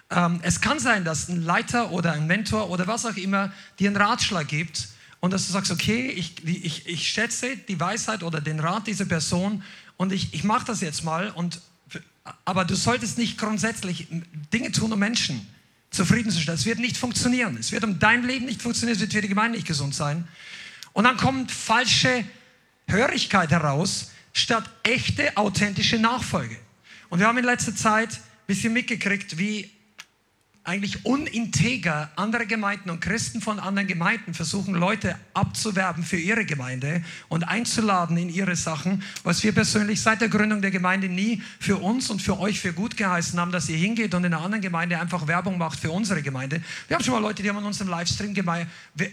Ähm, 0.10 0.40
es 0.44 0.62
kann 0.62 0.80
sein, 0.80 1.04
dass 1.04 1.30
ein 1.30 1.44
Leiter 1.44 1.92
oder 1.92 2.14
ein 2.14 2.28
Mentor 2.28 2.70
oder 2.70 2.88
was 2.88 3.06
auch 3.06 3.16
immer 3.16 3.52
dir 3.80 3.90
einen 3.90 3.98
Ratschlag 3.98 4.48
gibt 4.48 4.90
und 5.20 5.32
dass 5.32 5.48
du 5.48 5.54
sagst, 5.54 5.72
okay, 5.72 6.08
ich, 6.10 6.46
ich, 6.46 6.88
ich 6.88 7.08
schätze 7.08 7.58
die 7.58 7.80
Weisheit 7.80 8.24
oder 8.24 8.42
den 8.42 8.60
Rat 8.60 8.88
dieser 8.88 9.06
Person 9.06 9.64
und 9.98 10.14
ich, 10.14 10.34
ich 10.34 10.44
mache 10.44 10.66
das 10.66 10.82
jetzt 10.82 11.04
mal. 11.04 11.30
Und, 11.30 11.62
aber 12.46 12.66
du 12.66 12.76
solltest 12.76 13.18
nicht 13.18 13.38
grundsätzlich 13.38 14.08
Dinge 14.54 14.72
tun, 14.72 14.94
um 14.94 15.00
Menschen 15.00 15.46
zufriedenzustellen. 15.92 16.60
Es 16.60 16.66
wird 16.66 16.80
nicht 16.80 16.98
funktionieren. 16.98 17.58
Es 17.58 17.72
wird 17.72 17.84
um 17.84 18.00
dein 18.00 18.24
Leben 18.24 18.46
nicht 18.46 18.62
funktionieren, 18.62 18.96
es 18.96 19.02
wird 19.02 19.14
für 19.14 19.22
die 19.22 19.28
Gemeinde 19.28 19.58
nicht 19.58 19.68
gesund 19.68 19.96
sein. 19.96 20.28
Und 20.94 21.04
dann 21.04 21.18
kommt 21.18 21.52
falsche 21.52 22.24
Hörigkeit 22.88 23.52
heraus, 23.52 24.12
statt 24.34 24.70
echte, 24.84 25.36
authentische 25.38 26.00
Nachfolge. 26.00 26.58
Und 27.10 27.20
wir 27.20 27.28
haben 27.28 27.38
in 27.38 27.46
letzter 27.46 27.76
Zeit 27.76 28.14
ein 28.14 28.20
bisschen 28.48 28.74
mitgekriegt, 28.74 29.38
wie 29.38 29.70
eigentlich 30.70 31.04
uninteger 31.04 32.12
andere 32.16 32.46
Gemeinden 32.46 32.92
und 32.92 33.02
Christen 33.02 33.42
von 33.42 33.60
anderen 33.60 33.88
Gemeinden 33.88 34.36
versuchen, 34.36 34.76
Leute 34.76 35.16
abzuwerben 35.34 36.04
für 36.04 36.18
ihre 36.18 36.46
Gemeinde 36.46 37.04
und 37.28 37.44
einzuladen 37.44 38.18
in 38.18 38.30
ihre 38.30 38.56
Sachen, 38.56 39.02
was 39.24 39.42
wir 39.42 39.52
persönlich 39.52 40.00
seit 40.00 40.22
der 40.22 40.30
Gründung 40.30 40.62
der 40.62 40.70
Gemeinde 40.70 41.10
nie 41.10 41.42
für 41.60 41.78
uns 41.78 42.12
und 42.12 42.22
für 42.22 42.40
euch 42.40 42.60
für 42.60 42.72
gut 42.72 42.96
geheißen 42.98 43.40
haben, 43.40 43.52
dass 43.52 43.68
ihr 43.68 43.78
hingeht 43.78 44.14
und 44.14 44.24
in 44.24 44.32
einer 44.32 44.44
anderen 44.44 44.62
Gemeinde 44.62 45.00
einfach 45.00 45.26
Werbung 45.26 45.58
macht 45.58 45.80
für 45.80 45.90
unsere 45.90 46.22
Gemeinde. 46.22 46.62
Wir 46.88 46.96
haben 46.96 47.04
schon 47.04 47.16
mal 47.16 47.20
Leute, 47.20 47.42
die 47.42 47.50
haben 47.50 47.58
in 47.58 47.64
unserem 47.64 47.90
Livestream 47.90 48.36
äh, 48.36 49.06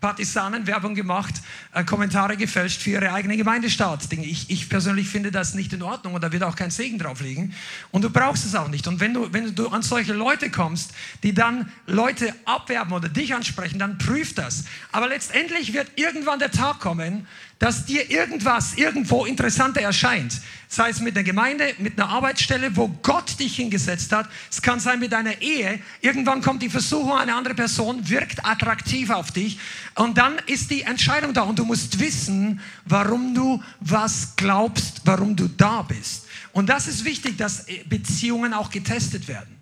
Partisanen 0.00 0.68
Werbung 0.68 0.94
gemacht, 0.94 1.34
äh, 1.72 1.82
Kommentare 1.82 2.36
gefälscht 2.36 2.80
für 2.80 2.90
ihre 2.90 3.12
eigene 3.12 3.36
Gemeindestaat. 3.36 4.12
Ich, 4.12 4.50
ich 4.50 4.68
persönlich 4.68 5.08
finde 5.08 5.32
das 5.32 5.54
nicht 5.54 5.72
in 5.72 5.82
Ordnung 5.82 6.14
und 6.14 6.22
da 6.22 6.30
wird 6.30 6.44
auch 6.44 6.54
kein 6.54 6.70
Segen 6.70 7.00
drauf 7.00 7.20
liegen. 7.20 7.54
Und 7.90 8.02
du 8.02 8.10
brauchst 8.10 8.46
es 8.46 8.54
auch 8.54 8.68
nicht. 8.68 8.86
Und 8.86 9.00
wenn 9.00 9.12
du, 9.12 9.32
wenn 9.32 9.52
du 9.52 9.66
an 9.66 9.82
solche 9.82 10.12
Leute 10.12 10.48
kommst, 10.48 10.91
die 11.22 11.34
dann 11.34 11.70
Leute 11.86 12.34
abwerben 12.44 12.92
oder 12.92 13.08
dich 13.08 13.34
ansprechen, 13.34 13.78
dann 13.78 13.98
prüf 13.98 14.34
das. 14.34 14.64
Aber 14.90 15.08
letztendlich 15.08 15.72
wird 15.72 15.92
irgendwann 15.96 16.38
der 16.38 16.50
Tag 16.50 16.80
kommen, 16.80 17.26
dass 17.62 17.86
dir 17.86 18.10
irgendwas 18.10 18.74
irgendwo 18.74 19.24
interessanter 19.24 19.80
erscheint. 19.82 20.40
Sei 20.66 20.88
es 20.88 21.00
mit 21.00 21.16
einer 21.16 21.22
Gemeinde, 21.22 21.72
mit 21.78 21.96
einer 21.96 22.08
Arbeitsstelle, 22.08 22.76
wo 22.76 22.88
Gott 22.88 23.38
dich 23.38 23.54
hingesetzt 23.54 24.10
hat. 24.10 24.28
Es 24.50 24.62
kann 24.62 24.80
sein 24.80 24.98
mit 24.98 25.12
deiner 25.12 25.40
Ehe. 25.40 25.78
Irgendwann 26.00 26.42
kommt 26.42 26.62
die 26.62 26.70
Versuchung, 26.70 27.16
eine 27.16 27.36
andere 27.36 27.54
Person 27.54 28.08
wirkt 28.08 28.44
attraktiv 28.44 29.10
auf 29.10 29.30
dich. 29.30 29.60
Und 29.94 30.18
dann 30.18 30.38
ist 30.46 30.72
die 30.72 30.82
Entscheidung 30.82 31.34
da. 31.34 31.42
Und 31.42 31.60
du 31.60 31.64
musst 31.64 32.00
wissen, 32.00 32.60
warum 32.84 33.32
du 33.32 33.62
was 33.78 34.34
glaubst, 34.34 35.02
warum 35.04 35.36
du 35.36 35.46
da 35.46 35.82
bist. 35.82 36.26
Und 36.52 36.68
das 36.68 36.88
ist 36.88 37.04
wichtig, 37.04 37.38
dass 37.38 37.66
Beziehungen 37.86 38.54
auch 38.54 38.70
getestet 38.70 39.28
werden. 39.28 39.61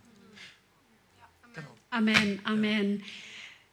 Amen, 1.93 2.39
Amen. 2.45 3.03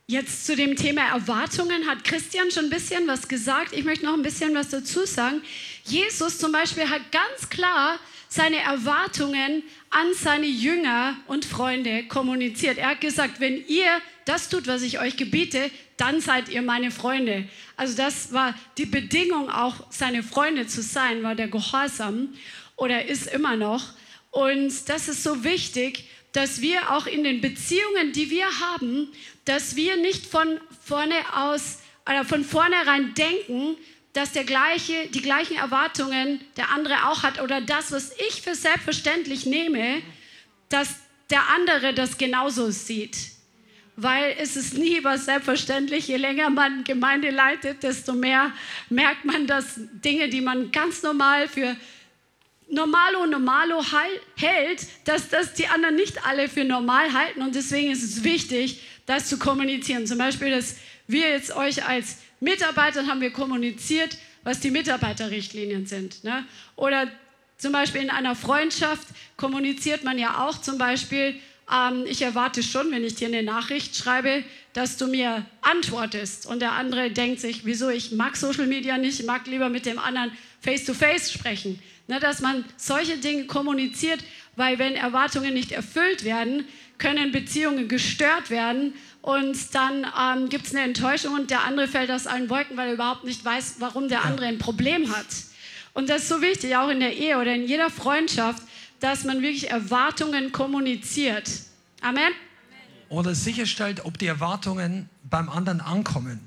Jetzt 0.07 0.47
zu 0.47 0.55
dem 0.55 0.75
Thema 0.75 1.07
Erwartungen 1.09 1.85
hat 1.85 2.03
Christian 2.03 2.49
schon 2.49 2.65
ein 2.65 2.69
bisschen 2.71 3.07
was 3.07 3.27
gesagt. 3.27 3.73
Ich 3.73 3.85
möchte 3.85 4.05
noch 4.05 4.15
ein 4.15 4.23
bisschen 4.23 4.55
was 4.55 4.69
dazu 4.69 5.05
sagen. 5.05 5.43
Jesus 5.83 6.39
zum 6.39 6.51
Beispiel 6.51 6.89
hat 6.89 7.11
ganz 7.11 7.47
klar 7.49 7.99
seine 8.27 8.57
Erwartungen 8.57 9.61
an 9.91 10.07
seine 10.15 10.47
Jünger 10.47 11.15
und 11.27 11.45
Freunde 11.45 12.07
kommuniziert. 12.07 12.79
Er 12.79 12.89
hat 12.89 13.01
gesagt, 13.01 13.39
wenn 13.39 13.63
ihr 13.67 14.01
das 14.25 14.49
tut, 14.49 14.65
was 14.65 14.81
ich 14.81 14.99
euch 14.99 15.15
gebiete, 15.15 15.69
dann 15.97 16.19
seid 16.19 16.49
ihr 16.49 16.63
meine 16.63 16.89
Freunde. 16.89 17.47
Also 17.75 17.95
das 17.95 18.33
war 18.33 18.55
die 18.79 18.87
Bedingung, 18.87 19.51
auch 19.51 19.91
seine 19.91 20.23
Freunde 20.23 20.65
zu 20.65 20.81
sein, 20.81 21.21
war 21.21 21.35
der 21.35 21.49
Gehorsam 21.49 22.29
oder 22.77 23.05
ist 23.05 23.27
immer 23.27 23.55
noch. 23.55 23.93
Und 24.31 24.89
das 24.89 25.07
ist 25.07 25.21
so 25.21 25.43
wichtig, 25.43 26.09
dass 26.37 26.61
wir 26.61 26.91
auch 26.91 27.07
in 27.07 27.23
den 27.23 27.41
Beziehungen, 27.41 28.11
die 28.11 28.29
wir 28.29 28.45
haben, 28.59 29.11
dass 29.45 29.75
wir 29.75 29.97
nicht 29.97 30.27
von 30.27 30.59
vorne 30.85 31.15
aus 31.33 31.79
oder 32.07 32.23
von 32.25 32.43
vornherein 32.43 33.15
denken, 33.15 33.75
dass 34.13 34.33
der 34.33 34.43
gleiche, 34.43 35.07
die 35.07 35.23
gleichen 35.23 35.57
Erwartungen 35.57 36.39
der 36.55 36.69
andere 36.69 37.07
auch 37.07 37.23
hat 37.23 37.41
oder 37.41 37.59
das, 37.59 37.91
was 37.91 38.11
ich 38.29 38.43
für 38.43 38.53
selbstverständlich 38.53 39.47
nehme, 39.47 40.03
dass 40.69 40.97
der 41.31 41.41
andere 41.55 41.95
das 41.95 42.19
genauso 42.19 42.69
sieht. 42.69 43.17
Weil 43.95 44.35
es 44.37 44.55
ist 44.55 44.77
nie 44.77 45.03
was 45.03 45.25
selbstverständlich. 45.25 46.07
Je 46.07 46.17
länger 46.17 46.51
man 46.51 46.83
Gemeinde 46.83 47.31
leitet, 47.31 47.81
desto 47.81 48.13
mehr 48.13 48.53
merkt 48.91 49.25
man, 49.25 49.47
dass 49.47 49.79
Dinge, 50.05 50.29
die 50.29 50.41
man 50.41 50.71
ganz 50.71 51.01
normal 51.01 51.47
für 51.47 51.75
normalo 52.69 53.25
normalo 53.25 53.83
hält, 54.35 54.85
dass 55.05 55.29
das 55.29 55.53
die 55.53 55.67
anderen 55.67 55.95
nicht 55.95 56.25
alle 56.25 56.49
für 56.49 56.63
normal 56.63 57.13
halten. 57.13 57.41
Und 57.41 57.55
deswegen 57.55 57.91
ist 57.91 58.03
es 58.03 58.23
wichtig, 58.23 58.81
das 59.05 59.27
zu 59.27 59.37
kommunizieren. 59.37 60.05
Zum 60.05 60.17
Beispiel, 60.17 60.51
dass 60.51 60.75
wir 61.07 61.29
jetzt 61.29 61.55
euch 61.55 61.85
als 61.87 62.17
Mitarbeiter 62.39 63.07
haben 63.07 63.21
wir 63.21 63.31
kommuniziert, 63.31 64.17
was 64.43 64.59
die 64.59 64.71
Mitarbeiterrichtlinien 64.71 65.87
sind. 65.87 66.23
Ne? 66.23 66.45
Oder 66.75 67.07
zum 67.57 67.71
Beispiel 67.71 68.01
in 68.01 68.09
einer 68.09 68.35
Freundschaft 68.35 69.07
kommuniziert 69.35 70.03
man 70.03 70.19
ja 70.19 70.45
auch 70.45 70.61
zum 70.61 70.77
Beispiel, 70.77 71.35
ähm, 71.71 72.05
ich 72.07 72.21
erwarte 72.21 72.61
schon, 72.61 72.91
wenn 72.91 73.03
ich 73.03 73.15
dir 73.15 73.27
eine 73.27 73.43
Nachricht 73.43 73.95
schreibe, 73.95 74.43
dass 74.73 74.97
du 74.97 75.07
mir 75.07 75.45
antwortest. 75.61 76.45
Und 76.45 76.61
der 76.61 76.73
andere 76.73 77.09
denkt 77.09 77.41
sich, 77.41 77.65
wieso, 77.65 77.89
ich 77.89 78.11
mag 78.11 78.35
Social 78.35 78.67
Media 78.67 78.97
nicht, 78.97 79.19
ich 79.19 79.25
mag 79.25 79.47
lieber 79.47 79.69
mit 79.69 79.85
dem 79.85 79.97
anderen 79.97 80.31
face-to-face 80.61 81.31
sprechen. 81.31 81.79
Ne, 82.07 82.21
dass 82.21 82.39
man 82.39 82.63
solche 82.77 83.17
Dinge 83.17 83.47
kommuniziert, 83.47 84.23
weil 84.55 84.79
wenn 84.79 84.95
Erwartungen 84.95 85.53
nicht 85.53 85.73
erfüllt 85.73 86.23
werden, 86.23 86.65
können 86.97 87.31
Beziehungen 87.31 87.89
gestört 87.89 88.49
werden 88.49 88.93
und 89.21 89.75
dann 89.75 90.05
ähm, 90.17 90.47
gibt 90.47 90.67
es 90.67 90.73
eine 90.73 90.85
Enttäuschung 90.85 91.33
und 91.33 91.51
der 91.51 91.65
andere 91.65 91.87
fällt 91.87 92.09
aus 92.09 92.25
allen 92.25 92.49
Wolken, 92.49 92.77
weil 92.77 92.87
er 92.87 92.93
überhaupt 92.93 93.25
nicht 93.25 93.43
weiß, 93.43 93.75
warum 93.79 94.07
der 94.07 94.23
andere 94.23 94.45
ein 94.45 94.57
Problem 94.57 95.13
hat. 95.13 95.25
Und 95.93 96.09
das 96.09 96.23
ist 96.23 96.29
so 96.29 96.41
wichtig, 96.41 96.75
auch 96.77 96.89
in 96.89 97.01
der 97.01 97.15
Ehe 97.15 97.37
oder 97.37 97.53
in 97.53 97.67
jeder 97.67 97.89
Freundschaft, 97.89 98.63
dass 98.99 99.25
man 99.25 99.41
wirklich 99.41 99.69
Erwartungen 99.69 100.51
kommuniziert. 100.51 101.49
Amen. 102.01 102.31
Oder 103.09 103.35
sicherstellt, 103.35 104.05
ob 104.05 104.17
die 104.17 104.27
Erwartungen 104.27 105.09
beim 105.23 105.49
anderen 105.49 105.81
ankommen. 105.81 106.39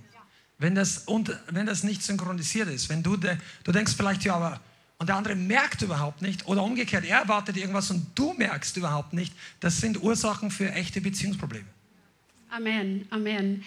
Wenn 0.59 0.75
das, 0.75 0.99
und, 0.99 1.37
wenn 1.49 1.67
das 1.67 1.85
nicht 1.85 2.03
synchronisiert 2.03 2.69
ist, 2.69 2.89
wenn 2.89 3.03
du, 3.03 3.17
de, 3.17 3.37
du 3.65 3.73
denkst 3.73 3.93
vielleicht, 3.97 4.25
ja, 4.25 4.37
aber 4.37 4.61
und 5.01 5.09
der 5.09 5.17
andere 5.17 5.35
merkt 5.35 5.81
überhaupt 5.81 6.21
nicht 6.21 6.47
oder 6.47 6.63
umgekehrt, 6.63 7.07
er 7.07 7.21
erwartet 7.21 7.57
irgendwas 7.57 7.91
und 7.91 8.07
du 8.15 8.35
merkst 8.35 8.77
überhaupt 8.77 9.15
nicht, 9.15 9.33
das 9.59 9.81
sind 9.81 10.03
Ursachen 10.03 10.51
für 10.51 10.71
echte 10.73 11.01
Beziehungsprobleme. 11.01 11.65
Amen, 12.51 13.07
Amen. 13.11 13.65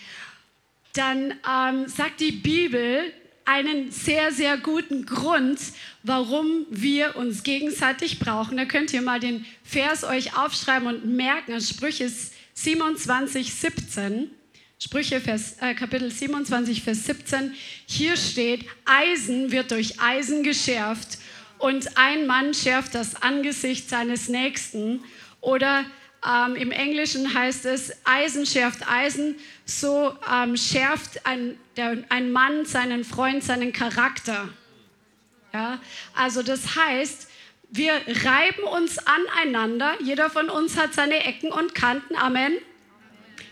Dann 0.93 1.33
ähm, 1.49 1.87
sagt 1.87 2.19
die 2.19 2.33
Bibel 2.33 3.11
einen 3.45 3.91
sehr, 3.91 4.31
sehr 4.31 4.57
guten 4.57 5.07
Grund, 5.07 5.59
warum 6.03 6.67
wir 6.69 7.15
uns 7.15 7.41
gegenseitig 7.41 8.19
brauchen. 8.19 8.55
Da 8.55 8.65
könnt 8.65 8.93
ihr 8.93 9.01
mal 9.01 9.19
den 9.19 9.43
Vers 9.63 10.03
euch 10.03 10.37
aufschreiben 10.37 10.87
und 10.87 11.05
merken, 11.15 11.59
Sprüche 11.59 12.11
27, 12.53 13.51
17. 13.51 14.29
Sprüche 14.79 15.21
Vers, 15.21 15.55
äh, 15.61 15.73
Kapitel 15.73 16.11
27, 16.11 16.83
Vers 16.83 17.05
17. 17.05 17.53
Hier 17.85 18.17
steht, 18.17 18.65
Eisen 18.85 19.51
wird 19.51 19.71
durch 19.71 19.99
Eisen 20.01 20.43
geschärft 20.43 21.17
und 21.57 21.97
ein 21.97 22.27
Mann 22.27 22.53
schärft 22.53 22.93
das 22.95 23.21
Angesicht 23.21 23.89
seines 23.89 24.27
Nächsten. 24.27 25.03
Oder 25.39 25.85
ähm, 26.25 26.55
im 26.55 26.71
Englischen 26.71 27.33
heißt 27.33 27.65
es, 27.65 27.93
Eisen 28.03 28.45
schärft 28.45 28.87
Eisen, 28.89 29.35
so 29.65 30.13
ähm, 30.29 30.57
schärft 30.57 31.25
ein, 31.25 31.57
der, 31.77 32.03
ein 32.09 32.31
Mann 32.31 32.65
seinen 32.65 33.03
Freund, 33.03 33.43
seinen 33.43 33.71
Charakter. 33.71 34.49
Ja? 35.53 35.79
Also 36.15 36.43
das 36.43 36.75
heißt, 36.75 37.29
wir 37.69 37.93
reiben 37.93 38.63
uns 38.63 38.99
aneinander. 38.99 39.95
Jeder 40.01 40.29
von 40.29 40.49
uns 40.49 40.77
hat 40.77 40.93
seine 40.93 41.23
Ecken 41.25 41.51
und 41.51 41.73
Kanten. 41.73 42.15
Amen. 42.15 42.53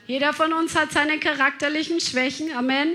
Jeder 0.07 0.33
von 0.33 0.53
uns 0.53 0.75
hat 0.75 0.91
seine 0.91 1.19
charakterlichen 1.19 1.99
Schwächen. 1.99 2.51
Amen. 2.53 2.93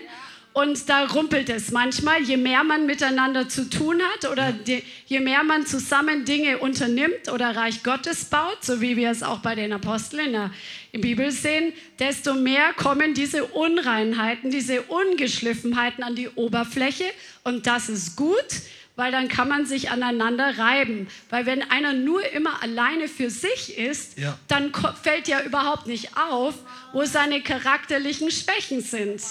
Und 0.57 0.88
da 0.88 1.05
rumpelt 1.05 1.51
es 1.51 1.71
manchmal, 1.71 2.23
je 2.23 2.38
mehr 2.38 2.64
man 2.64 2.87
miteinander 2.87 3.47
zu 3.47 3.69
tun 3.69 4.01
hat 4.01 4.31
oder 4.31 4.53
die, 4.53 4.83
je 5.05 5.21
mehr 5.21 5.45
man 5.45 5.66
zusammen 5.66 6.25
Dinge 6.25 6.57
unternimmt 6.57 7.31
oder 7.31 7.55
Reich 7.55 7.83
Gottes 7.83 8.25
baut, 8.25 8.64
so 8.64 8.81
wie 8.81 8.97
wir 8.97 9.11
es 9.11 9.23
auch 9.23 9.40
bei 9.40 9.55
den 9.55 9.75
Aposteln 9.75 10.29
in 10.29 10.33
der, 10.33 10.51
in 10.92 11.03
der 11.03 11.09
Bibel 11.09 11.31
sehen, 11.31 11.75
desto 11.99 12.33
mehr 12.33 12.73
kommen 12.73 13.12
diese 13.12 13.45
Unreinheiten, 13.45 14.51
diese 14.51 14.81
Ungeschliffenheiten 14.81 16.03
an 16.03 16.14
die 16.14 16.31
Oberfläche. 16.31 17.05
Und 17.45 17.66
das 17.66 17.90
ist 17.90 18.16
gut, 18.16 18.47
weil 18.96 19.12
dann 19.12 19.28
kann 19.28 19.48
man 19.48 19.66
sich 19.66 19.90
aneinander 19.90 20.59
reiben. 20.59 21.06
Weil 21.30 21.46
wenn 21.46 21.62
einer 21.70 21.92
nur 21.92 22.28
immer 22.32 22.62
alleine 22.62 23.09
für 23.09 23.30
sich 23.30 23.78
ist, 23.78 24.18
ja. 24.18 24.38
dann 24.48 24.72
fällt 25.02 25.28
ja 25.28 25.42
überhaupt 25.42 25.87
nicht 25.87 26.16
auf, 26.16 26.54
wo 26.92 27.04
seine 27.04 27.42
charakterlichen 27.42 28.30
Schwächen 28.30 28.80
sind. 28.80 29.22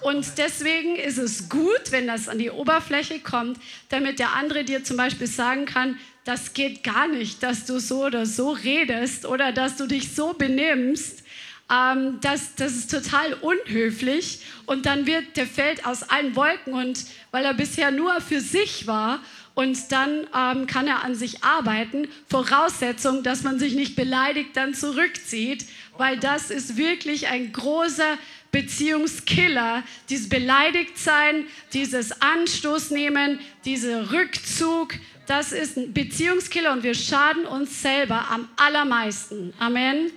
Und 0.00 0.36
deswegen 0.36 0.96
ist 0.96 1.18
es 1.18 1.48
gut, 1.48 1.90
wenn 1.90 2.06
das 2.06 2.28
an 2.28 2.38
die 2.38 2.50
Oberfläche 2.50 3.20
kommt, 3.20 3.58
damit 3.88 4.18
der 4.18 4.34
andere 4.34 4.64
dir 4.64 4.84
zum 4.84 4.96
Beispiel 4.96 5.26
sagen 5.26 5.66
kann, 5.66 5.98
das 6.24 6.54
geht 6.54 6.82
gar 6.82 7.06
nicht, 7.06 7.42
dass 7.42 7.66
du 7.66 7.78
so 7.78 8.04
oder 8.06 8.26
so 8.26 8.50
redest 8.50 9.26
oder 9.26 9.52
dass 9.52 9.76
du 9.76 9.86
dich 9.86 10.14
so 10.14 10.32
benimmst. 10.32 11.23
Ähm, 11.70 12.18
das, 12.20 12.54
das 12.56 12.72
ist 12.72 12.90
total 12.90 13.34
unhöflich 13.34 14.40
und 14.66 14.86
dann 14.86 15.06
wird 15.06 15.36
der 15.36 15.46
fällt 15.46 15.86
aus 15.86 16.02
allen 16.02 16.36
Wolken 16.36 16.74
und 16.74 17.04
weil 17.30 17.44
er 17.44 17.54
bisher 17.54 17.90
nur 17.90 18.20
für 18.20 18.40
sich 18.40 18.86
war 18.86 19.20
und 19.54 19.92
dann 19.92 20.26
ähm, 20.36 20.66
kann 20.66 20.86
er 20.86 21.04
an 21.04 21.14
sich 21.14 21.42
arbeiten. 21.42 22.08
Voraussetzung, 22.28 23.22
dass 23.22 23.44
man 23.44 23.58
sich 23.58 23.74
nicht 23.74 23.96
beleidigt 23.96 24.50
dann 24.56 24.74
zurückzieht, 24.74 25.64
weil 25.96 26.18
das 26.18 26.50
ist 26.50 26.76
wirklich 26.76 27.28
ein 27.28 27.52
großer 27.52 28.18
Beziehungskiller, 28.50 29.82
dieses 30.08 30.28
Beleidigtsein, 30.28 31.46
dieses 31.72 32.20
Anstoß 32.20 32.90
nehmen, 32.90 33.40
dieser 33.64 34.12
Rückzug, 34.12 34.94
das 35.26 35.52
ist 35.52 35.76
ein 35.76 35.92
Beziehungskiller 35.92 36.72
und 36.72 36.82
wir 36.82 36.94
schaden 36.94 37.46
uns 37.46 37.80
selber 37.80 38.26
am 38.30 38.48
allermeisten. 38.56 39.54
Amen. 39.58 40.12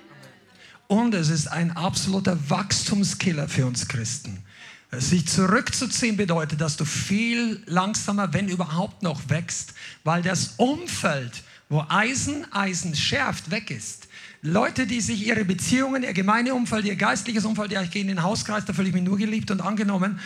Und 0.88 1.14
es 1.14 1.28
ist 1.28 1.48
ein 1.48 1.76
absoluter 1.76 2.38
Wachstumskiller 2.48 3.46
für 3.46 3.66
uns 3.66 3.88
Christen. 3.88 4.42
Sich 4.90 5.28
zurückzuziehen 5.28 6.16
bedeutet, 6.16 6.62
dass 6.62 6.78
du 6.78 6.86
viel 6.86 7.62
langsamer, 7.66 8.32
wenn 8.32 8.48
überhaupt 8.48 9.02
noch 9.02 9.28
wächst, 9.28 9.74
weil 10.02 10.22
das 10.22 10.54
Umfeld, 10.56 11.42
wo 11.68 11.84
Eisen 11.90 12.50
Eisen 12.54 12.96
schärft, 12.96 13.50
weg 13.50 13.70
ist. 13.70 14.08
Leute, 14.40 14.86
die 14.86 15.02
sich 15.02 15.26
ihre 15.26 15.44
Beziehungen, 15.44 16.04
ihr 16.04 16.14
Gemeindeumfeld, 16.14 16.86
ihr 16.86 16.96
geistliches 16.96 17.44
Umfeld, 17.44 17.70
ja, 17.70 17.82
ich 17.82 17.90
gehe 17.90 18.00
in 18.00 18.08
den 18.08 18.22
Hauskreis, 18.22 18.64
da 18.64 18.72
fühle 18.72 18.88
ich 18.88 18.94
mich 18.94 19.02
nur 19.02 19.18
geliebt 19.18 19.50
und 19.50 19.60
angenommen. 19.60 20.20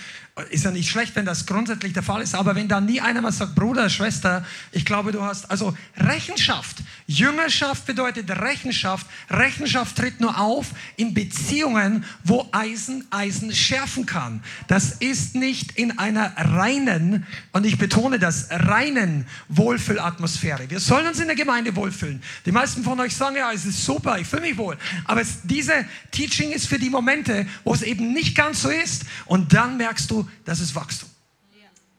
Ist 0.48 0.64
ja 0.64 0.70
nicht 0.70 0.88
schlecht, 0.88 1.14
wenn 1.14 1.26
das 1.26 1.44
grundsätzlich 1.44 1.92
der 1.92 2.02
Fall 2.02 2.22
ist, 2.22 2.34
aber 2.34 2.54
wenn 2.54 2.66
da 2.66 2.80
nie 2.80 3.02
einer 3.02 3.20
mal 3.20 3.32
sagt, 3.32 3.54
Bruder, 3.54 3.90
Schwester, 3.90 4.46
ich 4.70 4.86
glaube, 4.86 5.12
du 5.12 5.22
hast, 5.22 5.50
also 5.50 5.76
Rechenschaft. 5.98 6.78
Jüngerschaft 7.06 7.84
bedeutet 7.84 8.30
Rechenschaft. 8.30 9.06
Rechenschaft 9.28 9.94
tritt 9.94 10.20
nur 10.20 10.38
auf 10.38 10.68
in 10.96 11.12
Beziehungen, 11.12 12.06
wo 12.24 12.48
Eisen 12.50 13.06
Eisen 13.10 13.54
schärfen 13.54 14.06
kann. 14.06 14.42
Das 14.68 14.92
ist 14.92 15.34
nicht 15.34 15.72
in 15.72 15.98
einer 15.98 16.32
reinen, 16.36 17.26
und 17.52 17.66
ich 17.66 17.76
betone 17.76 18.18
das, 18.18 18.48
reinen 18.50 19.26
Wohlfühlatmosphäre. 19.48 20.70
Wir 20.70 20.80
sollen 20.80 21.06
uns 21.08 21.20
in 21.20 21.26
der 21.26 21.36
Gemeinde 21.36 21.76
wohlfühlen. 21.76 22.22
Die 22.46 22.52
meisten 22.52 22.82
von 22.84 22.98
euch 23.00 23.14
sagen, 23.14 23.36
ja, 23.36 23.52
es 23.52 23.66
ist 23.66 23.84
super, 23.84 24.18
ich 24.18 24.26
fühle 24.26 24.42
mich 24.42 24.56
wohl. 24.56 24.78
Aber 25.04 25.20
es, 25.20 25.42
diese 25.44 25.84
Teaching 26.10 26.52
ist 26.52 26.68
für 26.68 26.78
die 26.78 26.88
Momente, 26.88 27.46
wo 27.64 27.74
es 27.74 27.82
eben 27.82 28.14
nicht 28.14 28.34
ganz 28.34 28.62
so 28.62 28.70
ist. 28.70 29.02
Und 29.26 29.52
dann 29.52 29.76
merkst 29.76 30.10
du, 30.10 30.21
das 30.44 30.60
ist 30.60 30.74
Wachstum. 30.74 31.08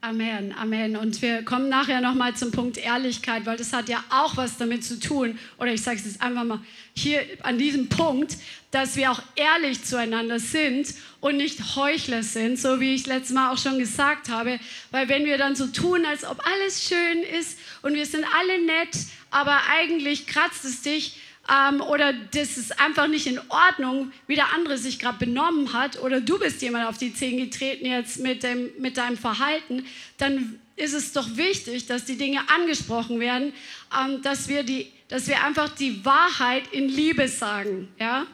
Amen, 0.04 0.54
Amen. 0.58 0.96
Und 0.96 1.22
wir 1.22 1.42
kommen 1.44 1.70
nachher 1.70 2.02
nochmal 2.02 2.36
zum 2.36 2.50
Punkt 2.50 2.76
Ehrlichkeit, 2.76 3.46
weil 3.46 3.56
das 3.56 3.72
hat 3.72 3.88
ja 3.88 4.04
auch 4.10 4.36
was 4.36 4.58
damit 4.58 4.84
zu 4.84 5.00
tun, 5.00 5.38
oder 5.56 5.72
ich 5.72 5.80
sage 5.80 5.96
es 5.96 6.04
jetzt 6.04 6.20
einfach 6.20 6.44
mal 6.44 6.60
hier 6.94 7.22
an 7.42 7.56
diesem 7.56 7.88
Punkt, 7.88 8.36
dass 8.70 8.96
wir 8.96 9.10
auch 9.10 9.22
ehrlich 9.34 9.82
zueinander 9.82 10.40
sind 10.40 10.92
und 11.20 11.38
nicht 11.38 11.74
Heuchler 11.74 12.22
sind, 12.22 12.58
so 12.58 12.80
wie 12.80 12.94
ich 12.94 13.06
letztes 13.06 13.34
Mal 13.34 13.50
auch 13.50 13.56
schon 13.56 13.78
gesagt 13.78 14.28
habe. 14.28 14.60
Weil 14.90 15.08
wenn 15.08 15.24
wir 15.24 15.38
dann 15.38 15.56
so 15.56 15.68
tun, 15.68 16.04
als 16.04 16.26
ob 16.26 16.38
alles 16.46 16.86
schön 16.86 17.22
ist 17.40 17.58
und 17.80 17.94
wir 17.94 18.04
sind 18.04 18.26
alle 18.38 18.62
nett, 18.62 19.06
aber 19.30 19.58
eigentlich 19.70 20.26
kratzt 20.26 20.66
es 20.66 20.82
dich, 20.82 21.16
ähm, 21.50 21.80
oder 21.82 22.12
das 22.12 22.56
ist 22.56 22.80
einfach 22.80 23.06
nicht 23.06 23.26
in 23.26 23.38
Ordnung, 23.48 24.12
wie 24.26 24.34
der 24.34 24.54
andere 24.54 24.78
sich 24.78 24.98
gerade 24.98 25.18
benommen 25.18 25.72
hat 25.72 26.00
oder 26.00 26.20
du 26.20 26.38
bist 26.38 26.62
jemand 26.62 26.86
auf 26.86 26.96
die 26.96 27.12
Zehen 27.12 27.36
getreten 27.36 27.86
jetzt 27.86 28.20
mit, 28.20 28.42
dem, 28.42 28.70
mit 28.78 28.96
deinem 28.96 29.18
Verhalten, 29.18 29.84
dann 30.16 30.58
ist 30.76 30.94
es 30.94 31.12
doch 31.12 31.36
wichtig, 31.36 31.86
dass 31.86 32.04
die 32.04 32.16
Dinge 32.16 32.40
angesprochen 32.48 33.20
werden, 33.20 33.52
ähm, 33.96 34.22
dass, 34.22 34.48
wir 34.48 34.62
die, 34.62 34.90
dass 35.08 35.28
wir 35.28 35.44
einfach 35.44 35.68
die 35.68 36.04
Wahrheit 36.04 36.64
in 36.72 36.88
Liebe 36.88 37.28
sagen. 37.28 37.88
Ja? 37.98 38.26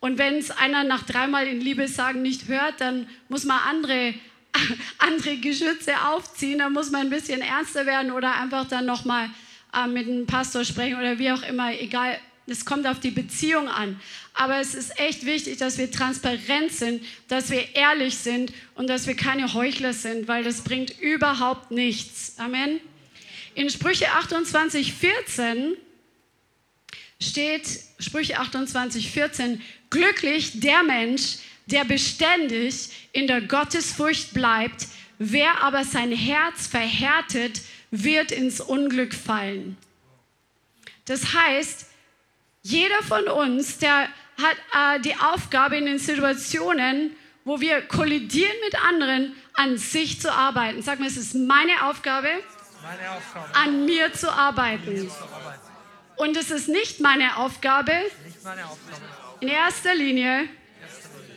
Und 0.00 0.18
wenn 0.18 0.36
es 0.36 0.50
einer 0.50 0.84
nach 0.84 1.02
dreimal 1.02 1.46
in 1.46 1.60
Liebe 1.60 1.88
sagen 1.88 2.22
nicht 2.22 2.48
hört, 2.48 2.80
dann 2.80 3.08
muss 3.28 3.44
man 3.44 3.58
andere, 3.68 4.14
andere 4.98 5.36
Geschütze 5.38 5.92
aufziehen, 6.06 6.60
dann 6.60 6.72
muss 6.72 6.90
man 6.90 7.02
ein 7.02 7.10
bisschen 7.10 7.40
ernster 7.40 7.84
werden 7.84 8.12
oder 8.12 8.34
einfach 8.34 8.66
dann 8.68 8.86
nochmal 8.86 9.28
äh, 9.74 9.86
mit 9.86 10.06
einem 10.06 10.26
Pastor 10.26 10.64
sprechen 10.64 10.98
oder 10.98 11.18
wie 11.18 11.30
auch 11.32 11.42
immer, 11.42 11.72
egal. 11.72 12.18
Es 12.46 12.64
kommt 12.64 12.88
auf 12.88 12.98
die 12.98 13.12
Beziehung 13.12 13.68
an. 13.68 14.00
Aber 14.34 14.58
es 14.58 14.74
ist 14.74 14.98
echt 14.98 15.24
wichtig, 15.24 15.58
dass 15.58 15.78
wir 15.78 15.90
transparent 15.90 16.72
sind, 16.72 17.04
dass 17.28 17.50
wir 17.50 17.76
ehrlich 17.76 18.18
sind 18.18 18.52
und 18.74 18.88
dass 18.88 19.06
wir 19.06 19.14
keine 19.14 19.54
Heuchler 19.54 19.92
sind, 19.92 20.26
weil 20.26 20.42
das 20.42 20.62
bringt 20.62 20.98
überhaupt 21.00 21.70
nichts. 21.70 22.34
Amen. 22.38 22.80
In 23.54 23.70
Sprüche 23.70 24.10
28, 24.10 24.92
14 24.92 25.76
steht, 27.20 27.66
Sprüche 27.98 28.40
28, 28.40 29.10
14, 29.10 29.60
glücklich 29.90 30.60
der 30.60 30.82
Mensch, 30.82 31.36
der 31.66 31.84
beständig 31.84 32.88
in 33.12 33.26
der 33.26 33.42
Gottesfurcht 33.42 34.32
bleibt, 34.34 34.86
wer 35.18 35.62
aber 35.62 35.84
sein 35.84 36.10
Herz 36.10 36.66
verhärtet, 36.66 37.60
wird 37.92 38.32
ins 38.32 38.60
Unglück 38.60 39.14
fallen. 39.14 39.76
Das 41.04 41.34
heißt, 41.34 41.86
jeder 42.62 43.02
von 43.02 43.28
uns, 43.28 43.78
der 43.78 44.08
hat 44.40 44.96
äh, 44.96 45.00
die 45.00 45.14
Aufgabe 45.16 45.76
in 45.76 45.86
den 45.86 45.98
Situationen, 45.98 47.14
wo 47.44 47.60
wir 47.60 47.82
kollidieren 47.82 48.54
mit 48.64 48.82
anderen, 48.84 49.34
an 49.54 49.76
sich 49.76 50.20
zu 50.20 50.32
arbeiten. 50.32 50.80
Sag 50.82 51.00
mal, 51.00 51.06
es 51.06 51.16
ist 51.16 51.34
meine 51.34 51.84
Aufgabe, 51.84 52.28
Meine 52.82 53.10
Aufgabe. 53.10 53.54
an 53.54 53.84
mir 53.84 54.12
zu 54.12 54.32
arbeiten. 54.32 55.10
Und 56.16 56.36
es 56.36 56.50
ist 56.50 56.68
nicht 56.68 57.00
meine 57.00 57.36
Aufgabe, 57.36 57.92
Nicht 58.24 58.42
meine 58.44 58.64
Aufgabe. 58.64 59.02
in 59.40 59.48
erster 59.48 59.94
Linie 59.94 60.48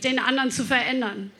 den 0.03 0.19
anderen 0.19 0.51
zu 0.51 0.63
verändern. 0.63 1.31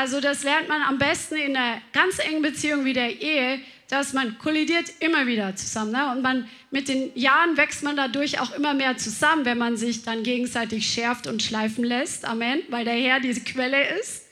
Also 0.00 0.18
das 0.18 0.44
lernt 0.44 0.66
man 0.66 0.80
am 0.80 0.96
besten 0.96 1.34
in 1.34 1.54
einer 1.54 1.82
ganz 1.92 2.20
engen 2.20 2.40
Beziehung 2.40 2.86
wie 2.86 2.94
der 2.94 3.20
Ehe, 3.20 3.60
dass 3.90 4.14
man 4.14 4.38
kollidiert 4.38 4.86
immer 5.00 5.26
wieder 5.26 5.54
zusammen. 5.56 5.92
Ne? 5.92 6.10
Und 6.10 6.22
man, 6.22 6.48
mit 6.70 6.88
den 6.88 7.14
Jahren 7.14 7.58
wächst 7.58 7.82
man 7.82 7.96
dadurch 7.96 8.40
auch 8.40 8.52
immer 8.52 8.72
mehr 8.72 8.96
zusammen, 8.96 9.44
wenn 9.44 9.58
man 9.58 9.76
sich 9.76 10.02
dann 10.02 10.22
gegenseitig 10.22 10.86
schärft 10.86 11.26
und 11.26 11.42
schleifen 11.42 11.84
lässt. 11.84 12.24
Amen, 12.24 12.62
weil 12.70 12.86
der 12.86 12.94
Herr 12.94 13.20
diese 13.20 13.42
Quelle 13.42 13.98
ist. 13.98 14.24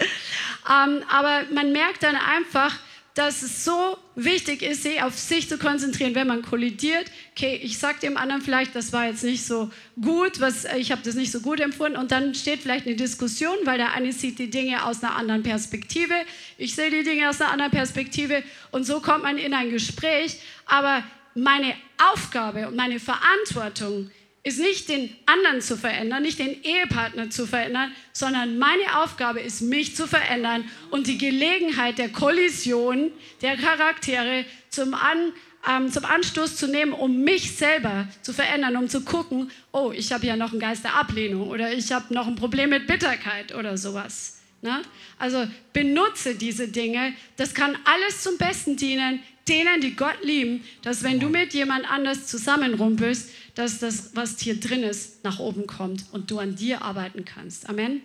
Ähm, 0.71 1.03
aber 1.11 1.43
man 1.53 1.71
merkt 1.73 2.03
dann 2.03 2.17
einfach, 2.17 2.75
dass 3.19 3.43
es 3.43 3.65
so 3.65 3.99
wichtig 4.15 4.63
ist, 4.63 4.85
sich 4.85 5.03
auf 5.03 5.19
sich 5.19 5.49
zu 5.49 5.59
konzentrieren, 5.59 6.15
wenn 6.15 6.29
man 6.29 6.43
kollidiert. 6.43 7.11
Okay, 7.33 7.59
ich 7.61 7.77
sage 7.77 7.99
dem 7.99 8.17
anderen 8.17 8.43
vielleicht, 8.43 8.77
das 8.77 8.93
war 8.93 9.07
jetzt 9.07 9.25
nicht 9.25 9.45
so 9.45 9.73
gut, 10.01 10.41
was, 10.41 10.65
ich 10.77 10.93
habe 10.93 11.03
das 11.05 11.17
nicht 11.17 11.33
so 11.33 11.41
gut 11.41 11.59
empfunden 11.59 11.99
und 11.99 12.13
dann 12.13 12.37
steht 12.37 12.61
vielleicht 12.61 12.87
eine 12.87 12.95
Diskussion, 12.95 13.57
weil 13.65 13.77
der 13.77 13.93
eine 13.93 14.13
sieht 14.13 14.39
die 14.39 14.51
Dinge 14.51 14.85
aus 14.85 15.03
einer 15.03 15.17
anderen 15.17 15.43
Perspektive, 15.43 16.15
ich 16.59 16.77
sehe 16.77 16.93
die 16.93 17.03
Dinge 17.03 17.29
aus 17.29 17.41
einer 17.41 17.51
anderen 17.51 17.73
Perspektive 17.73 18.45
und 18.71 18.85
so 18.85 19.01
kommt 19.01 19.25
man 19.25 19.37
in 19.37 19.53
ein 19.53 19.71
Gespräch. 19.71 20.39
Aber 20.67 21.03
meine 21.35 21.75
Aufgabe 22.13 22.69
und 22.69 22.77
meine 22.77 23.01
Verantwortung 23.01 24.13
ist 24.45 24.61
nicht 24.61 24.89
den 24.89 25.15
anderen 25.27 25.61
zu 25.61 25.77
verändern, 25.77 26.23
nicht 26.23 26.39
den 26.39 26.63
Ehepartner 26.63 27.29
zu 27.31 27.47
verändern, 27.47 27.93
sondern 28.13 28.59
meine 28.59 29.03
Aufgabe 29.03 29.41
ist, 29.41 29.61
mich 29.61 29.97
zu 29.97 30.07
verändern 30.07 30.65
und 30.91 31.07
die 31.07 31.19
Gelegenheit 31.19 31.99
der 31.99 32.09
Kollision 32.11 33.11
der 33.43 33.57
Charaktere 33.57 34.45
zum, 34.71 34.95
An, 34.95 35.33
ähm, 35.69 35.91
zum 35.91 36.05
Anstoß 36.05 36.57
zu 36.57 36.69
nehmen, 36.69 36.93
um 36.93 37.23
mich 37.23 37.57
selber 37.57 38.09
zu 38.23 38.33
verändern, 38.33 38.77
um 38.77 38.89
zu 38.89 39.03
gucken, 39.03 39.51
oh, 39.73 39.93
ich 39.95 40.13
habe 40.13 40.27
ja 40.27 40.37
noch 40.37 40.53
einen 40.53 40.61
Geist 40.61 40.85
der 40.85 40.95
Ablehnung 40.95 41.49
oder 41.49 41.73
ich 41.73 41.93
habe 41.93 42.15
noch 42.15 42.27
ein 42.27 42.37
Problem 42.37 42.71
mit 42.71 42.87
Bitterkeit 42.87 43.55
oder 43.55 43.77
sowas. 43.77 44.39
Ne? 44.63 44.83
Also 45.19 45.47
benutze 45.73 46.35
diese 46.35 46.69
Dinge. 46.69 47.13
Das 47.37 47.55
kann 47.55 47.77
alles 47.85 48.23
zum 48.23 48.39
Besten 48.39 48.77
dienen, 48.77 49.21
denen, 49.49 49.81
die 49.81 49.95
Gott 49.95 50.19
lieben, 50.23 50.65
dass 50.83 51.03
wenn 51.03 51.21
du 51.21 51.29
mit 51.29 51.55
jemand 51.55 51.91
anders 51.91 52.27
zusammenrumpelst, 52.27 53.31
dass 53.59 53.81
das, 53.81 54.15
was 54.15 54.39
hier 54.39 54.61
drin 54.61 54.85
ist, 54.85 55.25
nach 55.25 55.41
oben 55.41 55.67
kommt 55.67 56.05
und 56.13 56.31
du 56.31 56.39
an 56.39 56.55
dir 56.55 56.83
arbeiten 56.83 57.25
kannst. 57.25 57.69
Amen. 57.69 58.03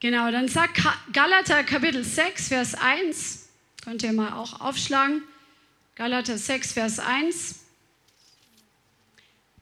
Genau, 0.00 0.28
dann 0.32 0.48
sagt 0.48 0.82
Galater 1.12 1.62
Kapitel 1.62 2.02
6, 2.02 2.48
Vers 2.48 2.74
1, 2.74 3.48
könnt 3.84 4.02
ihr 4.02 4.12
mal 4.12 4.32
auch 4.32 4.60
aufschlagen. 4.60 5.22
Galater 5.94 6.36
6, 6.36 6.72
Vers 6.72 6.98
1. 6.98 7.60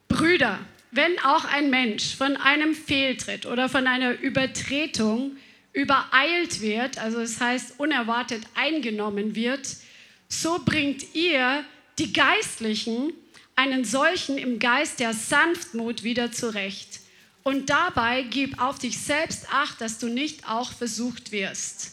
Brüder, 0.08 0.58
wenn 0.90 1.18
auch 1.18 1.44
ein 1.44 1.68
Mensch 1.68 2.16
von 2.16 2.38
einem 2.38 2.74
Fehltritt 2.74 3.44
oder 3.44 3.68
von 3.68 3.86
einer 3.86 4.18
Übertretung 4.20 5.36
übereilt 5.74 6.62
wird, 6.62 6.96
also 6.96 7.20
das 7.20 7.38
heißt 7.40 7.78
unerwartet 7.78 8.42
eingenommen 8.54 9.34
wird, 9.34 9.68
so 10.28 10.62
bringt 10.64 11.14
ihr 11.14 11.62
die 11.98 12.14
Geistlichen 12.14 13.12
einen 13.56 13.84
solchen 13.84 14.38
im 14.38 14.58
Geist 14.58 15.00
der 15.00 15.12
Sanftmut 15.12 16.02
wieder 16.02 16.32
zurecht. 16.32 17.00
Und 17.42 17.68
dabei 17.70 18.22
gib 18.22 18.60
auf 18.60 18.78
dich 18.78 18.98
selbst 18.98 19.52
acht, 19.52 19.80
dass 19.80 19.98
du 19.98 20.08
nicht 20.08 20.48
auch 20.48 20.72
versucht 20.72 21.30
wirst. 21.30 21.92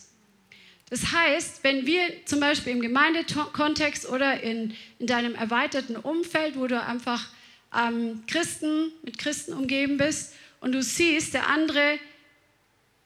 Das 0.89 1.12
heißt, 1.12 1.64
wenn 1.64 1.86
wir 1.86 2.26
zum 2.26 2.39
Beispiel 2.39 2.74
im 2.74 2.82
Gemeindekontext 2.82 4.09
oder 4.09 4.41
in, 4.41 4.76
in 4.99 5.07
deinem 5.07 5.36
erweiterten 5.36 5.95
Umfeld, 5.95 6.57
wo 6.57 6.68
du 6.68 6.82
einfach 6.82 7.30
ähm, 7.74 8.24
Christen, 8.28 8.91
mit 9.03 9.18
Christen 9.18 9.53
umgeben 9.53 9.97
bist 9.97 10.34
und 10.59 10.74
du 10.74 10.84
siehst, 10.84 11.34
der 11.34 11.47
andere 11.47 11.97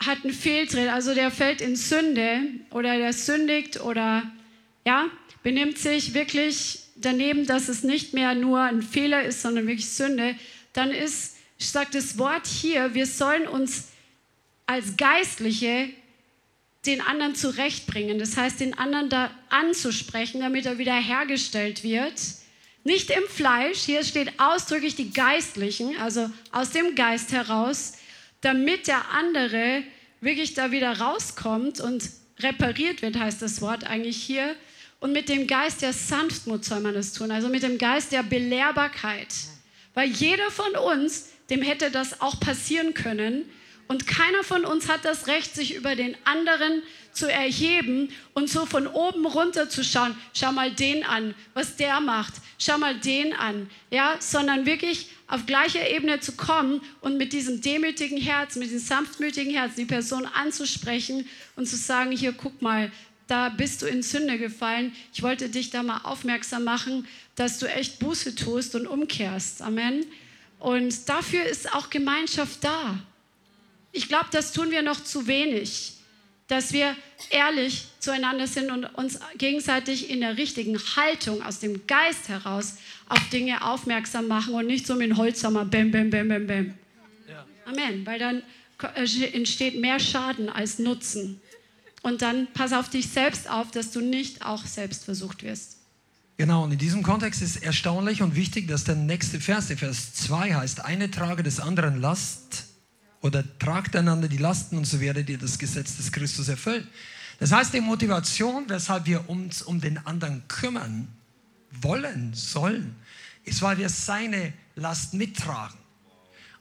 hat 0.04 0.24
einen 0.24 0.34
Fehltritt, 0.34 0.90
also 0.90 1.14
der 1.14 1.32
fällt 1.32 1.62
in 1.62 1.76
Sünde 1.76 2.42
oder 2.72 2.98
der 2.98 3.14
sündigt 3.14 3.82
oder 3.82 4.24
ja, 4.86 5.06
benimmt 5.44 5.78
sich 5.78 6.14
wirklich 6.14 6.85
daneben, 6.96 7.46
dass 7.46 7.68
es 7.68 7.84
nicht 7.84 8.14
mehr 8.14 8.34
nur 8.34 8.62
ein 8.62 8.82
Fehler 8.82 9.24
ist, 9.24 9.42
sondern 9.42 9.68
wirklich 9.68 9.90
Sünde, 9.90 10.36
dann 10.74 10.92
ist, 10.92 11.36
sagt 11.58 11.96
das 11.96 12.18
Wort 12.18 12.48
hier, 12.48 12.94
wir 12.94 13.06
sollen 13.06 13.48
uns 13.48 13.90
als 14.66 14.98
Geistliche 14.98 15.90
den 16.86 17.02
anderen 17.02 17.36
zurechtbringen. 17.36 18.20
Das 18.20 18.38
heißt, 18.38 18.60
den 18.60 18.78
anderen 18.78 19.10
da 19.10 19.32
anzusprechen, 19.50 20.42
damit 20.42 20.66
er 20.66 20.78
wiederhergestellt 20.78 21.84
wird. 21.84 22.14
Nicht 22.84 23.10
im 23.10 23.24
Fleisch, 23.28 23.80
hier 23.80 24.04
steht 24.04 24.40
ausdrücklich 24.40 24.96
die 24.96 25.12
Geistlichen, 25.12 25.98
also 25.98 26.30
aus 26.52 26.70
dem 26.70 26.94
Geist 26.96 27.32
heraus, 27.32 27.94
damit 28.42 28.88
der 28.88 29.10
andere 29.10 29.84
wirklich 30.22 30.54
da 30.54 30.72
wieder 30.72 31.00
rauskommt 31.00 31.80
und 31.80 32.10
repariert 32.40 33.02
wird, 33.02 33.18
heißt 33.18 33.42
das 33.42 33.62
Wort 33.62 33.86
eigentlich 33.86 34.18
hier. 34.18 34.56
Und 35.06 35.12
mit 35.12 35.30
dem 35.30 35.46
Geist 35.46 35.84
der 35.84 35.94
Sanftmut 35.94 36.66
soll 36.66 36.80
man 36.80 36.96
das 36.96 37.14
tun, 37.14 37.30
also 37.30 37.48
mit 37.48 37.62
dem 37.62 37.78
Geist 37.78 38.12
der 38.12 38.24
Belehrbarkeit. 38.24 39.28
Weil 39.94 40.10
jeder 40.10 40.50
von 40.50 40.76
uns, 40.76 41.30
dem 41.52 41.62
hätte 41.62 41.92
das 41.92 42.22
auch 42.22 42.40
passieren 42.40 42.96
können. 42.96 43.46
Und 43.88 44.08
keiner 44.08 44.44
von 44.44 44.66
uns 44.66 44.90
hat 44.90 45.06
das 45.06 45.28
Recht, 45.28 45.54
sich 45.54 45.76
über 45.76 45.96
den 45.96 46.18
anderen 46.26 46.82
zu 47.12 47.32
erheben 47.32 48.10
und 48.34 48.50
so 48.50 48.66
von 48.66 48.88
oben 48.88 49.28
runter 49.28 49.70
zu 49.70 49.84
schauen. 49.84 50.18
Schau 50.34 50.52
mal 50.52 50.72
den 50.72 51.04
an, 51.04 51.36
was 51.54 51.76
der 51.76 52.00
macht. 52.00 52.34
Schau 52.58 52.80
mal 52.80 52.96
den 52.96 53.32
an. 53.34 53.70
Ja, 53.92 54.16
sondern 54.18 54.66
wirklich 54.66 55.10
auf 55.28 55.46
gleicher 55.46 55.88
Ebene 55.88 56.20
zu 56.20 56.32
kommen 56.32 56.82
und 57.02 57.18
mit 57.18 57.32
diesem 57.32 57.62
demütigen 57.62 58.18
Herz, 58.18 58.56
mit 58.56 58.72
diesem 58.72 58.80
sanftmütigen 58.80 59.54
Herz 59.54 59.76
die 59.76 59.86
Person 59.86 60.26
anzusprechen 60.26 61.30
und 61.56 61.68
zu 61.68 61.76
sagen, 61.76 62.12
hier 62.12 62.34
guck 62.34 62.64
mal, 62.64 62.92
da 63.28 63.50
bist 63.50 63.82
du 63.82 63.88
in 63.88 64.04
Sünde 64.04 64.38
gefallen. 64.38 64.94
Ich 65.14 65.24
wollte 65.24 65.50
dich 65.50 65.72
da 65.72 65.84
mal 65.84 66.02
aufmerksam 66.04 66.64
machen, 66.64 67.08
dass 67.36 67.60
du 67.60 67.66
echt 67.66 68.00
Buße 68.00 68.36
tust 68.36 68.76
und 68.76 68.88
umkehrst. 68.88 69.62
Amen. 69.62 70.06
Und 70.60 71.10
dafür 71.10 71.44
ist 71.44 71.74
auch 71.74 71.90
Gemeinschaft 71.90 72.64
da. 72.64 73.00
Ich 73.92 74.08
glaube, 74.08 74.28
das 74.32 74.52
tun 74.52 74.72
wir 74.72 74.82
noch 74.82 75.04
zu 75.04 75.26
wenig, 75.28 75.94
dass 76.48 76.74
wir 76.74 76.96
ehrlich 77.30 77.86
zueinander 78.00 78.46
sind 78.46 78.70
und 78.70 78.86
uns 78.86 79.20
gegenseitig 79.38 80.10
in 80.10 80.22
der 80.22 80.38
richtigen 80.38 80.78
Haltung 80.78 81.42
aus 81.42 81.60
dem 81.60 81.88
Geist 81.88 82.30
heraus 82.30 82.78
auf 83.10 83.30
Dinge 83.30 83.66
aufmerksam 83.66 84.28
machen 84.28 84.54
und 84.54 84.68
nicht 84.68 84.86
so 84.86 84.96
mit 84.96 85.10
dem 85.10 85.18
Holzhammer, 85.18 85.66
bäm, 85.66 85.92
bäm, 85.92 86.10
bäm, 86.10 86.28
bäm, 86.28 86.48
bäm. 86.48 86.74
Ja. 87.28 87.46
Amen, 87.66 88.06
weil 88.06 88.20
dann 88.20 88.44
entsteht 88.96 89.80
mehr 89.80 90.00
Schaden 90.00 90.50
als 90.50 90.78
Nutzen. 90.78 91.42
Und 92.06 92.22
dann 92.22 92.48
pass 92.54 92.72
auf 92.72 92.88
dich 92.88 93.10
selbst 93.10 93.50
auf, 93.50 93.72
dass 93.72 93.90
du 93.90 94.00
nicht 94.00 94.46
auch 94.46 94.64
selbst 94.68 95.06
versucht 95.06 95.42
wirst. 95.42 95.78
Genau, 96.38 96.64
und 96.64 96.72
in 96.72 96.78
diesem 96.78 97.02
Kontext 97.02 97.42
ist 97.42 97.64
erstaunlich 97.64 98.22
und 98.22 98.36
wichtig, 98.36 98.68
dass 98.68 98.84
der 98.84 98.94
nächste 98.94 99.40
Vers, 99.40 99.70
der 99.70 99.78
Vers 99.80 100.14
2 100.14 100.54
heißt, 100.54 100.86
eine 100.86 101.10
trage 101.10 101.42
des 101.42 101.60
anderen 101.60 102.00
Last 102.00 102.66
oder 103.22 103.44
tragt 103.58 103.96
einander 103.96 104.28
die 104.28 104.38
Lasten 104.38 104.78
und 104.78 104.86
so 104.86 105.00
werdet 105.00 105.32
ihr 105.32 105.40
das 105.40 105.58
Gesetz 105.58 105.98
des 105.98 106.12
Christus 106.12 106.48
erfüllen. 106.48 106.88
Das 107.40 107.52
heißt, 107.52 107.74
die 107.74 107.82
Motivation, 107.82 108.66
weshalb 108.68 109.08
wir 109.08 109.28
uns 109.28 109.64
um 109.64 109.82
den 109.82 109.98
anderen 110.06 110.48
kümmern 110.48 111.08
wollen, 111.82 112.36
sollen, 112.36 112.96
ist, 113.46 113.64
weil 113.64 113.80
wir 113.80 113.90
seine 113.90 114.54
Last 114.76 115.16
mittragen. 115.16 115.80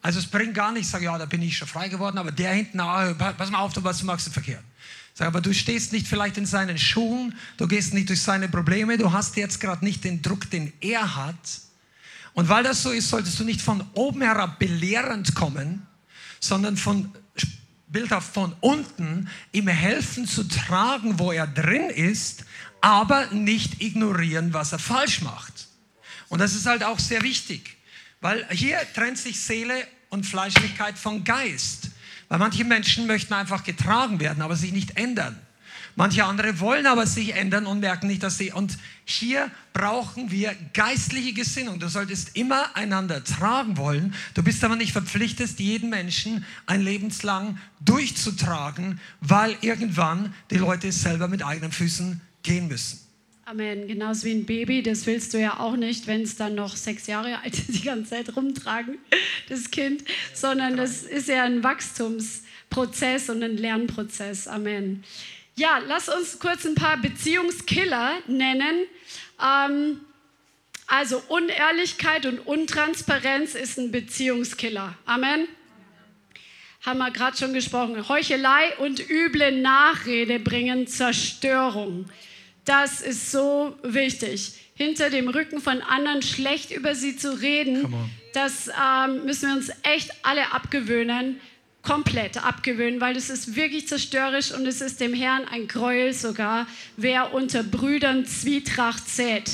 Also 0.00 0.20
es 0.20 0.26
bringt 0.26 0.54
gar 0.54 0.72
nichts, 0.72 0.90
sag 0.90 1.02
ja, 1.02 1.18
da 1.18 1.26
bin 1.26 1.42
ich 1.42 1.58
schon 1.58 1.68
frei 1.68 1.90
geworden, 1.90 2.16
aber 2.16 2.32
der 2.32 2.54
hinten, 2.54 2.80
ah, 2.80 3.12
pass 3.12 3.50
mal 3.50 3.58
auf, 3.58 3.74
du 3.74 3.84
was 3.84 3.98
du 3.98 4.30
verkehrt. 4.30 4.64
Sag, 5.16 5.28
aber 5.28 5.40
du 5.40 5.54
stehst 5.54 5.92
nicht 5.92 6.08
vielleicht 6.08 6.36
in 6.38 6.46
seinen 6.46 6.76
Schuhen, 6.76 7.34
du 7.56 7.68
gehst 7.68 7.94
nicht 7.94 8.08
durch 8.08 8.20
seine 8.20 8.48
Probleme, 8.48 8.98
du 8.98 9.12
hast 9.12 9.36
jetzt 9.36 9.60
gerade 9.60 9.84
nicht 9.84 10.02
den 10.02 10.22
Druck, 10.22 10.50
den 10.50 10.72
er 10.80 11.14
hat. 11.14 11.60
Und 12.32 12.48
weil 12.48 12.64
das 12.64 12.82
so 12.82 12.90
ist, 12.90 13.10
solltest 13.10 13.38
du 13.38 13.44
nicht 13.44 13.62
von 13.62 13.84
oben 13.94 14.22
herab 14.22 14.58
belehrend 14.58 15.36
kommen, 15.36 15.86
sondern 16.40 16.76
von 16.76 17.12
bildhaft 17.86 18.34
von 18.34 18.56
unten 18.60 19.30
ihm 19.52 19.68
helfen 19.68 20.26
zu 20.26 20.42
tragen, 20.42 21.20
wo 21.20 21.30
er 21.30 21.46
drin 21.46 21.90
ist, 21.90 22.44
aber 22.80 23.28
nicht 23.28 23.80
ignorieren, 23.80 24.52
was 24.52 24.72
er 24.72 24.80
falsch 24.80 25.22
macht. 25.22 25.68
Und 26.28 26.40
das 26.40 26.56
ist 26.56 26.66
halt 26.66 26.82
auch 26.82 26.98
sehr 26.98 27.22
wichtig, 27.22 27.76
weil 28.20 28.44
hier 28.50 28.78
trennt 28.94 29.18
sich 29.18 29.40
Seele 29.40 29.86
und 30.08 30.26
Fleischlichkeit 30.26 30.98
von 30.98 31.22
Geist. 31.22 31.90
Weil 32.28 32.38
manche 32.38 32.64
Menschen 32.64 33.06
möchten 33.06 33.34
einfach 33.34 33.64
getragen 33.64 34.20
werden, 34.20 34.42
aber 34.42 34.56
sich 34.56 34.72
nicht 34.72 34.96
ändern. 34.96 35.38
Manche 35.96 36.24
andere 36.24 36.58
wollen 36.58 36.86
aber 36.86 37.06
sich 37.06 37.34
ändern 37.34 37.66
und 37.66 37.78
merken 37.78 38.08
nicht, 38.08 38.22
dass 38.22 38.36
sie. 38.36 38.50
Und 38.50 38.78
hier 39.04 39.50
brauchen 39.72 40.30
wir 40.30 40.56
geistliche 40.72 41.32
Gesinnung. 41.32 41.78
Du 41.78 41.88
solltest 41.88 42.36
immer 42.36 42.74
einander 42.76 43.22
tragen 43.22 43.76
wollen. 43.76 44.14
Du 44.34 44.42
bist 44.42 44.64
aber 44.64 44.74
nicht 44.74 44.92
verpflichtet, 44.92 45.60
jeden 45.60 45.90
Menschen 45.90 46.44
ein 46.66 46.82
lebenslang 46.82 47.58
durchzutragen, 47.80 48.98
weil 49.20 49.56
irgendwann 49.60 50.34
die 50.50 50.56
Leute 50.58 50.90
selber 50.90 51.28
mit 51.28 51.44
eigenen 51.44 51.70
Füßen 51.70 52.20
gehen 52.42 52.66
müssen. 52.66 53.03
Amen. 53.46 53.86
Genauso 53.86 54.24
wie 54.24 54.32
ein 54.32 54.46
Baby, 54.46 54.82
das 54.82 55.06
willst 55.06 55.34
du 55.34 55.38
ja 55.38 55.60
auch 55.60 55.76
nicht, 55.76 56.06
wenn 56.06 56.22
es 56.22 56.36
dann 56.36 56.54
noch 56.54 56.76
sechs 56.76 57.06
Jahre 57.06 57.38
alt 57.42 57.54
ist, 57.54 57.74
die 57.74 57.82
ganze 57.82 58.10
Zeit 58.10 58.34
rumtragen, 58.34 58.98
das 59.48 59.70
Kind, 59.70 60.04
sondern 60.32 60.76
das 60.76 61.02
ist 61.02 61.28
ja 61.28 61.44
ein 61.44 61.62
Wachstumsprozess 61.62 63.28
und 63.28 63.42
ein 63.42 63.56
Lernprozess. 63.56 64.48
Amen. 64.48 65.04
Ja, 65.56 65.78
lass 65.86 66.08
uns 66.08 66.38
kurz 66.38 66.64
ein 66.64 66.74
paar 66.74 66.96
Beziehungskiller 66.96 68.14
nennen. 68.26 68.86
Ähm, 69.40 70.00
also 70.86 71.22
Unehrlichkeit 71.28 72.26
und 72.26 72.40
Untransparenz 72.40 73.54
ist 73.54 73.78
ein 73.78 73.90
Beziehungskiller. 73.90 74.96
Amen. 75.04 75.48
Haben 76.82 76.98
wir 76.98 77.10
gerade 77.10 77.36
schon 77.36 77.54
gesprochen. 77.54 78.08
Heuchelei 78.08 78.76
und 78.78 79.00
üble 79.08 79.52
Nachrede 79.52 80.38
bringen 80.38 80.86
Zerstörung. 80.86 82.06
Das 82.64 83.00
ist 83.00 83.30
so 83.30 83.76
wichtig. 83.82 84.54
Hinter 84.74 85.10
dem 85.10 85.28
Rücken 85.28 85.60
von 85.60 85.82
anderen 85.82 86.22
schlecht 86.22 86.70
über 86.70 86.94
sie 86.94 87.16
zu 87.16 87.40
reden, 87.40 87.94
das 88.32 88.68
ähm, 88.68 89.24
müssen 89.24 89.48
wir 89.48 89.56
uns 89.56 89.70
echt 89.82 90.10
alle 90.22 90.52
abgewöhnen, 90.52 91.40
komplett 91.82 92.42
abgewöhnen, 92.42 93.00
weil 93.00 93.14
das 93.14 93.30
ist 93.30 93.54
wirklich 93.54 93.86
zerstörerisch 93.86 94.52
und 94.52 94.66
es 94.66 94.80
ist 94.80 95.00
dem 95.00 95.14
Herrn 95.14 95.46
ein 95.46 95.68
Gräuel 95.68 96.12
sogar, 96.14 96.66
wer 96.96 97.34
unter 97.34 97.62
Brüdern 97.62 98.24
Zwietracht 98.24 99.08
sät. 99.08 99.50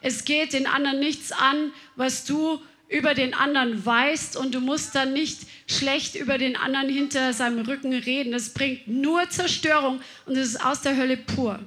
Es 0.00 0.24
geht 0.24 0.52
den 0.52 0.66
anderen 0.66 0.98
nichts 1.00 1.32
an, 1.32 1.72
was 1.96 2.24
du 2.24 2.60
über 2.88 3.14
den 3.14 3.34
anderen 3.34 3.84
weißt 3.84 4.36
und 4.36 4.54
du 4.54 4.60
musst 4.60 4.94
dann 4.94 5.12
nicht 5.12 5.40
schlecht 5.66 6.14
über 6.14 6.38
den 6.38 6.56
anderen 6.56 6.88
hinter 6.88 7.32
seinem 7.32 7.64
Rücken 7.66 7.92
reden. 7.92 8.32
Das 8.32 8.50
bringt 8.50 8.88
nur 8.88 9.28
Zerstörung 9.30 10.00
und 10.26 10.36
es 10.36 10.50
ist 10.50 10.64
aus 10.64 10.80
der 10.80 10.96
Hölle 10.96 11.16
pur. 11.16 11.60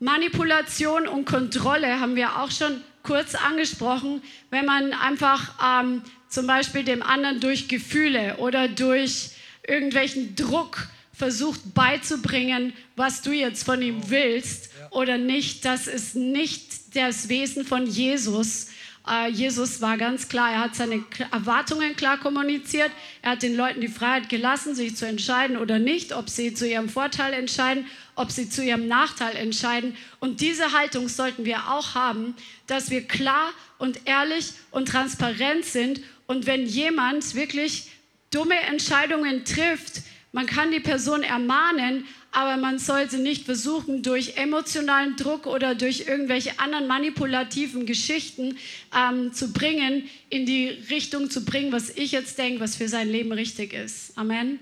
Manipulation 0.00 1.08
und 1.08 1.24
Kontrolle 1.24 2.00
haben 2.00 2.14
wir 2.14 2.40
auch 2.40 2.50
schon 2.50 2.82
kurz 3.02 3.34
angesprochen, 3.34 4.22
wenn 4.50 4.64
man 4.64 4.92
einfach 4.92 5.54
ähm, 5.64 6.02
zum 6.28 6.46
Beispiel 6.46 6.84
dem 6.84 7.02
anderen 7.02 7.40
durch 7.40 7.68
Gefühle 7.68 8.36
oder 8.36 8.68
durch 8.68 9.30
irgendwelchen 9.66 10.36
Druck 10.36 10.88
versucht 11.12 11.74
beizubringen, 11.74 12.72
was 12.94 13.22
du 13.22 13.32
jetzt 13.32 13.64
von 13.64 13.82
ihm 13.82 14.08
willst 14.08 14.70
oder 14.90 15.18
nicht. 15.18 15.64
Das 15.64 15.88
ist 15.88 16.14
nicht 16.14 16.94
das 16.96 17.28
Wesen 17.28 17.64
von 17.64 17.86
Jesus. 17.86 18.68
Äh, 19.08 19.30
Jesus 19.30 19.80
war 19.80 19.96
ganz 19.96 20.28
klar, 20.28 20.52
er 20.52 20.60
hat 20.60 20.76
seine 20.76 21.04
Erwartungen 21.32 21.96
klar 21.96 22.18
kommuniziert. 22.18 22.90
Er 23.22 23.32
hat 23.32 23.42
den 23.42 23.56
Leuten 23.56 23.80
die 23.80 23.88
Freiheit 23.88 24.28
gelassen, 24.28 24.74
sich 24.74 24.96
zu 24.96 25.06
entscheiden 25.06 25.56
oder 25.56 25.78
nicht, 25.78 26.12
ob 26.12 26.28
sie 26.28 26.54
zu 26.54 26.68
ihrem 26.68 26.88
Vorteil 26.88 27.32
entscheiden 27.32 27.86
ob 28.18 28.32
sie 28.32 28.50
zu 28.50 28.64
ihrem 28.64 28.88
Nachteil 28.88 29.36
entscheiden. 29.36 29.96
Und 30.20 30.40
diese 30.40 30.72
Haltung 30.72 31.08
sollten 31.08 31.44
wir 31.44 31.70
auch 31.70 31.94
haben, 31.94 32.34
dass 32.66 32.90
wir 32.90 33.06
klar 33.06 33.50
und 33.78 34.00
ehrlich 34.06 34.52
und 34.70 34.88
transparent 34.88 35.64
sind. 35.64 36.00
Und 36.26 36.46
wenn 36.46 36.66
jemand 36.66 37.34
wirklich 37.34 37.90
dumme 38.30 38.58
Entscheidungen 38.60 39.44
trifft, 39.44 40.02
man 40.32 40.46
kann 40.46 40.72
die 40.72 40.80
Person 40.80 41.22
ermahnen, 41.22 42.04
aber 42.32 42.58
man 42.58 42.78
sollte 42.78 43.18
nicht 43.18 43.46
versuchen, 43.46 44.02
durch 44.02 44.36
emotionalen 44.36 45.16
Druck 45.16 45.46
oder 45.46 45.74
durch 45.74 46.06
irgendwelche 46.06 46.58
anderen 46.58 46.86
manipulativen 46.86 47.86
Geschichten 47.86 48.58
ähm, 48.94 49.32
zu 49.32 49.52
bringen, 49.52 50.08
in 50.28 50.44
die 50.44 50.68
Richtung 50.90 51.30
zu 51.30 51.44
bringen, 51.44 51.72
was 51.72 51.88
ich 51.90 52.12
jetzt 52.12 52.36
denke, 52.36 52.60
was 52.60 52.76
für 52.76 52.88
sein 52.88 53.08
Leben 53.08 53.32
richtig 53.32 53.72
ist. 53.72 54.18
Amen. 54.18 54.58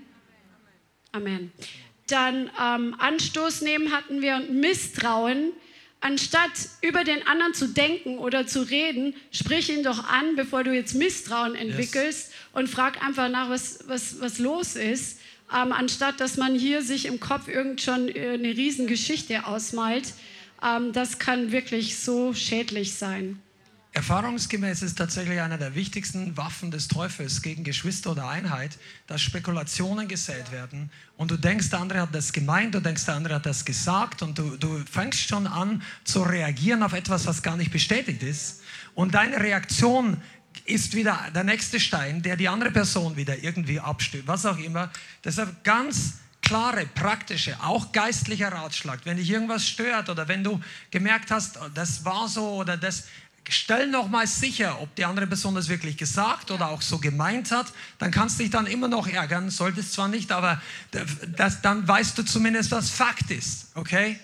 Amen 1.11 1.51
dann 2.07 2.49
ähm, 2.61 2.95
Anstoß 2.97 3.61
nehmen 3.61 3.91
hatten 3.91 4.21
wir 4.21 4.35
und 4.35 4.53
Misstrauen. 4.53 5.51
Anstatt 5.99 6.51
über 6.81 7.03
den 7.03 7.25
anderen 7.25 7.55
zu 7.55 7.67
denken 7.67 8.19
oder 8.19 8.45
zu 8.45 8.61
reden, 8.61 9.15
sprich 9.31 9.69
ihn 9.69 9.83
doch 9.83 10.07
an, 10.07 10.35
bevor 10.35 10.63
du 10.63 10.71
jetzt 10.71 10.93
Misstrauen 10.93 11.55
entwickelst 11.55 12.29
yes. 12.29 12.31
und 12.53 12.69
frag 12.69 13.03
einfach 13.03 13.29
nach, 13.29 13.49
was, 13.49 13.79
was, 13.87 14.21
was 14.21 14.37
los 14.37 14.75
ist, 14.75 15.19
ähm, 15.51 15.71
anstatt 15.71 16.19
dass 16.19 16.37
man 16.37 16.53
hier 16.53 16.83
sich 16.83 17.05
im 17.05 17.19
Kopf 17.19 17.47
irgend 17.47 17.81
schon 17.81 18.09
äh, 18.09 18.33
eine 18.33 18.49
Riesengeschichte 18.49 19.47
ausmalt. 19.47 20.13
Ähm, 20.63 20.93
das 20.93 21.17
kann 21.17 21.51
wirklich 21.51 21.97
so 21.97 22.33
schädlich 22.33 22.93
sein. 22.93 23.41
Erfahrungsgemäß 23.97 24.83
ist 24.83 24.99
tatsächlich 24.99 25.41
einer 25.41 25.57
der 25.57 25.73
wichtigsten 25.73 26.37
Waffen 26.37 26.69
des 26.69 26.87
Teufels 26.87 27.41
gegen 27.41 27.63
Geschwister 27.63 28.11
oder 28.11 28.29
Einheit, 28.29 28.77
dass 29.07 29.23
Spekulationen 29.23 30.07
gesät 30.07 30.51
werden 30.51 30.91
und 31.17 31.31
du 31.31 31.35
denkst, 31.35 31.71
der 31.71 31.79
andere 31.79 32.01
hat 32.01 32.13
das 32.13 32.31
gemeint, 32.31 32.75
du 32.75 32.79
denkst, 32.79 33.05
der 33.05 33.15
andere 33.15 33.33
hat 33.33 33.47
das 33.47 33.65
gesagt 33.65 34.21
und 34.21 34.37
du, 34.37 34.55
du 34.55 34.83
fängst 34.85 35.27
schon 35.27 35.47
an 35.47 35.81
zu 36.03 36.21
reagieren 36.21 36.83
auf 36.83 36.93
etwas, 36.93 37.25
was 37.25 37.41
gar 37.41 37.57
nicht 37.57 37.71
bestätigt 37.71 38.21
ist 38.21 38.61
und 38.93 39.15
deine 39.15 39.39
Reaktion 39.39 40.21
ist 40.65 40.93
wieder 40.93 41.31
der 41.33 41.43
nächste 41.43 41.79
Stein, 41.79 42.21
der 42.21 42.37
die 42.37 42.49
andere 42.49 42.69
Person 42.69 43.15
wieder 43.15 43.39
irgendwie 43.39 43.79
abstößt, 43.79 44.27
was 44.27 44.45
auch 44.45 44.59
immer. 44.59 44.91
Deshalb 45.23 45.63
ganz 45.63 46.19
klare, 46.47 46.85
praktische, 46.85 47.57
auch 47.61 47.91
geistlicher 47.91 48.51
Ratschlag. 48.51 49.01
Wenn 49.05 49.17
dich 49.17 49.29
irgendwas 49.29 49.67
stört 49.67 50.09
oder 50.09 50.27
wenn 50.27 50.43
du 50.43 50.61
gemerkt 50.91 51.29
hast, 51.29 51.59
das 51.73 52.05
war 52.05 52.27
so 52.29 52.47
oder 52.51 52.77
das, 52.77 53.03
stell 53.49 53.87
nochmal 53.87 54.27
sicher, 54.27 54.81
ob 54.81 54.93
die 54.95 55.05
andere 55.05 55.27
Person 55.27 55.55
das 55.55 55.69
wirklich 55.69 55.97
gesagt 55.97 56.51
oder 56.51 56.69
auch 56.69 56.81
so 56.81 56.97
gemeint 56.99 57.51
hat. 57.51 57.67
Dann 57.99 58.11
kannst 58.11 58.39
du 58.39 58.43
dich 58.43 58.51
dann 58.51 58.67
immer 58.67 58.87
noch 58.87 59.07
ärgern, 59.07 59.49
solltest 59.49 59.93
zwar 59.93 60.07
nicht, 60.07 60.31
aber 60.31 60.61
das, 61.35 61.61
dann 61.61 61.87
weißt 61.87 62.17
du 62.17 62.23
zumindest, 62.23 62.71
was 62.71 62.89
Fakt 62.89 63.31
ist. 63.31 63.67
Okay? 63.75 64.19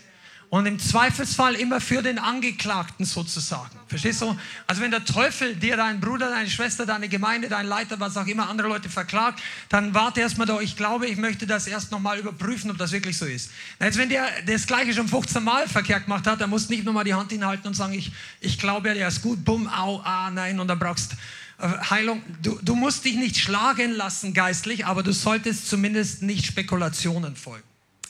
Und 0.54 0.68
im 0.68 0.78
Zweifelsfall 0.78 1.56
immer 1.56 1.82
für 1.82 2.04
den 2.04 2.20
Angeklagten 2.20 3.08
sozusagen. 3.08 3.76
Verstehst 3.88 4.22
du? 4.22 4.38
Also 4.68 4.84
wenn 4.84 4.92
der 4.92 5.04
Teufel 5.04 5.56
dir, 5.56 5.78
deinen 5.78 6.00
Bruder, 6.00 6.30
deine 6.30 6.48
Schwester, 6.48 6.86
deine 6.86 7.10
Gemeinde, 7.10 7.50
dein 7.50 7.66
Leiter, 7.66 8.00
was 8.00 8.16
auch 8.18 8.28
immer, 8.28 8.48
andere 8.48 8.68
Leute 8.68 8.88
verklagt, 8.88 9.42
dann 9.70 9.96
warte 9.96 10.22
erstmal 10.22 10.46
da. 10.46 10.60
Ich 10.60 10.78
glaube, 10.78 11.08
ich 11.08 11.18
möchte 11.18 11.48
das 11.48 11.66
erst 11.66 11.90
nochmal 11.90 12.20
überprüfen, 12.20 12.70
ob 12.70 12.78
das 12.78 12.92
wirklich 12.92 13.18
so 13.18 13.26
ist. 13.26 13.50
Jetzt, 13.82 13.98
wenn 13.98 14.10
der 14.10 14.28
das 14.46 14.68
Gleiche 14.68 14.94
schon 14.94 15.08
15 15.08 15.44
Mal 15.44 15.68
verkehrt 15.68 16.04
gemacht 16.04 16.28
hat, 16.28 16.40
dann 16.40 16.52
musst 16.52 16.70
du 16.70 16.76
nicht 16.76 16.86
nochmal 16.86 17.06
die 17.06 17.16
Hand 17.16 17.32
hinhalten 17.32 17.66
und 17.66 17.74
sagen, 17.74 17.94
ich, 17.94 18.12
ich 18.40 18.60
glaube 18.60 18.90
ja, 18.90 18.94
der 18.94 19.08
ist 19.08 19.24
gut, 19.24 19.44
bumm, 19.44 19.68
au, 19.68 20.02
ah, 20.04 20.30
nein, 20.30 20.60
und 20.60 20.68
dann 20.68 20.78
brauchst 20.78 21.14
äh, 21.58 21.68
Heilung. 21.90 22.22
Du, 22.44 22.60
du 22.62 22.76
musst 22.76 23.06
dich 23.06 23.16
nicht 23.16 23.40
schlagen 23.40 23.94
lassen 23.94 24.36
geistlich, 24.36 24.86
aber 24.86 25.02
du 25.02 25.14
solltest 25.14 25.68
zumindest 25.68 26.22
nicht 26.22 26.46
Spekulationen 26.46 27.36
folgen. 27.36 27.66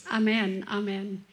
Amen, 0.09 0.67
Amen. 0.67 1.23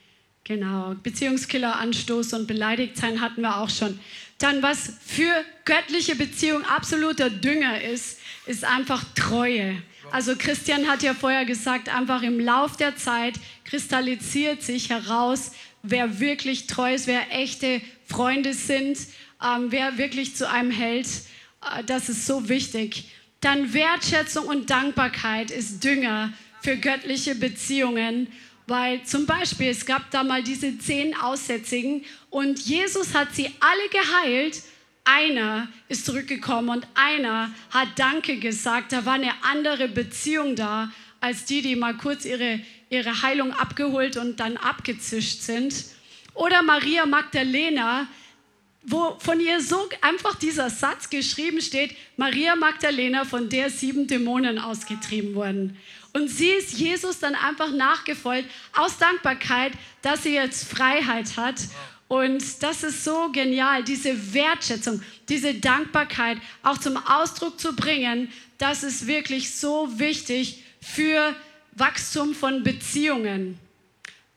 Genau, 0.45 0.95
Beziehungskiller, 1.03 1.77
Anstoß 1.77 2.33
und 2.33 2.47
beleidigt 2.47 2.97
sein 2.97 3.21
hatten 3.21 3.43
wir 3.43 3.59
auch 3.59 3.71
schon. 3.71 3.99
Dann, 4.39 4.63
was 4.63 4.95
für 5.05 5.45
göttliche 5.65 6.17
Beziehung 6.17 6.65
absoluter 6.65 7.29
Dünger 7.29 7.83
ist, 7.83 8.19
ist 8.47 8.65
einfach 8.65 9.05
Treue. 9.15 9.83
Also 10.13 10.35
Christian 10.37 10.89
hat 10.89 11.03
ja 11.03 11.15
vorher 11.15 11.45
gesagt, 11.45 11.89
einfach 11.95 12.23
im 12.23 12.41
Lauf 12.41 12.77
der 12.77 12.97
Zeit 12.97 13.35
kristallisiert 13.65 14.63
sich 14.63 14.91
heraus, 14.91 15.53
wer 15.83 16.21
wirklich 16.21 16.67
treu 16.67 16.95
ist, 16.95 17.07
wer 17.07 17.31
echte 17.33 17.81
Freunde 18.07 18.55
sind, 18.55 18.99
ähm, 19.43 19.67
wer 19.71 19.99
wirklich 19.99 20.37
zu 20.37 20.49
einem 20.49 20.71
hält. 20.71 21.07
Äh, 21.07 21.85
das 21.85 22.09
ist 22.09 22.27
so 22.27 22.49
wichtig. 22.49 23.11
Dann 23.41 23.73
Wertschätzung 23.73 24.47
und 24.47 24.71
Dankbarkeit 24.71 25.51
ist 25.51 25.85
Dünger 25.85 26.33
für 26.63 26.77
göttliche 26.77 27.35
Beziehungen. 27.35 28.29
Weil 28.71 29.03
zum 29.03 29.27
Beispiel, 29.27 29.71
es 29.71 29.85
gab 29.85 30.13
da 30.13 30.23
mal 30.23 30.45
diese 30.45 30.79
zehn 30.79 31.17
Aussätzigen 31.17 32.05
und 32.31 32.61
Jesus 32.61 33.15
hat 33.15 33.35
sie 33.35 33.51
alle 33.59 33.89
geheilt. 33.91 34.63
Einer 35.03 35.67
ist 35.89 36.07
zurückgekommen 36.07 36.69
und 36.69 36.87
einer 36.95 37.51
hat 37.73 37.89
Danke 37.97 38.37
gesagt. 38.37 38.93
Da 38.93 39.05
war 39.05 39.15
eine 39.15 39.33
andere 39.43 39.89
Beziehung 39.89 40.55
da, 40.55 40.93
als 41.19 41.47
die, 41.47 41.63
die 41.63 41.75
mal 41.75 41.97
kurz 41.97 42.25
ihre, 42.25 42.61
ihre 42.91 43.23
Heilung 43.23 43.53
abgeholt 43.55 44.17
und 44.17 44.39
dann 44.39 44.57
abgezischt 44.57 45.41
sind. 45.41 45.75
Oder 46.35 46.63
Maria 46.63 47.07
Magdalena, 47.07 48.07
wo 48.83 49.19
von 49.19 49.41
ihr 49.41 49.61
so 49.61 49.89
einfach 50.01 50.37
dieser 50.37 50.71
Satz 50.71 51.11
geschrieben 51.11 51.61
steht, 51.61 51.97
Maria 52.17 52.55
Magdalena, 52.55 53.25
von 53.25 53.49
der 53.49 53.69
sieben 53.69 54.07
Dämonen 54.07 54.61
ausgetrieben 54.61 55.35
wurden. 55.35 55.77
Und 56.13 56.29
sie 56.29 56.51
ist 56.51 56.73
Jesus 56.73 57.21
dann 57.21 57.35
einfach 57.35 57.71
nachgefolgt 57.71 58.51
aus 58.77 58.99
Dankbarkeit, 58.99 59.73
dass 60.03 60.25
sie 60.25 60.35
jetzt 60.35 60.69
Freiheit 60.69 61.37
hat. 61.37 61.57
Und 62.09 62.63
das 62.63 62.83
ist 62.83 63.05
so 63.05 63.31
genial, 63.31 63.85
diese 63.85 64.35
Wertschätzung, 64.35 65.01
diese 65.29 65.55
Dankbarkeit 65.55 66.39
auch 66.65 66.79
zum 66.79 66.97
Ausdruck 66.97 67.61
zu 67.61 67.77
bringen. 67.77 68.33
Das 68.59 68.83
ist 68.83 69.07
wirklich 69.07 69.55
so 69.55 69.99
wichtig 69.99 70.65
für 70.81 71.37
Wachstum 71.73 72.35
von 72.35 72.65
Beziehungen. 72.65 73.59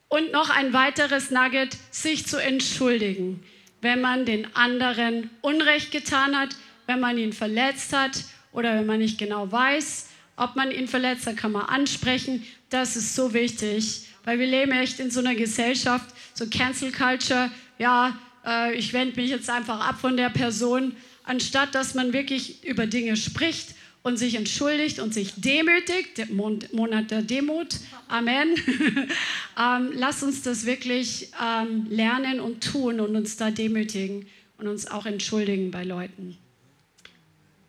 Und 0.07 0.31
noch 0.31 0.51
ein 0.51 0.73
weiteres 0.73 1.31
Nugget, 1.31 1.75
sich 1.89 2.27
zu 2.27 2.37
entschuldigen, 2.37 3.43
wenn 3.81 3.99
man 3.99 4.25
den 4.27 4.55
anderen 4.55 5.31
Unrecht 5.41 5.91
getan 5.91 6.37
hat, 6.37 6.55
wenn 6.85 6.99
man 6.99 7.17
ihn 7.17 7.33
verletzt 7.33 7.93
hat 7.93 8.23
oder 8.51 8.75
wenn 8.75 8.85
man 8.85 8.99
nicht 8.99 9.17
genau 9.17 9.51
weiß, 9.51 10.09
ob 10.35 10.55
man 10.55 10.71
ihn 10.71 10.87
verletzt 10.87 11.27
hat, 11.27 11.37
kann 11.37 11.51
man 11.51 11.65
ansprechen. 11.65 12.43
Das 12.69 12.95
ist 12.95 13.15
so 13.15 13.33
wichtig, 13.33 14.07
weil 14.23 14.39
wir 14.39 14.47
leben 14.47 14.71
echt 14.71 14.99
in 14.99 15.11
so 15.11 15.19
einer 15.19 15.35
Gesellschaft, 15.35 16.13
so 16.33 16.47
Cancel 16.47 16.91
Culture. 16.91 17.51
Ja, 17.77 18.17
äh, 18.45 18.73
ich 18.75 18.93
wende 18.93 19.19
mich 19.19 19.29
jetzt 19.29 19.49
einfach 19.49 19.79
ab 19.79 19.99
von 19.99 20.17
der 20.17 20.29
Person, 20.29 20.95
anstatt 21.23 21.75
dass 21.75 21.93
man 21.93 22.13
wirklich 22.13 22.63
über 22.63 22.87
Dinge 22.87 23.15
spricht 23.15 23.75
und 24.03 24.17
sich 24.17 24.35
entschuldigt 24.35 24.99
und 24.99 25.13
sich 25.13 25.33
demütigt, 25.37 26.29
Monat 26.31 27.09
der 27.09 27.21
Demut, 27.21 27.77
Amen. 28.09 28.55
ähm, 29.59 29.91
lass 29.93 30.23
uns 30.23 30.41
das 30.41 30.65
wirklich 30.65 31.31
ähm, 31.41 31.87
lernen 31.89 32.39
und 32.39 32.63
tun 32.63 32.99
und 32.99 33.15
uns 33.15 33.37
da 33.37 33.49
demütigen 33.49 34.27
und 34.57 34.67
uns 34.67 34.87
auch 34.87 35.05
entschuldigen 35.05 35.71
bei 35.71 35.83
Leuten. 35.83 36.37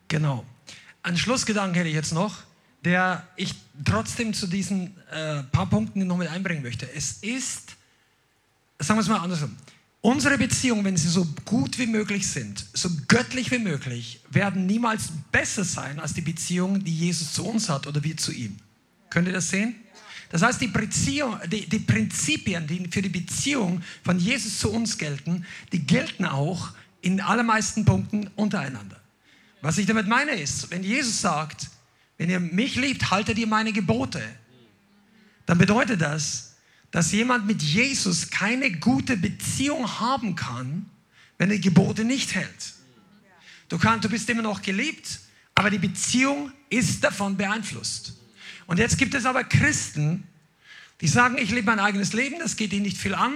Genau. 0.09 0.45
Ein 1.03 1.17
Schlussgedanke 1.17 1.79
hätte 1.79 1.89
ich 1.89 1.95
jetzt 1.95 2.13
noch, 2.13 2.43
der 2.85 3.27
ich 3.37 3.55
trotzdem 3.85 4.35
zu 4.35 4.47
diesen 4.47 4.97
äh, 5.11 5.43
paar 5.45 5.69
Punkten 5.69 6.07
noch 6.07 6.17
mit 6.17 6.29
einbringen 6.29 6.63
möchte. 6.63 6.91
Es 6.93 7.19
ist, 7.23 7.77
sagen 8.79 8.99
wir 8.99 9.03
es 9.03 9.09
mal 9.09 9.19
andersrum, 9.19 9.57
Unsere 10.05 10.37
Beziehungen, 10.37 10.85
wenn 10.85 10.99
sie 10.99 11.09
so 11.09 11.27
gut 11.47 11.79
wie 11.79 11.87
möglich 11.87 12.29
sind, 12.29 12.67
so 12.75 12.91
göttlich 13.09 13.51
wie 13.51 13.59
möglich, 13.59 14.21
werden 14.29 14.67
niemals 14.67 15.05
besser 15.33 15.65
sein 15.65 15.99
als 15.99 16.13
die 16.13 16.21
Beziehung, 16.21 16.85
die 16.85 16.95
Jesus 16.95 17.33
zu 17.33 17.47
uns 17.47 17.71
hat 17.71 17.87
oder 17.87 18.05
wir 18.05 18.15
zu 18.15 18.31
ihm. 18.31 18.59
Könnt 19.09 19.29
ihr 19.29 19.33
das 19.33 19.49
sehen? 19.49 19.77
Das 20.29 20.43
heißt, 20.43 20.61
die, 20.61 20.67
Beziehung, 20.67 21.39
die, 21.47 21.67
die 21.67 21.79
Prinzipien, 21.79 22.67
die 22.67 22.87
für 22.91 23.01
die 23.01 23.09
Beziehung 23.09 23.81
von 24.05 24.19
Jesus 24.19 24.59
zu 24.59 24.71
uns 24.71 24.99
gelten, 24.99 25.47
die 25.73 25.87
gelten 25.87 26.27
auch 26.27 26.73
in 27.01 27.23
allermeisten 27.23 27.87
Punkten 27.87 28.29
untereinander. 28.37 29.01
Was 29.63 29.79
ich 29.79 29.87
damit 29.87 30.07
meine 30.07 30.33
ist, 30.33 30.71
wenn 30.71 30.83
Jesus 30.83 31.23
sagt, 31.23 31.71
wenn 32.19 32.31
ihr 32.31 32.41
mich 32.41 32.77
liebt, 32.77 33.11
haltet 33.11 33.39
ihr 33.39 33.47
meine 33.47 33.73
Gebote, 33.73 34.23
dann 35.47 35.59
bedeutet 35.59 36.01
das, 36.01 36.57
dass 36.91 37.13
jemand 37.13 37.47
mit 37.47 37.61
Jesus 37.61 38.31
keine 38.31 38.71
gute 38.73 39.17
Beziehung 39.17 40.01
haben 40.01 40.37
kann, 40.37 40.87
wenn 41.39 41.51
er 41.51 41.59
Gebote 41.59 42.05
nicht 42.05 42.35
hält. 42.35 42.75
Du, 43.69 43.79
kannst, 43.79 44.05
du 44.05 44.09
bist 44.09 44.31
immer 44.31 44.43
noch 44.43 44.63
geliebt, 44.63 45.21
aber 45.55 45.71
die 45.71 45.79
Beziehung 45.79 46.53
ist 46.71 47.03
davon 47.03 47.37
beeinflusst. 47.37 48.15
Und 48.67 48.79
jetzt 48.79 48.97
gibt 48.97 49.15
es 49.15 49.27
aber 49.27 49.45
Christen, 49.45 50.25
die 51.01 51.09
sagen, 51.09 51.37
ich 51.37 51.51
lebe 51.51 51.67
mein 51.67 51.81
eigenes 51.81 52.13
Leben, 52.13 52.39
das 52.39 52.57
geht 52.57 52.73
ihnen 52.73 52.83
nicht 52.83 52.97
viel 52.97 53.15
an 53.15 53.35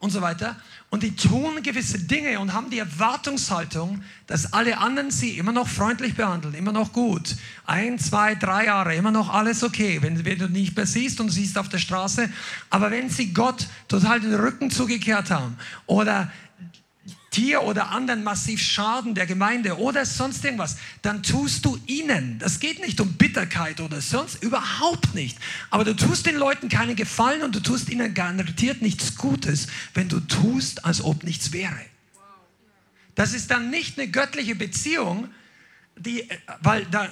und 0.00 0.10
so 0.10 0.22
weiter. 0.22 0.56
Und 0.88 1.02
die 1.02 1.14
tun 1.14 1.62
gewisse 1.62 1.98
Dinge 1.98 2.40
und 2.40 2.52
haben 2.52 2.70
die 2.70 2.78
Erwartungshaltung, 2.78 4.02
dass 4.26 4.52
alle 4.52 4.78
anderen 4.78 5.10
sie 5.10 5.36
immer 5.38 5.52
noch 5.52 5.68
freundlich 5.68 6.16
behandeln, 6.16 6.54
immer 6.54 6.72
noch 6.72 6.92
gut. 6.92 7.36
Ein, 7.66 7.98
zwei, 7.98 8.34
drei 8.34 8.64
Jahre, 8.64 8.94
immer 8.96 9.12
noch 9.12 9.28
alles 9.32 9.62
okay, 9.62 9.98
wenn, 10.00 10.24
wenn 10.24 10.38
du 10.38 10.48
nicht 10.48 10.74
mehr 10.74 10.86
siehst 10.86 11.20
und 11.20 11.28
siehst 11.28 11.58
auf 11.58 11.68
der 11.68 11.78
Straße. 11.78 12.28
Aber 12.70 12.90
wenn 12.90 13.10
sie 13.10 13.32
Gott 13.32 13.68
total 13.88 14.20
den 14.20 14.34
Rücken 14.34 14.70
zugekehrt 14.70 15.30
haben 15.30 15.56
oder 15.86 16.32
dir 17.32 17.62
oder 17.62 17.90
anderen 17.90 18.24
massiv 18.24 18.60
schaden 18.60 19.14
der 19.14 19.26
Gemeinde 19.26 19.78
oder 19.78 20.04
sonst 20.04 20.44
irgendwas, 20.44 20.76
dann 21.02 21.22
tust 21.22 21.64
du 21.64 21.78
ihnen, 21.86 22.38
das 22.38 22.58
geht 22.58 22.80
nicht 22.80 23.00
um 23.00 23.12
Bitterkeit 23.12 23.80
oder 23.80 24.00
sonst 24.00 24.42
überhaupt 24.42 25.14
nicht, 25.14 25.38
aber 25.70 25.84
du 25.84 25.94
tust 25.94 26.26
den 26.26 26.36
Leuten 26.36 26.68
keinen 26.68 26.96
Gefallen 26.96 27.42
und 27.42 27.54
du 27.54 27.60
tust 27.60 27.88
ihnen 27.88 28.14
garantiert 28.14 28.82
nichts 28.82 29.16
Gutes, 29.16 29.68
wenn 29.94 30.08
du 30.08 30.20
tust, 30.20 30.84
als 30.84 31.02
ob 31.04 31.22
nichts 31.22 31.52
wäre. 31.52 31.80
Das 33.14 33.32
ist 33.32 33.50
dann 33.50 33.70
nicht 33.70 33.98
eine 33.98 34.08
göttliche 34.08 34.54
Beziehung, 34.54 35.28
die, 35.96 36.26
weil 36.62 36.86
da, 36.86 37.08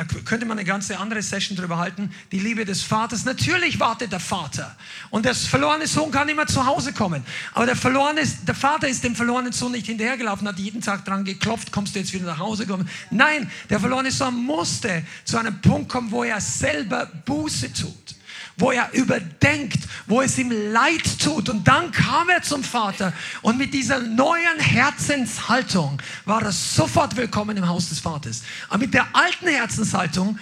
da 0.00 0.06
könnte 0.24 0.46
man 0.46 0.56
eine 0.58 0.66
ganze 0.66 0.98
andere 0.98 1.20
Session 1.20 1.58
drüber 1.58 1.76
halten. 1.76 2.10
Die 2.32 2.38
Liebe 2.38 2.64
des 2.64 2.82
Vaters. 2.82 3.26
Natürlich 3.26 3.78
wartet 3.80 4.12
der 4.12 4.20
Vater. 4.20 4.74
Und 5.10 5.26
der 5.26 5.34
verlorene 5.34 5.86
Sohn 5.86 6.10
kann 6.10 6.28
immer 6.30 6.46
zu 6.46 6.64
Hause 6.64 6.94
kommen. 6.94 7.22
Aber 7.52 7.66
der, 7.66 7.76
verlorene, 7.76 8.22
der 8.46 8.54
Vater 8.54 8.88
ist 8.88 9.04
dem 9.04 9.14
verlorenen 9.14 9.52
Sohn 9.52 9.72
nicht 9.72 9.86
hinterhergelaufen, 9.86 10.48
hat 10.48 10.58
jeden 10.58 10.80
Tag 10.80 11.04
dran 11.04 11.24
geklopft, 11.24 11.70
kommst 11.70 11.94
du 11.94 11.98
jetzt 11.98 12.14
wieder 12.14 12.24
nach 12.24 12.38
Hause 12.38 12.66
kommen. 12.66 12.88
Nein, 13.10 13.50
der 13.68 13.78
verlorene 13.78 14.10
Sohn 14.10 14.36
musste 14.36 15.02
zu 15.24 15.36
einem 15.36 15.60
Punkt 15.60 15.90
kommen, 15.90 16.10
wo 16.10 16.24
er 16.24 16.40
selber 16.40 17.04
Buße 17.26 17.70
tut 17.72 18.19
wo 18.56 18.70
er 18.72 18.92
überdenkt, 18.92 19.78
wo 20.06 20.20
es 20.20 20.38
ihm 20.38 20.50
leid 20.72 21.18
tut. 21.18 21.48
Und 21.48 21.66
dann 21.66 21.90
kam 21.92 22.28
er 22.28 22.42
zum 22.42 22.62
Vater 22.62 23.12
und 23.42 23.58
mit 23.58 23.74
dieser 23.74 24.00
neuen 24.00 24.58
Herzenshaltung 24.58 26.00
war 26.24 26.42
er 26.42 26.52
sofort 26.52 27.16
willkommen 27.16 27.56
im 27.56 27.68
Haus 27.68 27.88
des 27.88 28.00
Vaters. 28.00 28.42
Aber 28.68 28.78
mit 28.78 28.94
der 28.94 29.06
alten 29.14 29.48
Herzenshaltung 29.48 30.38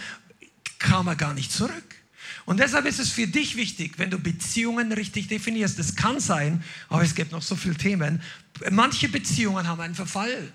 kam 0.79 1.07
er 1.09 1.17
gar 1.17 1.35
nicht 1.35 1.53
zurück. 1.53 1.97
Und 2.45 2.61
deshalb 2.61 2.87
ist 2.87 2.99
es 2.99 3.11
für 3.11 3.27
dich 3.27 3.57
wichtig, 3.57 3.99
wenn 3.99 4.11
du 4.11 4.19
Beziehungen 4.19 4.91
richtig 4.93 5.29
definierst. 5.29 5.79
Das 5.79 5.97
kann 5.97 6.19
sein, 6.19 6.65
aber 6.89 7.03
es 7.03 7.15
gibt 7.15 7.31
noch 7.31 7.43
so 7.43 7.57
viele 7.57 7.77
Themen. 7.77 8.23
Manche 8.71 9.09
Beziehungen 9.09 9.69
haben 9.69 9.83
einen 9.83 9.95
Verfall. 9.95 10.51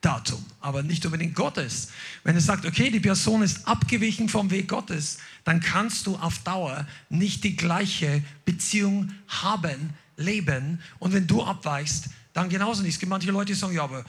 Datum, 0.00 0.44
aber 0.60 0.82
nicht 0.82 1.04
unbedingt 1.04 1.34
Gottes. 1.34 1.88
Wenn 2.22 2.36
er 2.36 2.40
sagt, 2.40 2.64
okay, 2.64 2.90
die 2.90 3.00
Person 3.00 3.42
ist 3.42 3.66
abgewichen 3.66 4.28
vom 4.28 4.50
Weg 4.50 4.68
Gottes, 4.68 5.18
dann 5.44 5.60
kannst 5.60 6.06
du 6.06 6.16
auf 6.16 6.38
Dauer 6.40 6.86
nicht 7.08 7.42
die 7.42 7.56
gleiche 7.56 8.22
Beziehung 8.44 9.12
haben, 9.26 9.94
leben. 10.16 10.80
Und 11.00 11.14
wenn 11.14 11.26
du 11.26 11.42
abweichst, 11.42 12.10
dann 12.32 12.48
genauso 12.48 12.82
nicht. 12.82 12.94
Es 12.94 13.00
gibt 13.00 13.10
manche 13.10 13.30
Leute, 13.30 13.52
die 13.52 13.58
sagen, 13.58 13.74
ja, 13.74 13.82
aber 13.82 14.04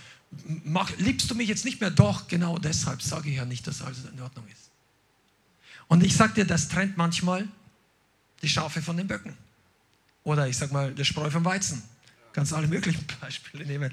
mach, 0.63 0.91
liebst 0.97 1.29
du 1.31 1.35
mich 1.35 1.49
jetzt 1.49 1.65
nicht 1.65 1.81
mehr? 1.81 1.89
Doch, 1.89 2.27
genau 2.27 2.59
deshalb 2.59 3.01
sage 3.01 3.29
ich 3.29 3.37
ja 3.37 3.45
nicht, 3.45 3.65
dass 3.65 3.81
alles 3.81 3.99
in 4.05 4.21
Ordnung 4.21 4.45
ist. 4.47 4.69
Und 5.87 6.03
ich 6.03 6.15
sage 6.15 6.33
dir, 6.33 6.45
das 6.45 6.67
trennt 6.67 6.97
manchmal 6.97 7.47
die 8.43 8.49
Schafe 8.49 8.81
von 8.81 8.95
den 8.95 9.07
Böcken. 9.07 9.35
Oder 10.23 10.47
ich 10.47 10.57
sage 10.57 10.71
mal, 10.71 10.93
der 10.93 11.03
Spreu 11.03 11.31
vom 11.31 11.45
Weizen. 11.45 11.81
Kannst 12.39 12.53
alle 12.53 12.69
möglichen 12.69 13.03
Beispiele 13.21 13.65
nehmen. 13.65 13.91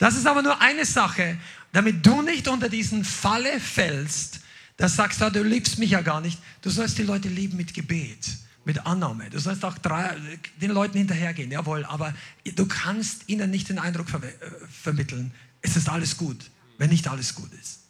Das 0.00 0.16
ist 0.16 0.26
aber 0.26 0.42
nur 0.42 0.60
eine 0.60 0.84
Sache, 0.84 1.38
damit 1.72 2.04
du 2.04 2.22
nicht 2.22 2.48
unter 2.48 2.68
diesen 2.68 3.04
Falle 3.04 3.60
fällst, 3.60 4.40
dass 4.76 4.96
sagst, 4.96 5.20
du 5.20 5.44
liebst 5.44 5.78
mich 5.78 5.90
ja 5.90 6.00
gar 6.00 6.20
nicht. 6.20 6.40
Du 6.62 6.70
sollst 6.70 6.98
die 6.98 7.04
Leute 7.04 7.28
lieben 7.28 7.56
mit 7.56 7.72
Gebet, 7.72 8.36
mit 8.64 8.84
Annahme. 8.84 9.30
Du 9.30 9.38
sollst 9.38 9.64
auch 9.64 9.78
drei, 9.78 10.16
den 10.60 10.72
Leuten 10.72 10.98
hinterhergehen, 10.98 11.52
jawohl, 11.52 11.84
aber 11.84 12.12
du 12.56 12.66
kannst 12.66 13.28
ihnen 13.28 13.52
nicht 13.52 13.68
den 13.68 13.78
Eindruck 13.78 14.10
ver 14.10 14.24
äh, 14.24 14.32
vermitteln, 14.68 15.30
es 15.62 15.76
ist 15.76 15.88
alles 15.88 16.16
gut, 16.16 16.50
wenn 16.78 16.90
nicht 16.90 17.06
alles 17.06 17.36
gut 17.36 17.52
ist. 17.52 17.84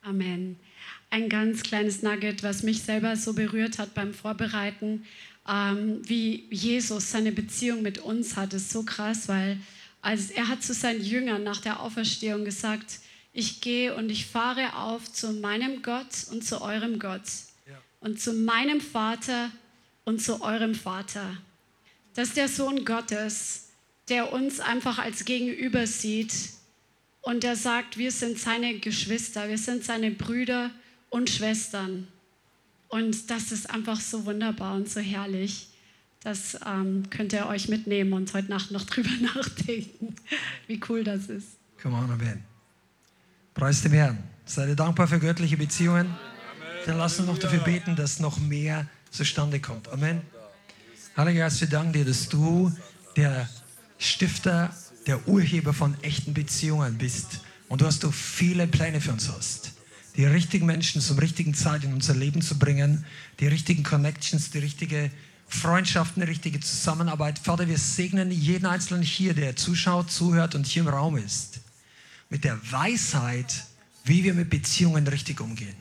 Amen. 0.00 0.56
Ein 1.10 1.28
ganz 1.28 1.62
kleines 1.62 2.00
Nugget, 2.00 2.42
was 2.42 2.62
mich 2.62 2.84
selber 2.84 3.16
so 3.16 3.34
berührt 3.34 3.78
hat 3.78 3.92
beim 3.92 4.14
Vorbereiten 4.14 5.04
ähm, 5.48 6.00
wie 6.04 6.46
Jesus 6.50 7.10
seine 7.10 7.32
Beziehung 7.32 7.82
mit 7.82 7.98
uns 7.98 8.36
hat, 8.36 8.54
ist 8.54 8.70
so 8.70 8.82
krass, 8.82 9.28
weil 9.28 9.58
als 10.00 10.30
er 10.30 10.48
hat 10.48 10.62
zu 10.62 10.74
seinen 10.74 11.02
Jüngern 11.02 11.42
nach 11.42 11.60
der 11.60 11.80
Auferstehung 11.80 12.44
gesagt, 12.44 13.00
ich 13.32 13.60
gehe 13.60 13.94
und 13.94 14.10
ich 14.10 14.26
fahre 14.26 14.76
auf 14.76 15.10
zu 15.10 15.32
meinem 15.32 15.82
Gott 15.82 16.26
und 16.30 16.44
zu 16.44 16.60
eurem 16.60 16.98
Gott 16.98 17.22
ja. 17.66 17.80
und 18.00 18.20
zu 18.20 18.32
meinem 18.32 18.80
Vater 18.80 19.50
und 20.04 20.20
zu 20.20 20.42
eurem 20.42 20.74
Vater. 20.74 21.36
Das 22.14 22.28
ist 22.28 22.36
der 22.36 22.48
Sohn 22.48 22.84
Gottes, 22.84 23.68
der 24.08 24.32
uns 24.32 24.60
einfach 24.60 24.98
als 24.98 25.24
Gegenüber 25.24 25.86
sieht 25.86 26.34
und 27.22 27.42
der 27.44 27.56
sagt, 27.56 27.96
wir 27.96 28.10
sind 28.10 28.38
seine 28.38 28.78
Geschwister, 28.78 29.48
wir 29.48 29.58
sind 29.58 29.84
seine 29.84 30.10
Brüder 30.10 30.70
und 31.08 31.30
Schwestern. 31.30 32.08
Und 32.92 33.30
das 33.30 33.52
ist 33.52 33.70
einfach 33.70 33.98
so 33.98 34.26
wunderbar 34.26 34.74
und 34.74 34.86
so 34.86 35.00
herrlich. 35.00 35.68
Das 36.20 36.58
ähm, 36.66 37.04
könnt 37.08 37.32
ihr 37.32 37.46
euch 37.46 37.68
mitnehmen 37.68 38.12
und 38.12 38.34
heute 38.34 38.50
Nacht 38.50 38.70
noch 38.70 38.84
drüber 38.86 39.08
nachdenken, 39.34 40.14
wie 40.66 40.78
cool 40.90 41.02
das 41.02 41.30
ist. 41.30 41.46
Come 41.82 41.96
on, 41.96 42.10
Amen. 42.10 42.44
Preis 43.54 43.80
dem 43.80 43.92
Herrn. 43.92 44.18
Seid 44.44 44.68
ihr 44.68 44.76
dankbar 44.76 45.08
für 45.08 45.18
göttliche 45.18 45.56
Beziehungen? 45.56 46.14
Dann 46.84 46.98
lasst 46.98 47.18
uns 47.18 47.28
noch 47.28 47.38
dafür 47.38 47.60
beten, 47.60 47.96
dass 47.96 48.20
noch 48.20 48.38
mehr 48.38 48.86
zustande 49.10 49.58
kommt. 49.58 49.88
Amen. 49.88 50.20
Heiliger 51.16 51.44
Geist, 51.44 51.62
wir 51.62 51.68
danken 51.68 51.94
dir, 51.94 52.04
dass 52.04 52.28
du 52.28 52.70
der 53.16 53.48
Stifter, 53.96 54.68
der 55.06 55.26
Urheber 55.26 55.72
von 55.72 55.96
echten 56.02 56.34
Beziehungen 56.34 56.98
bist 56.98 57.40
und 57.70 57.80
du 57.80 57.86
hast 57.86 58.02
du 58.02 58.10
viele 58.10 58.66
Pläne 58.66 59.00
für 59.00 59.12
uns 59.12 59.30
hast 59.30 59.71
die 60.16 60.26
richtigen 60.26 60.66
Menschen 60.66 61.00
zum 61.00 61.18
richtigen 61.18 61.54
Zeit 61.54 61.84
in 61.84 61.94
unser 61.94 62.14
Leben 62.14 62.42
zu 62.42 62.58
bringen, 62.58 63.04
die 63.40 63.46
richtigen 63.46 63.82
Connections, 63.82 64.50
die 64.50 64.58
richtige 64.58 65.10
Freundschaften, 65.48 66.22
die 66.22 66.28
richtige 66.28 66.60
Zusammenarbeit. 66.60 67.38
Vater, 67.38 67.68
wir 67.68 67.78
segnen 67.78 68.30
jeden 68.30 68.66
Einzelnen 68.66 69.02
hier, 69.02 69.34
der 69.34 69.56
zuschaut, 69.56 70.10
zuhört 70.10 70.54
und 70.54 70.66
hier 70.66 70.82
im 70.82 70.88
Raum 70.88 71.16
ist, 71.16 71.60
mit 72.30 72.44
der 72.44 72.58
Weisheit, 72.70 73.64
wie 74.04 74.24
wir 74.24 74.34
mit 74.34 74.50
Beziehungen 74.50 75.06
richtig 75.06 75.40
umgehen. 75.40 75.76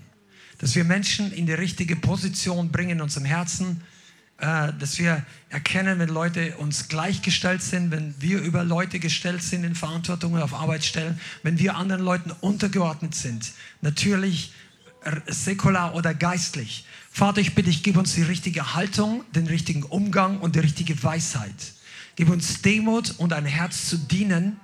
Dass 0.60 0.76
wir 0.76 0.84
Menschen 0.84 1.32
in 1.32 1.46
die 1.46 1.54
richtige 1.54 1.96
Position 1.96 2.72
bringen 2.72 2.92
in 2.92 3.02
unserem 3.02 3.26
Herzen, 3.26 3.82
dass 4.42 4.98
wir 4.98 5.24
erkennen, 5.50 6.00
wenn 6.00 6.10
Leute 6.10 6.58
uns 6.58 6.88
gleichgestellt 6.88 7.62
sind, 7.62 7.92
wenn 7.92 8.16
wir 8.20 8.42
über 8.42 8.64
Leute 8.64 9.00
gestellt 9.00 9.44
sind 9.44 9.64
in 9.64 9.76
Verantwortung 9.76 10.36
auf 10.42 10.56
Arbeitsstellen, 10.56 11.20
wenn 11.44 11.60
wir 11.60 11.76
anderen 11.76 12.04
Leuten 12.04 12.32
untergeordnet 12.42 13.14
sind. 13.14 13.52
Natürlich 13.82 14.52
säkular 15.28 15.94
oder 15.94 16.16
geistlich. 16.16 16.86
Vater, 17.12 17.40
ich 17.40 17.54
bitte 17.54 17.70
dich, 17.70 17.84
gib 17.84 17.98
uns 17.98 18.16
die 18.16 18.24
richtige 18.24 18.74
Haltung, 18.74 19.24
den 19.36 19.46
richtigen 19.46 19.84
Umgang 19.84 20.40
und 20.40 20.56
die 20.56 20.60
richtige 20.60 21.02
Weisheit. 21.04 21.74
Gib 22.16 22.30
uns 22.30 22.64
Demut 22.64 23.12
und 23.20 23.34
ein 23.34 23.46
Herz 23.46 23.90
zu 23.90 23.98
dienen 23.98 24.60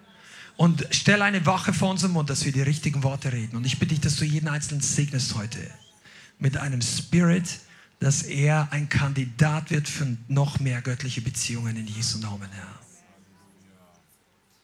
und 0.55 0.87
stell 0.89 1.21
eine 1.21 1.45
Wache 1.45 1.71
vor 1.71 1.91
unserem 1.91 2.13
Mund, 2.13 2.31
dass 2.31 2.45
wir 2.45 2.51
die 2.51 2.61
richtigen 2.61 3.03
Worte 3.03 3.31
reden. 3.31 3.55
Und 3.57 3.65
ich 3.65 3.77
bitte 3.77 3.93
dich, 3.93 4.01
dass 4.01 4.15
du 4.15 4.25
jeden 4.25 4.47
Einzelnen 4.47 4.81
segnest 4.81 5.35
heute 5.35 5.59
mit 6.39 6.57
einem 6.57 6.81
Spirit, 6.81 7.59
dass 7.99 8.23
er 8.23 8.67
ein 8.71 8.89
Kandidat 8.89 9.71
wird 9.71 9.87
für 9.87 10.17
noch 10.27 10.59
mehr 10.59 10.81
göttliche 10.81 11.21
Beziehungen 11.21 11.75
in 11.75 11.87
Jesu 11.87 12.19
Namen, 12.19 12.49
Herr. 12.51 12.77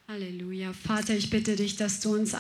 Halleluja. 0.08 0.74
Vater, 0.74 1.16
ich 1.16 1.30
bitte 1.30 1.56
dich, 1.56 1.76
dass 1.76 2.00
du 2.00 2.14
uns 2.14 2.36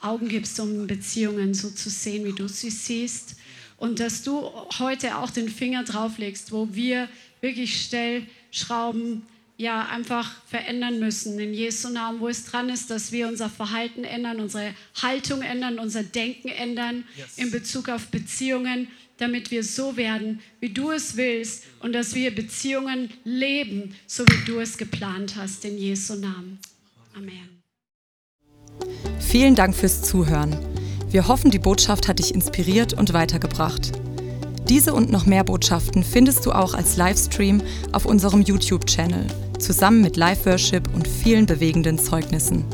Augen 0.00 0.28
gibst, 0.28 0.60
um 0.60 0.86
Beziehungen 0.86 1.54
so 1.54 1.70
zu 1.70 1.90
sehen, 1.90 2.24
wie 2.24 2.32
du 2.32 2.46
sie 2.48 2.70
siehst. 2.70 3.36
Und 3.76 3.98
dass 3.98 4.22
du 4.22 4.50
heute 4.78 5.16
auch 5.16 5.30
den 5.30 5.48
Finger 5.48 5.84
drauflegst, 5.84 6.52
wo 6.52 6.68
wir 6.72 7.08
wirklich 7.40 7.82
Stellschrauben 7.82 9.22
ja 9.56 9.88
einfach 9.88 10.42
verändern 10.46 11.00
müssen. 11.00 11.38
In 11.38 11.52
Jesu 11.52 11.88
Namen, 11.88 12.20
wo 12.20 12.28
es 12.28 12.44
dran 12.44 12.68
ist, 12.68 12.90
dass 12.90 13.12
wir 13.12 13.28
unser 13.28 13.50
Verhalten 13.50 14.04
ändern, 14.04 14.40
unsere 14.40 14.74
Haltung 15.02 15.42
ändern, 15.42 15.78
unser 15.78 16.02
Denken 16.02 16.48
ändern 16.48 17.04
yes. 17.16 17.36
in 17.36 17.50
Bezug 17.50 17.88
auf 17.88 18.06
Beziehungen, 18.08 18.88
damit 19.20 19.50
wir 19.50 19.62
so 19.62 19.96
werden, 19.96 20.40
wie 20.60 20.70
du 20.70 20.90
es 20.90 21.16
willst 21.16 21.64
und 21.80 21.92
dass 21.92 22.14
wir 22.14 22.34
Beziehungen 22.34 23.10
leben, 23.24 23.94
so 24.06 24.24
wie 24.24 24.44
du 24.46 24.58
es 24.60 24.78
geplant 24.78 25.36
hast. 25.36 25.64
In 25.64 25.76
Jesu 25.76 26.14
Namen. 26.14 26.58
Amen. 27.14 27.60
Vielen 29.18 29.54
Dank 29.54 29.74
fürs 29.74 30.02
Zuhören. 30.02 30.56
Wir 31.10 31.28
hoffen, 31.28 31.50
die 31.50 31.58
Botschaft 31.58 32.08
hat 32.08 32.18
dich 32.18 32.34
inspiriert 32.34 32.94
und 32.94 33.12
weitergebracht. 33.12 33.92
Diese 34.68 34.94
und 34.94 35.10
noch 35.10 35.26
mehr 35.26 35.42
Botschaften 35.42 36.04
findest 36.04 36.46
du 36.46 36.52
auch 36.52 36.74
als 36.74 36.96
Livestream 36.96 37.60
auf 37.92 38.06
unserem 38.06 38.42
YouTube-Channel, 38.42 39.26
zusammen 39.58 40.00
mit 40.00 40.16
Live-Worship 40.16 40.94
und 40.94 41.08
vielen 41.08 41.46
bewegenden 41.46 41.98
Zeugnissen. 41.98 42.64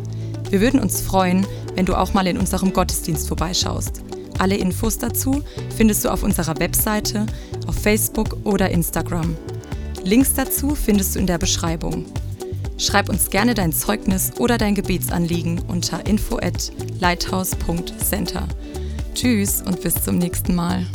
Wir 0.50 0.60
würden 0.60 0.78
uns 0.78 1.00
freuen, 1.00 1.46
wenn 1.74 1.86
du 1.86 1.94
auch 1.94 2.12
mal 2.12 2.26
in 2.26 2.36
unserem 2.36 2.72
Gottesdienst 2.72 3.26
vorbeischaust. 3.26 4.02
Alle 4.38 4.56
Infos 4.56 4.98
dazu 4.98 5.42
findest 5.76 6.04
du 6.04 6.10
auf 6.10 6.22
unserer 6.22 6.58
Webseite, 6.58 7.26
auf 7.66 7.76
Facebook 7.76 8.36
oder 8.44 8.70
Instagram. 8.70 9.36
Links 10.04 10.34
dazu 10.34 10.74
findest 10.74 11.14
du 11.14 11.20
in 11.20 11.26
der 11.26 11.38
Beschreibung. 11.38 12.06
Schreib 12.78 13.08
uns 13.08 13.30
gerne 13.30 13.54
dein 13.54 13.72
Zeugnis 13.72 14.32
oder 14.38 14.58
dein 14.58 14.74
Gebetsanliegen 14.74 15.60
unter 15.66 16.06
info 16.06 16.36
at 16.36 16.70
lighthouse.center. 17.00 18.46
Tschüss 19.14 19.62
und 19.62 19.80
bis 19.80 19.94
zum 19.94 20.18
nächsten 20.18 20.54
Mal. 20.54 20.86